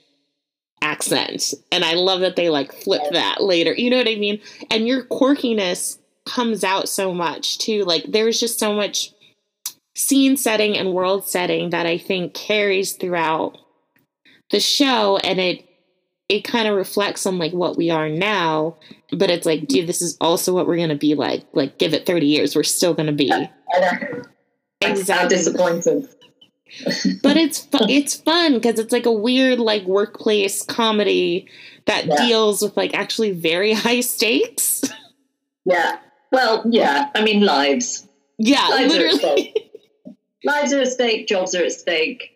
accent. 0.82 1.54
And 1.72 1.84
I 1.84 1.94
love 1.94 2.20
that 2.22 2.36
they 2.36 2.50
like 2.50 2.74
flip 2.74 3.02
that 3.12 3.42
later. 3.42 3.74
You 3.74 3.90
know 3.90 3.98
what 3.98 4.08
I 4.08 4.16
mean? 4.16 4.40
And 4.70 4.88
your 4.88 5.04
quirkiness 5.06 5.98
comes 6.26 6.64
out 6.64 6.90
so 6.90 7.14
much 7.14 7.58
too. 7.60 7.84
Like 7.84 8.06
there's 8.08 8.40
just 8.40 8.60
so 8.60 8.74
much 8.74 9.12
scene 9.96 10.36
setting 10.36 10.78
and 10.78 10.94
world 10.94 11.28
setting 11.28 11.70
that 11.70 11.86
I 11.86 11.98
think 11.98 12.34
carries 12.34 12.94
throughout 12.94 13.58
the 14.52 14.60
show 14.60 15.18
and 15.18 15.40
it 15.40 15.66
it 16.28 16.44
kind 16.44 16.68
of 16.68 16.76
reflects 16.76 17.26
on 17.26 17.38
like 17.38 17.54
what 17.54 17.78
we 17.78 17.90
are 17.90 18.10
now 18.10 18.76
but 19.12 19.30
it's 19.30 19.46
like 19.46 19.68
dude 19.68 19.88
this 19.88 20.02
is 20.02 20.18
also 20.20 20.54
what 20.54 20.68
we're 20.68 20.76
gonna 20.76 20.96
be 20.96 21.16
like 21.16 21.46
like 21.54 21.78
give 21.78 21.94
it 21.94 22.06
30 22.06 22.26
years 22.26 22.56
we're 22.56 22.64
still 22.64 22.94
gonna 22.94 23.14
be. 23.14 23.32
Exactly. 24.82 25.30
disappointed 25.30 26.10
but 27.24 27.38
it's 27.38 27.60
fu- 27.60 27.90
it's 27.90 28.16
fun 28.16 28.56
because 28.56 28.78
it's 28.80 28.92
like 28.92 29.06
a 29.06 29.12
weird 29.12 29.60
like 29.60 29.84
workplace 29.84 30.62
comedy 30.62 31.48
that 31.86 32.06
yeah. 32.06 32.18
deals 32.18 32.62
with 32.62 32.76
like 32.76 32.94
actually 32.94 33.32
very 33.32 33.74
high 33.74 34.02
stakes. 34.02 34.84
Yeah 35.64 36.00
well 36.32 36.64
yeah 36.70 37.10
i 37.16 37.24
mean 37.24 37.42
lives. 37.42 38.08
Yeah 38.38 38.68
lives 38.68 38.94
literally. 38.94 39.54
Are 40.06 40.12
lives 40.44 40.74
are 40.74 40.82
at 40.82 40.88
stake 40.88 41.28
jobs 41.28 41.56
are 41.56 41.64
at 41.64 41.72
stake. 41.72 42.32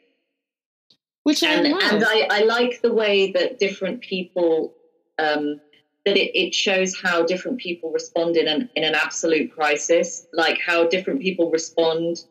Which 1.23 1.43
and, 1.43 1.67
I 1.67 1.71
love. 1.71 1.93
and 1.93 2.03
I, 2.05 2.27
I 2.31 2.43
like 2.43 2.81
the 2.81 2.93
way 2.93 3.31
that 3.33 3.59
different 3.59 4.01
people 4.01 4.73
um, 5.19 5.59
that 6.05 6.17
it, 6.17 6.35
it 6.35 6.55
shows 6.55 6.99
how 6.99 7.23
different 7.23 7.59
people 7.59 7.91
respond 7.91 8.37
in 8.37 8.47
an 8.47 8.69
in 8.75 8.83
an 8.83 8.95
absolute 8.95 9.53
crisis, 9.53 10.25
like 10.33 10.59
how 10.65 10.87
different 10.87 11.21
people 11.21 11.51
respond 11.51 12.23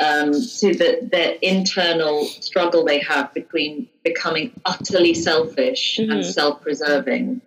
um, 0.00 0.32
to 0.32 0.74
the, 0.74 1.08
the 1.12 1.46
internal 1.46 2.24
struggle 2.24 2.84
they 2.84 3.00
have 3.00 3.32
between 3.34 3.88
becoming 4.02 4.58
utterly 4.64 5.12
selfish 5.12 5.98
mm-hmm. 6.00 6.10
and 6.10 6.24
self-preserving, 6.24 7.42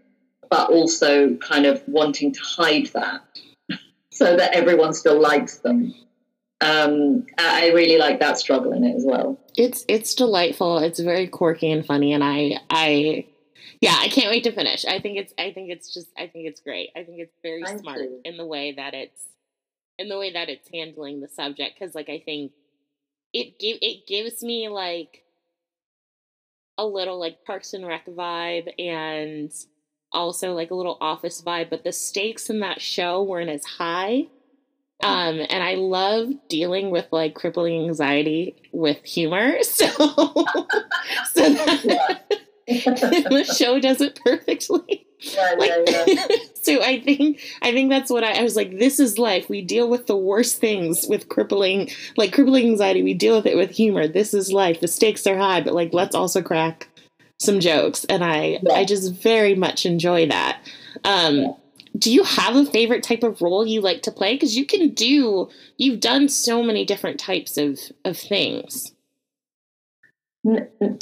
but 0.54 0.70
also 0.70 1.36
kind 1.38 1.66
of 1.66 1.82
wanting 1.88 2.32
to 2.32 2.40
hide 2.44 2.86
that 2.94 3.24
so 4.12 4.38
that 4.38 4.54
everyone 4.54 4.94
still 4.94 5.20
likes 5.20 5.58
them 5.58 5.92
um, 6.62 7.26
I 7.38 7.72
really 7.72 7.98
like 7.98 8.20
that 8.20 8.38
struggle 8.38 8.72
in 8.72 8.86
it 8.86 8.96
as 8.96 9.04
well. 9.06 9.38
It's 9.58 9.84
it's 9.90 10.16
delightful. 10.16 10.78
It's 10.78 11.00
very 11.00 11.28
quirky 11.28 11.70
and 11.70 11.86
funny, 11.86 12.14
and 12.14 12.24
I 12.24 12.58
I 12.70 13.26
yeah, 13.82 13.98
I 14.00 14.08
can't 14.08 14.30
wait 14.30 14.46
to 14.46 14.52
finish. 14.54 14.86
I 14.86 15.00
think 15.00 15.18
it's 15.18 15.34
I 15.38 15.52
think 15.52 15.72
it's 15.72 15.94
just 15.94 16.08
I 16.18 16.28
think 16.28 16.48
it's 16.48 16.62
great. 16.62 16.92
I 16.96 17.04
think 17.04 17.20
it's 17.20 17.36
very 17.44 17.64
Thank 17.64 17.82
smart 17.82 18.00
you. 18.00 18.22
in 18.24 18.38
the 18.38 18.46
way 18.46 18.74
that 18.78 18.94
it's 18.94 19.28
in 20.00 20.08
the 20.08 20.18
way 20.18 20.32
that 20.32 20.48
it's 20.48 20.70
handling 20.74 21.20
the 21.20 21.28
subject 21.28 21.78
because 21.78 21.96
like 21.96 22.08
I 22.08 22.22
think 22.24 22.54
it 23.34 23.60
give 23.60 23.80
it 23.82 24.08
gives 24.08 24.42
me 24.42 24.70
like 24.70 25.24
a 26.78 26.86
little 26.86 27.20
like 27.20 27.44
Parks 27.46 27.74
and 27.74 27.86
Rec 27.86 28.06
vibe 28.06 28.72
and 28.80 29.52
also 30.14 30.54
like 30.54 30.72
a 30.72 30.76
little 30.76 30.98
office 31.02 31.42
vibe, 31.42 31.70
but 31.70 31.84
the 31.84 31.92
stakes 31.92 32.50
in 32.50 32.60
that 32.60 32.82
show 32.82 33.24
weren't 33.24 33.50
as 33.50 33.66
high. 33.66 34.28
Um, 35.04 35.42
and 35.50 35.62
I 35.62 35.76
love 35.76 36.30
dealing 36.48 36.90
with 36.90 37.08
like 37.12 37.36
crippling 37.36 37.86
anxiety 37.86 38.56
with 38.72 39.04
humor. 39.04 39.58
So, 39.64 39.88
so 39.88 41.50
that, 41.54 42.22
the 42.68 43.56
show 43.58 43.80
does 43.80 44.00
it 44.00 44.20
perfectly. 44.24 45.06
Yeah, 45.20 45.56
Like, 45.58 45.72
yeah, 45.88 46.04
yeah. 46.08 46.28
so 46.62 46.82
I 46.82 47.00
think 47.02 47.42
I 47.62 47.72
think 47.72 47.90
that's 47.90 48.10
what 48.10 48.24
I, 48.24 48.40
I 48.40 48.44
was 48.44 48.56
like. 48.56 48.78
This 48.78 49.00
is 49.00 49.18
life. 49.18 49.50
We 49.50 49.62
deal 49.62 49.90
with 49.90 50.08
the 50.08 50.18
worst 50.18 50.60
things 50.60 51.06
with 51.08 51.30
crippling, 51.30 51.90
like 52.18 52.34
crippling 52.34 52.68
anxiety. 52.68 53.04
We 53.04 53.14
deal 53.14 53.36
with 53.36 53.46
it 53.46 53.58
with 53.58 53.72
humor. 53.72 54.08
This 54.08 54.34
is 54.34 54.52
life. 54.52 54.80
The 54.80 54.88
stakes 54.88 55.26
are 55.28 55.38
high, 55.38 55.62
but 55.62 55.74
like 55.74 55.94
let's 55.94 56.16
also 56.16 56.42
crack 56.42 56.90
some 57.44 57.60
jokes. 57.60 58.06
And 58.06 58.24
I 58.24 58.60
Yeah. 58.64 58.74
I 58.74 58.86
just 58.86 59.14
very 59.14 59.56
much 59.56 59.86
enjoy 59.86 60.28
that. 60.28 60.60
Um, 61.04 61.38
Yeah. 61.38 61.54
Do 61.96 62.12
you 62.12 62.24
have 62.24 62.56
a 62.56 62.66
favorite 62.66 63.04
type 63.04 63.22
of 63.22 63.40
role 63.40 63.68
you 63.68 63.80
like 63.80 64.02
to 64.04 64.12
play? 64.12 64.34
Because 64.34 64.58
you 64.58 64.66
can 64.66 64.90
do. 64.90 65.50
You've 65.78 66.00
done 66.00 66.28
so 66.28 66.64
many 66.64 66.86
different 66.86 67.20
types 67.20 67.58
of 67.58 67.80
of 68.04 68.18
things. 68.18 68.94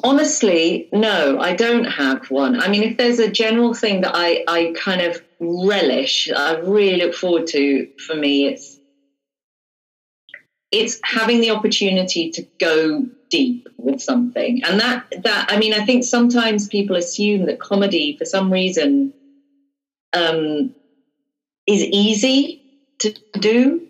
Honestly, 0.04 0.88
no, 0.94 1.40
I 1.40 1.56
don't 1.56 1.86
have 1.86 2.30
one. 2.30 2.62
I 2.62 2.68
mean, 2.68 2.84
if 2.84 2.98
there's 2.98 3.18
a 3.18 3.32
general 3.32 3.74
thing 3.74 4.02
that 4.02 4.12
I, 4.14 4.44
I 4.48 4.74
kind 4.78 5.02
of 5.02 5.20
relish, 5.40 6.30
I 6.32 6.60
really 6.60 6.98
look 7.02 7.16
forward 7.16 7.48
to, 7.48 7.88
for 8.06 8.14
me, 8.16 8.46
it's 8.48 8.78
it's 10.72 11.00
having 11.04 11.42
the 11.42 11.52
opportunity 11.52 12.30
to 12.32 12.44
go 12.60 13.08
deep 13.32 13.68
with 13.78 14.02
something. 14.02 14.64
And 14.64 14.80
that 14.80 15.06
that 15.24 15.52
I 15.52 15.58
mean, 15.58 15.74
I 15.74 15.86
think 15.86 16.04
sometimes 16.04 16.68
people 16.68 16.96
assume 16.96 17.48
that 17.48 17.60
comedy, 17.60 18.16
for 18.18 18.26
some 18.26 18.52
reason, 18.52 19.14
um, 20.14 20.76
is 21.66 21.84
easy 21.84 22.62
to 23.00 23.16
do. 23.40 23.88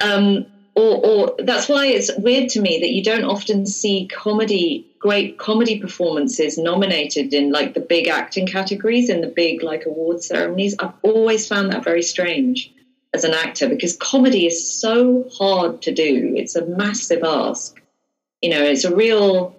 Um, 0.00 0.46
or, 0.74 1.04
or 1.04 1.34
that's 1.40 1.68
why 1.68 1.86
it's 1.86 2.10
weird 2.16 2.50
to 2.50 2.60
me 2.60 2.78
that 2.78 2.90
you 2.90 3.02
don't 3.02 3.24
often 3.24 3.66
see 3.66 4.06
comedy, 4.06 4.86
great 5.00 5.36
comedy 5.36 5.80
performances 5.80 6.56
nominated 6.56 7.34
in 7.34 7.50
like 7.50 7.74
the 7.74 7.80
big 7.80 8.06
acting 8.06 8.46
categories 8.46 9.10
in 9.10 9.20
the 9.20 9.26
big 9.26 9.62
like 9.62 9.86
award 9.86 10.22
ceremonies. 10.22 10.76
I've 10.78 10.94
always 11.02 11.48
found 11.48 11.72
that 11.72 11.82
very 11.82 12.02
strange 12.02 12.72
as 13.12 13.24
an 13.24 13.34
actor 13.34 13.68
because 13.68 13.96
comedy 13.96 14.46
is 14.46 14.72
so 14.72 15.28
hard 15.36 15.82
to 15.82 15.92
do. 15.92 16.34
It's 16.36 16.54
a 16.54 16.64
massive 16.66 17.24
ask. 17.24 17.80
You 18.42 18.50
know, 18.50 18.62
it's 18.62 18.84
a 18.84 18.94
real 18.94 19.56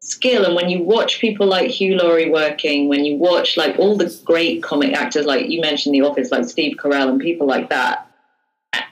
skill. 0.00 0.44
And 0.44 0.54
when 0.54 0.68
you 0.68 0.82
watch 0.82 1.20
people 1.20 1.46
like 1.46 1.70
Hugh 1.70 1.96
Laurie 1.96 2.30
working, 2.30 2.88
when 2.88 3.04
you 3.04 3.16
watch 3.16 3.56
like 3.56 3.78
all 3.78 3.96
the 3.96 4.14
great 4.24 4.62
comic 4.62 4.94
actors, 4.94 5.26
like 5.26 5.48
you 5.48 5.60
mentioned 5.60 5.94
The 5.94 6.02
Office, 6.02 6.30
like 6.30 6.48
Steve 6.48 6.76
Carell 6.76 7.08
and 7.08 7.20
people 7.20 7.46
like 7.46 7.70
that, 7.70 8.10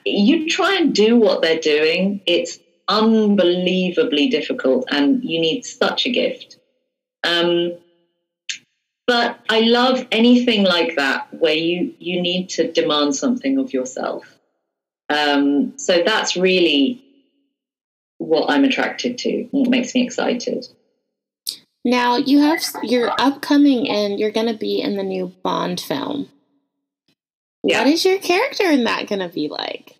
you 0.04 0.48
try 0.48 0.76
and 0.76 0.94
do 0.94 1.16
what 1.16 1.42
they're 1.42 1.60
doing. 1.60 2.20
It's 2.26 2.58
unbelievably 2.88 4.28
difficult, 4.28 4.86
and 4.90 5.24
you 5.24 5.40
need 5.40 5.64
such 5.64 6.06
a 6.06 6.10
gift. 6.10 6.58
Um, 7.22 7.72
but 9.06 9.38
I 9.48 9.60
love 9.60 10.06
anything 10.10 10.64
like 10.64 10.96
that 10.96 11.28
where 11.34 11.54
you 11.54 11.94
you 11.98 12.20
need 12.20 12.48
to 12.50 12.70
demand 12.70 13.16
something 13.16 13.58
of 13.58 13.72
yourself. 13.72 14.24
Um, 15.08 15.78
so 15.78 16.02
that's 16.04 16.36
really 16.36 17.03
what 18.18 18.50
I'm 18.50 18.64
attracted 18.64 19.18
to. 19.18 19.48
What 19.50 19.68
makes 19.68 19.94
me 19.94 20.04
excited. 20.04 20.66
Now 21.84 22.16
you 22.16 22.40
have 22.40 22.62
you're 22.82 23.12
upcoming 23.18 23.88
and 23.90 24.18
you're 24.18 24.30
going 24.30 24.46
to 24.46 24.58
be 24.58 24.80
in 24.80 24.96
the 24.96 25.02
new 25.02 25.34
Bond 25.42 25.80
film. 25.80 26.28
Yeah. 27.62 27.80
What 27.80 27.88
is 27.92 28.04
your 28.04 28.18
character 28.18 28.64
in 28.64 28.84
that 28.84 29.06
going 29.06 29.20
to 29.20 29.28
be 29.28 29.48
like? 29.48 29.98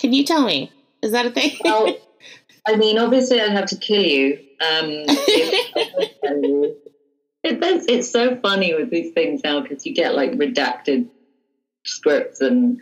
Can 0.00 0.12
you 0.12 0.24
tell 0.24 0.44
me? 0.44 0.72
Is 1.02 1.12
that 1.12 1.26
a 1.26 1.30
thing? 1.30 1.52
Well, 1.64 1.96
I 2.66 2.76
mean, 2.76 2.98
obviously, 2.98 3.40
I'd 3.40 3.52
have 3.52 3.66
to 3.66 3.76
kill 3.76 4.02
you. 4.02 4.34
Um, 4.60 4.86
if 5.08 5.76
I 5.76 5.90
would 5.96 6.10
tell 6.22 6.42
you. 6.42 6.76
It, 7.44 7.60
that's- 7.60 7.86
it's 7.88 8.10
so 8.10 8.36
funny 8.36 8.74
with 8.74 8.90
these 8.90 9.12
things 9.12 9.42
now 9.44 9.60
because 9.60 9.86
you 9.86 9.94
get 9.94 10.14
like 10.14 10.32
redacted 10.32 11.08
scripts 11.84 12.40
and 12.40 12.80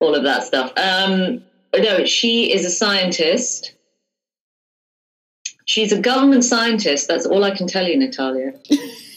all 0.00 0.14
of 0.14 0.22
that 0.24 0.44
stuff. 0.44 0.72
Um, 0.76 1.42
no, 1.78 2.04
she 2.04 2.52
is 2.52 2.64
a 2.64 2.70
scientist. 2.70 3.74
She's 5.64 5.92
a 5.92 6.00
government 6.00 6.44
scientist. 6.44 7.08
That's 7.08 7.26
all 7.26 7.44
I 7.44 7.50
can 7.50 7.66
tell 7.66 7.86
you, 7.86 7.98
Natalia. 7.98 8.52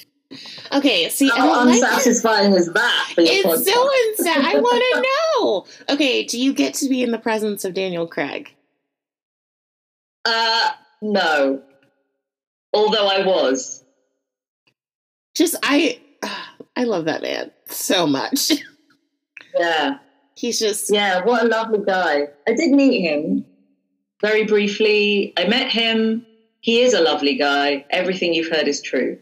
okay, 0.74 1.07
see, 1.09 1.30
How 1.30 1.66
like 1.66 1.76
unsatisfying 1.76 2.53
is 2.53 2.72
that 2.74 3.12
for 3.16 3.22
your 3.22 3.32
It's 3.34 3.47
podcast? 3.47 3.74
so 3.74 3.89
insane. 4.09 4.45
I 4.45 4.55
want 4.59 4.84
to 4.93 5.01
know. 5.39 5.66
Okay, 5.95 6.24
do 6.26 6.39
you 6.39 6.53
get 6.53 6.74
to 6.76 6.89
be 6.89 7.03
in 7.03 7.12
the 7.12 7.20
presence 7.20 7.64
of 7.66 7.74
Daniel 7.74 8.05
Craig? 8.07 8.53
uh, 10.26 10.72
no. 11.01 11.62
Although 12.74 13.07
I 13.07 13.26
was. 13.26 13.84
Just 15.36 15.55
I, 15.64 15.99
I 16.76 16.84
love 16.84 17.05
that 17.05 17.22
man 17.22 17.51
so 17.68 18.05
much. 18.07 18.51
Yeah. 19.59 19.97
He's 20.42 20.60
just 20.60 20.92
Yeah, 20.92 21.24
what 21.24 21.44
a 21.44 21.48
lovely 21.48 21.86
guy. 21.86 22.30
I 22.48 22.54
did 22.54 22.72
meet 22.72 23.02
him 23.02 23.46
very 24.22 24.46
briefly. 24.46 25.34
I 25.38 25.48
met 25.48 25.70
him. 25.70 26.26
He 26.62 26.82
is 26.82 26.96
a 26.96 27.02
lovely 27.02 27.36
guy. 27.38 27.86
Everything 27.92 28.34
you've 28.34 28.52
heard 28.52 28.68
is 28.68 28.82
true. 28.82 29.20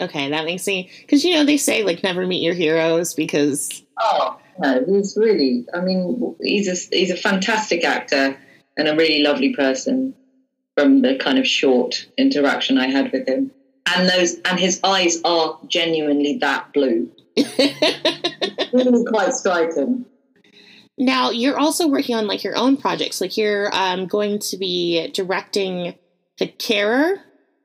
okay. 0.00 0.30
That 0.30 0.46
makes 0.46 0.66
me 0.66 0.88
because 1.02 1.22
you 1.22 1.34
know 1.34 1.44
they 1.44 1.58
say 1.58 1.82
like 1.82 2.02
never 2.02 2.26
meet 2.26 2.42
your 2.42 2.54
heroes 2.54 3.12
because 3.12 3.82
Oh, 4.00 4.38
no, 4.58 4.82
he's 4.86 5.18
really, 5.20 5.66
I 5.74 5.80
mean, 5.80 6.34
he's 6.40 6.66
a, 6.66 6.96
he's 6.96 7.10
a 7.10 7.16
fantastic 7.16 7.84
actor 7.84 8.36
and 8.78 8.88
a 8.88 8.96
really 8.96 9.22
lovely 9.22 9.54
person 9.54 10.14
from 10.76 11.02
the 11.02 11.16
kind 11.16 11.38
of 11.38 11.46
short 11.46 12.06
interaction 12.16 12.78
I 12.78 12.88
had 12.88 13.12
with 13.12 13.28
him. 13.28 13.50
And 13.94 14.08
those, 14.08 14.36
and 14.46 14.58
his 14.58 14.80
eyes 14.82 15.20
are 15.24 15.58
genuinely 15.68 16.38
that 16.38 16.72
blue. 16.72 17.10
Really 18.72 19.04
quite 19.04 19.32
striking. 19.34 20.04
Now 20.98 21.30
you're 21.30 21.58
also 21.58 21.88
working 21.88 22.14
on 22.14 22.26
like 22.26 22.44
your 22.44 22.56
own 22.56 22.76
projects. 22.76 23.20
Like 23.20 23.36
you're 23.36 23.74
um, 23.74 24.06
going 24.06 24.38
to 24.40 24.56
be 24.56 25.10
directing 25.12 25.94
the 26.38 26.46
Carer. 26.48 27.16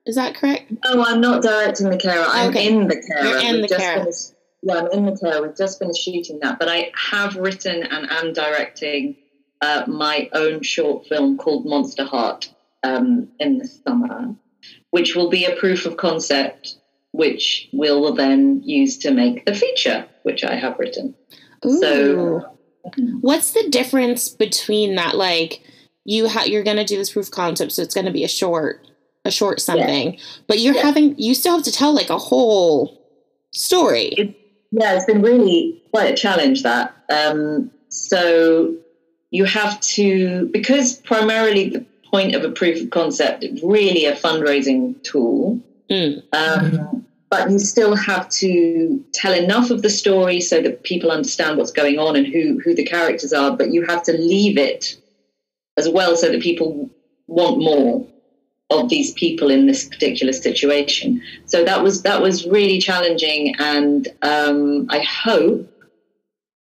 Is 0.05 0.15
that 0.15 0.35
correct? 0.35 0.71
No, 0.85 1.03
I'm 1.03 1.21
not 1.21 1.43
directing 1.43 1.89
the 1.89 1.97
carer. 1.97 2.25
I'm 2.27 2.49
Okay. 2.49 2.67
in 2.67 2.87
the 2.87 2.95
carer. 2.95 3.27
You're 3.27 3.39
in 3.41 3.61
We've 3.61 3.69
The 3.69 3.75
Carer. 3.75 3.99
finished- 3.99 4.33
yeah, 4.63 4.73
I'm 4.79 4.87
in 4.91 5.05
the 5.05 5.17
carer. 5.17 5.41
We've 5.41 5.55
just 5.57 5.77
finished 5.77 6.01
shooting 6.01 6.39
that, 6.41 6.57
but 6.57 6.67
I 6.67 6.91
have 6.95 7.35
written 7.35 7.83
and 7.83 8.09
am 8.11 8.33
directing 8.33 9.17
uh, 9.61 9.83
my 9.87 10.29
own 10.33 10.63
short 10.63 11.05
film 11.07 11.37
called 11.37 11.65
Monster 11.65 12.05
Heart 12.05 12.51
um, 12.83 13.27
in 13.39 13.59
the 13.59 13.67
summer, 13.67 14.33
which 14.89 15.15
will 15.15 15.29
be 15.29 15.45
a 15.45 15.55
proof 15.57 15.85
of 15.85 15.97
concept, 15.97 16.77
which 17.11 17.69
we'll 17.71 18.13
then 18.15 18.61
use 18.63 18.97
to 18.99 19.11
make 19.11 19.45
the 19.45 19.53
feature, 19.53 20.07
which 20.23 20.43
I 20.43 20.55
have 20.55 20.79
written. 20.79 21.13
Ooh. 21.65 21.79
So- 21.79 22.55
what's 23.21 23.51
the 23.51 23.69
difference 23.69 24.29
between 24.29 24.95
that? 24.95 25.15
Like 25.15 25.61
you 26.05 26.27
ha- 26.27 26.43
you're 26.45 26.63
going 26.63 26.77
to 26.77 26.85
do 26.85 26.97
this 26.97 27.11
proof 27.11 27.27
of 27.27 27.31
concept, 27.31 27.71
so 27.73 27.81
it's 27.81 27.93
going 27.93 28.05
to 28.05 28.11
be 28.11 28.23
a 28.23 28.27
short, 28.29 28.85
a 29.25 29.31
short 29.31 29.59
something, 29.61 30.17
but 30.47 30.59
you're 30.59 30.75
Yeah. 30.75 30.81
having 30.83 31.15
you 31.17 31.35
still 31.35 31.55
have 31.55 31.63
to 31.65 31.71
tell 31.71 31.93
like 31.93 32.09
a 32.09 32.17
whole 32.17 32.99
story. 33.53 34.35
Yeah, 34.71 34.95
it's 34.95 35.05
been 35.05 35.21
really 35.21 35.81
quite 35.91 36.13
a 36.13 36.15
challenge 36.15 36.63
that. 36.63 36.95
Um, 37.11 37.71
so 37.89 38.75
you 39.31 39.45
have 39.45 39.79
to, 39.81 40.47
because 40.53 40.95
primarily 40.97 41.69
the 41.69 41.85
point 42.11 42.35
of 42.35 42.43
a 42.43 42.49
proof 42.51 42.81
of 42.81 42.89
concept 42.91 43.43
is 43.43 43.61
really 43.63 44.05
a 44.05 44.15
fundraising 44.15 45.01
tool, 45.03 45.59
Mm. 45.89 46.21
um, 46.33 47.05
but 47.29 47.49
you 47.51 47.59
still 47.59 47.95
have 47.95 48.27
to 48.29 49.03
tell 49.13 49.33
enough 49.33 49.69
of 49.69 49.81
the 49.81 49.89
story 49.89 50.41
so 50.41 50.61
that 50.61 50.83
people 50.83 51.11
understand 51.11 51.57
what's 51.57 51.71
going 51.71 51.99
on 51.99 52.15
and 52.15 52.25
who, 52.25 52.59
who 52.63 52.73
the 52.73 52.85
characters 52.85 53.33
are, 53.33 53.55
but 53.55 53.71
you 53.71 53.85
have 53.85 54.03
to 54.03 54.13
leave 54.13 54.57
it 54.57 54.95
as 55.77 55.87
well 55.87 56.17
so 56.17 56.29
that 56.29 56.41
people 56.41 56.89
want 57.27 57.59
more 57.59 58.05
of 58.71 58.89
these 58.89 59.13
people 59.13 59.49
in 59.49 59.65
this 59.65 59.87
particular 59.87 60.33
situation. 60.33 61.21
So 61.45 61.63
that 61.63 61.83
was 61.83 62.03
that 62.03 62.21
was 62.21 62.45
really 62.45 62.79
challenging, 62.79 63.55
and 63.57 64.07
um, 64.21 64.87
I 64.89 64.99
hope 64.99 65.67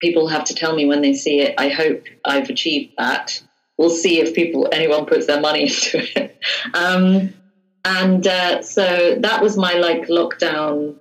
people 0.01 0.27
have 0.29 0.45
to 0.45 0.55
tell 0.55 0.75
me 0.75 0.87
when 0.87 1.03
they 1.03 1.15
see 1.15 1.41
it. 1.41 1.55
I 1.59 1.69
hope 1.69 2.03
I've 2.25 2.51
achieved 2.51 2.93
that. 2.99 3.41
We'll 3.77 3.91
see 3.91 4.21
if 4.21 4.35
people 4.35 4.69
anyone 4.73 5.07
puts 5.07 5.27
their 5.27 5.41
money 5.41 5.63
into 5.69 6.07
it. 6.17 6.37
Um, 6.75 7.35
and 7.85 8.27
uh, 8.27 8.63
so 8.63 9.17
that 9.21 9.43
was 9.43 9.57
my 9.57 9.75
like 9.75 10.09
lockdown 10.09 10.97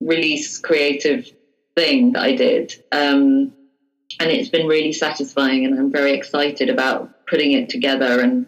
release 0.00 0.58
creative 0.58 1.30
thing 1.76 2.12
that 2.12 2.22
I 2.22 2.34
did. 2.34 2.74
Um, 2.92 3.52
and 4.20 4.30
it's 4.30 4.48
been 4.48 4.66
really 4.66 4.92
satisfying, 4.92 5.64
and 5.64 5.78
I'm 5.78 5.92
very 5.92 6.12
excited 6.12 6.70
about 6.70 7.26
putting 7.26 7.52
it 7.52 7.68
together 7.68 8.20
and 8.20 8.46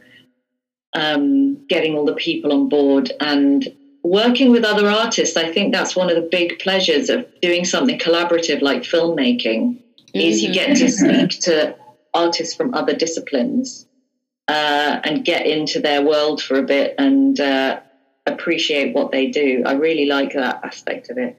um, 0.95 1.67
getting 1.69 1.97
all 1.97 2.05
the 2.05 2.15
people 2.15 2.53
on 2.53 2.69
board 2.69 3.13
and 3.21 3.69
working 4.03 4.51
with 4.51 4.65
other 4.65 4.89
artists. 4.89 5.37
I 5.37 5.53
think 5.53 5.73
that's 5.73 5.95
one 5.95 6.09
of 6.09 6.17
the 6.17 6.29
big 6.31 6.59
pleasures 6.59 7.09
of 7.09 7.27
doing 7.41 7.65
something 7.65 7.99
collaborative 7.99 8.63
like 8.63 8.83
filmmaking. 8.83 9.79
Mm-hmm. 10.15 10.19
Is 10.19 10.43
you 10.43 10.53
get 10.53 10.77
to 10.79 10.87
mm-hmm. 10.87 11.27
speak 11.29 11.41
to 11.43 11.77
artists 12.13 12.57
from 12.57 12.75
other 12.75 12.97
disciplines 12.97 13.87
uh, 14.51 15.01
and 15.05 15.25
get 15.25 15.47
into 15.47 15.79
their 15.79 16.03
world 16.03 16.43
for 16.43 16.59
a 16.59 16.63
bit 16.65 16.97
and 16.99 17.39
uh, 17.39 17.79
appreciate 18.27 18.93
what 18.93 19.13
they 19.13 19.29
do. 19.29 19.63
I 19.65 19.75
really 19.75 20.07
like 20.07 20.33
that 20.33 20.65
aspect 20.65 21.09
of 21.09 21.19
it. 21.19 21.37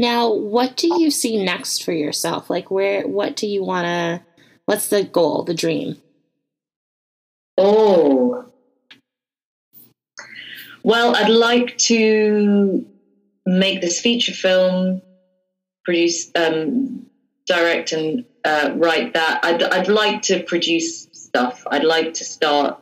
Now, 0.00 0.32
what 0.32 0.76
do 0.76 1.00
you 1.00 1.12
see 1.12 1.44
next 1.44 1.84
for 1.84 1.92
yourself? 1.92 2.50
Like, 2.50 2.68
where, 2.68 3.06
what 3.06 3.36
do 3.36 3.46
you 3.46 3.62
want 3.62 3.86
to, 3.86 4.22
what's 4.64 4.88
the 4.88 5.04
goal, 5.04 5.44
the 5.44 5.54
dream? 5.54 5.98
Oh, 7.56 8.46
well, 10.82 11.14
I'd 11.14 11.28
like 11.28 11.78
to 11.78 12.84
make 13.46 13.80
this 13.80 14.00
feature 14.00 14.32
film, 14.32 15.02
produce, 15.84 16.32
um, 16.34 17.06
direct, 17.46 17.92
and 17.92 18.24
uh, 18.44 18.72
write 18.74 19.14
that. 19.14 19.44
I'd, 19.44 19.62
I'd 19.62 19.88
like 19.88 20.22
to 20.22 20.42
produce 20.42 21.09
stuff. 21.30 21.62
I'd 21.70 21.84
like 21.84 22.14
to 22.14 22.24
start 22.24 22.78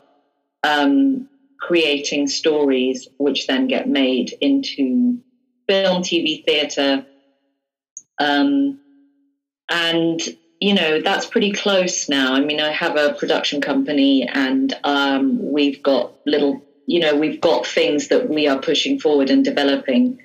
um, 0.62 1.28
creating 1.60 2.26
stories 2.28 3.06
which 3.18 3.46
then 3.46 3.66
get 3.66 3.88
made 3.88 4.34
into 4.40 5.18
film, 5.68 6.02
TV, 6.02 6.44
theatre. 6.44 7.04
Um, 8.18 8.78
and, 9.70 10.20
you 10.60 10.74
know, 10.74 11.00
that's 11.00 11.26
pretty 11.26 11.52
close 11.52 12.08
now. 12.08 12.34
I 12.34 12.40
mean, 12.40 12.60
I 12.60 12.72
have 12.72 12.96
a 12.96 13.14
production 13.14 13.60
company 13.60 14.26
and 14.26 14.72
um, 14.82 15.38
we've 15.52 15.82
got 15.82 16.14
little, 16.26 16.64
you 16.86 17.00
know, 17.00 17.14
we've 17.14 17.40
got 17.40 17.66
things 17.66 18.08
that 18.08 18.28
we 18.28 18.48
are 18.48 18.58
pushing 18.58 18.98
forward 18.98 19.30
and 19.30 19.44
developing. 19.44 20.18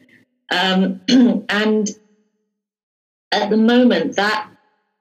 Um, 0.51 1.01
and 1.49 1.89
at 3.32 3.49
the 3.49 3.57
moment, 3.57 4.15
that 4.15 4.49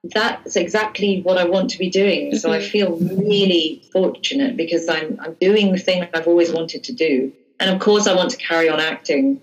that's 0.03 0.57
exactly 0.57 1.21
what 1.21 1.37
I 1.37 1.45
want 1.45 1.69
to 1.71 1.79
be 1.79 1.89
doing. 1.89 2.31
Mm-hmm. 2.31 2.37
So 2.37 2.51
I 2.51 2.59
mm-hmm. 2.59 2.69
feel 2.69 2.97
really 2.97 3.83
fortunate 3.91 4.57
because 4.57 4.89
I'm 4.89 5.19
I'm 5.21 5.35
doing 5.39 5.71
the 5.71 5.77
thing 5.77 6.07
I've 6.13 6.27
always 6.27 6.51
wanted 6.51 6.83
to 6.85 6.93
do. 6.93 7.31
And 7.59 7.69
of 7.73 7.79
course, 7.79 8.07
I 8.07 8.15
want 8.15 8.31
to 8.31 8.37
carry 8.37 8.67
on 8.67 8.79
acting 8.79 9.41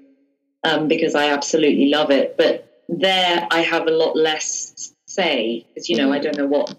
um, 0.64 0.88
because 0.88 1.14
I 1.14 1.30
absolutely 1.30 1.88
love 1.88 2.10
it. 2.10 2.36
But 2.36 2.84
there, 2.88 3.46
I 3.50 3.60
have 3.60 3.86
a 3.86 3.90
lot 3.90 4.16
less 4.16 4.92
say 5.06 5.66
because 5.68 5.88
you 5.88 5.96
know 5.96 6.04
mm-hmm. 6.04 6.12
I 6.12 6.18
don't 6.18 6.36
know 6.36 6.46
what 6.46 6.76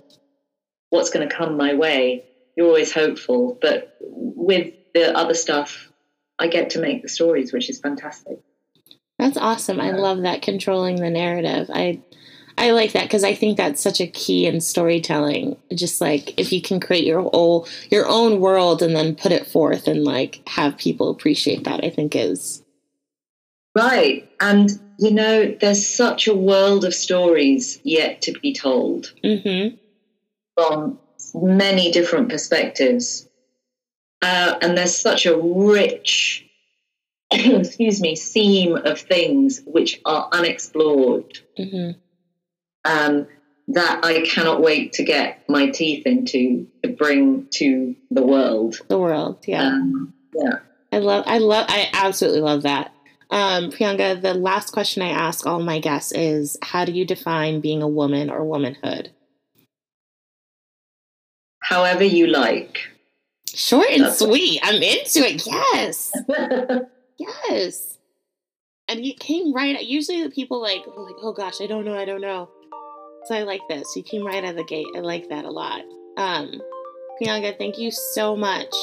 what's 0.89 1.09
going 1.09 1.27
to 1.27 1.35
come 1.35 1.57
my 1.57 1.73
way. 1.73 2.25
You're 2.55 2.67
always 2.67 2.93
hopeful, 2.93 3.57
but 3.61 3.97
with 4.01 4.73
the 4.93 5.17
other 5.17 5.33
stuff, 5.33 5.89
I 6.37 6.47
get 6.47 6.71
to 6.71 6.81
make 6.81 7.01
the 7.01 7.09
stories, 7.09 7.53
which 7.53 7.69
is 7.69 7.79
fantastic. 7.79 8.39
That's 9.17 9.37
awesome. 9.37 9.79
I 9.79 9.91
love 9.91 10.23
that 10.23 10.41
controlling 10.41 10.97
the 10.97 11.09
narrative. 11.09 11.69
I 11.73 12.01
I 12.57 12.71
like 12.71 12.93
that 12.93 13.03
because 13.03 13.23
I 13.23 13.33
think 13.33 13.57
that's 13.57 13.81
such 13.81 14.01
a 14.01 14.07
key 14.07 14.45
in 14.45 14.61
storytelling. 14.61 15.57
Just 15.73 16.01
like 16.01 16.39
if 16.39 16.51
you 16.51 16.61
can 16.61 16.79
create 16.79 17.05
your 17.05 17.29
own 17.33 17.65
your 17.89 18.07
own 18.07 18.39
world 18.39 18.81
and 18.81 18.95
then 18.95 19.15
put 19.15 19.31
it 19.31 19.47
forth 19.47 19.87
and 19.87 20.03
like 20.03 20.41
have 20.47 20.77
people 20.77 21.09
appreciate 21.09 21.63
that, 21.63 21.83
I 21.83 21.89
think 21.89 22.15
is 22.15 22.63
right. 23.75 24.29
And 24.39 24.69
you 24.97 25.11
know, 25.11 25.55
there's 25.59 25.87
such 25.87 26.27
a 26.27 26.35
world 26.35 26.85
of 26.85 26.93
stories 26.93 27.79
yet 27.83 28.21
to 28.23 28.33
be 28.39 28.53
told 28.53 29.13
mm-hmm. 29.23 29.75
from 30.55 30.99
many 31.33 31.91
different 31.91 32.29
perspectives, 32.29 33.27
uh, 34.21 34.55
and 34.61 34.77
there's 34.77 34.95
such 34.95 35.25
a 35.25 35.37
rich 35.37 36.45
excuse 37.31 38.01
me, 38.01 38.15
seam 38.15 38.75
of 38.75 38.99
things 38.99 39.61
which 39.65 40.01
are 40.05 40.27
unexplored. 40.33 41.39
Mm-hmm 41.57 42.00
um, 42.85 43.27
that 43.69 44.03
I 44.03 44.21
cannot 44.21 44.61
wait 44.61 44.93
to 44.93 45.03
get 45.03 45.47
my 45.49 45.69
teeth 45.69 46.05
into 46.05 46.67
to 46.83 46.89
bring 46.89 47.47
to 47.51 47.95
the 48.09 48.23
world. 48.23 48.77
The 48.87 48.99
world, 48.99 49.43
yeah, 49.47 49.67
um, 49.67 50.13
yeah. 50.33 50.59
I 50.91 50.97
love, 50.97 51.23
I 51.27 51.37
love, 51.37 51.65
I 51.69 51.89
absolutely 51.93 52.41
love 52.41 52.63
that. 52.63 52.91
Um, 53.29 53.71
Priyanga, 53.71 54.21
the 54.21 54.33
last 54.33 54.71
question 54.71 55.01
I 55.01 55.09
ask 55.09 55.45
all 55.45 55.61
my 55.61 55.79
guests 55.79 56.11
is: 56.11 56.57
How 56.61 56.85
do 56.85 56.91
you 56.91 57.05
define 57.05 57.61
being 57.61 57.81
a 57.81 57.87
woman 57.87 58.29
or 58.29 58.43
womanhood? 58.43 59.11
However 61.61 62.03
you 62.03 62.27
like. 62.27 62.89
Short 63.53 63.87
and 63.89 64.05
That's 64.05 64.19
sweet. 64.19 64.59
I'm 64.63 64.81
into 64.81 65.19
it. 65.19 65.45
Yes. 65.45 66.11
yes. 67.17 67.97
And 68.87 68.99
it 68.99 69.19
came 69.19 69.53
right. 69.53 69.81
Usually, 69.81 70.23
the 70.23 70.29
people 70.29 70.61
like, 70.61 70.85
like, 70.87 71.15
oh 71.21 71.33
gosh, 71.33 71.61
I 71.61 71.67
don't 71.67 71.85
know, 71.85 71.97
I 71.97 72.05
don't 72.05 72.21
know. 72.21 72.49
So 73.25 73.35
I 73.35 73.43
like 73.43 73.61
this. 73.69 73.87
You 73.95 74.03
came 74.03 74.25
right 74.25 74.43
out 74.43 74.51
of 74.51 74.55
the 74.55 74.63
gate. 74.63 74.87
I 74.95 74.99
like 74.99 75.29
that 75.29 75.45
a 75.45 75.51
lot. 75.51 75.81
Um, 76.17 76.61
Priyanga, 77.21 77.57
thank 77.57 77.77
you 77.77 77.91
so 77.91 78.35
much, 78.35 78.73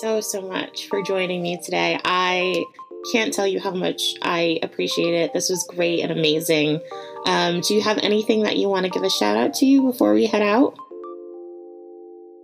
so, 0.00 0.20
so 0.20 0.42
much 0.42 0.88
for 0.88 1.02
joining 1.02 1.42
me 1.42 1.58
today. 1.62 1.98
I 2.04 2.64
can't 3.12 3.32
tell 3.32 3.46
you 3.46 3.60
how 3.60 3.70
much 3.70 4.14
I 4.22 4.58
appreciate 4.62 5.14
it. 5.14 5.32
This 5.32 5.48
was 5.48 5.64
great 5.70 6.00
and 6.00 6.12
amazing. 6.12 6.80
Um, 7.26 7.60
do 7.60 7.74
you 7.74 7.80
have 7.82 7.98
anything 7.98 8.42
that 8.42 8.56
you 8.56 8.68
want 8.68 8.84
to 8.84 8.90
give 8.90 9.02
a 9.02 9.10
shout 9.10 9.36
out 9.36 9.54
to 9.54 9.66
you 9.66 9.82
before 9.82 10.12
we 10.12 10.26
head 10.26 10.42
out? 10.42 10.76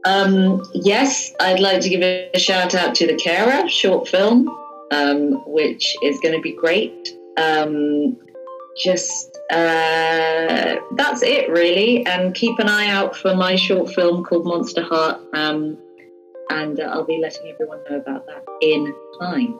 Um, 0.06 0.62
yes, 0.72 1.32
I'd 1.40 1.60
like 1.60 1.80
to 1.82 1.88
give 1.88 2.00
a 2.00 2.38
shout 2.38 2.74
out 2.74 2.94
to 2.96 3.06
the 3.06 3.16
Carer 3.16 3.68
short 3.68 4.08
film, 4.08 4.48
um, 4.92 5.42
which 5.46 5.96
is 6.02 6.18
going 6.20 6.34
to 6.34 6.40
be 6.40 6.52
great. 6.52 7.08
Um, 7.36 8.16
just 8.82 9.35
uh, 9.50 10.76
that's 10.96 11.22
it 11.22 11.50
really. 11.50 12.04
And 12.06 12.34
keep 12.34 12.58
an 12.58 12.68
eye 12.68 12.88
out 12.88 13.16
for 13.16 13.34
my 13.34 13.56
short 13.56 13.92
film 13.92 14.24
called 14.24 14.46
monster 14.46 14.82
heart 14.82 15.20
um, 15.34 15.78
and 16.50 16.80
uh, 16.80 16.84
i'll 16.84 17.04
be 17.04 17.18
letting 17.20 17.50
everyone 17.50 17.80
know 17.88 17.96
about 17.96 18.26
that 18.26 18.44
in 18.62 18.94
time 19.20 19.58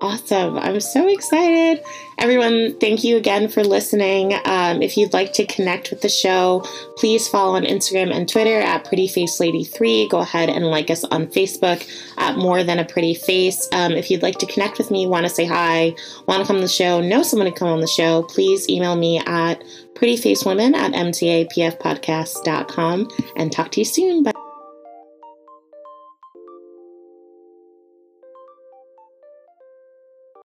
Awesome. 0.00 0.58
I'm 0.58 0.80
so 0.80 1.06
excited. 1.08 1.80
Everyone, 2.18 2.76
thank 2.78 3.02
you 3.04 3.16
again 3.16 3.48
for 3.48 3.64
listening. 3.64 4.34
Um, 4.44 4.82
if 4.82 4.96
you'd 4.96 5.12
like 5.12 5.32
to 5.34 5.46
connect 5.46 5.90
with 5.90 6.00
the 6.02 6.08
show, 6.08 6.64
please 6.96 7.28
follow 7.28 7.54
on 7.56 7.64
Instagram 7.64 8.12
and 8.14 8.28
Twitter 8.28 8.60
at 8.60 8.84
PrettyFaceLady3. 8.84 10.10
Go 10.10 10.18
ahead 10.18 10.50
and 10.50 10.66
like 10.66 10.90
us 10.90 11.04
on 11.04 11.28
Facebook 11.28 11.88
at 12.18 12.36
More 12.36 12.62
Than 12.64 12.78
a 12.78 12.84
Pretty 12.84 13.14
Face. 13.14 13.66
Um, 13.72 13.92
if 13.92 14.10
you'd 14.10 14.22
like 14.22 14.38
to 14.38 14.46
connect 14.46 14.76
with 14.78 14.90
me, 14.90 15.06
want 15.06 15.26
to 15.26 15.30
say 15.30 15.46
hi, 15.46 15.94
want 16.26 16.42
to 16.42 16.46
come 16.46 16.56
on 16.56 16.62
the 16.62 16.68
show, 16.68 17.00
know 17.00 17.22
someone 17.22 17.50
to 17.50 17.58
come 17.58 17.68
on 17.68 17.80
the 17.80 17.86
show, 17.86 18.24
please 18.24 18.68
email 18.68 18.96
me 18.96 19.20
at 19.20 19.64
prettyfacewomen 19.94 20.74
at 20.74 20.92
mtapfpodcast.com 20.92 23.08
and 23.36 23.52
talk 23.52 23.70
to 23.72 23.80
you 23.80 23.84
soon. 23.84 24.22
Bye. 24.22 24.43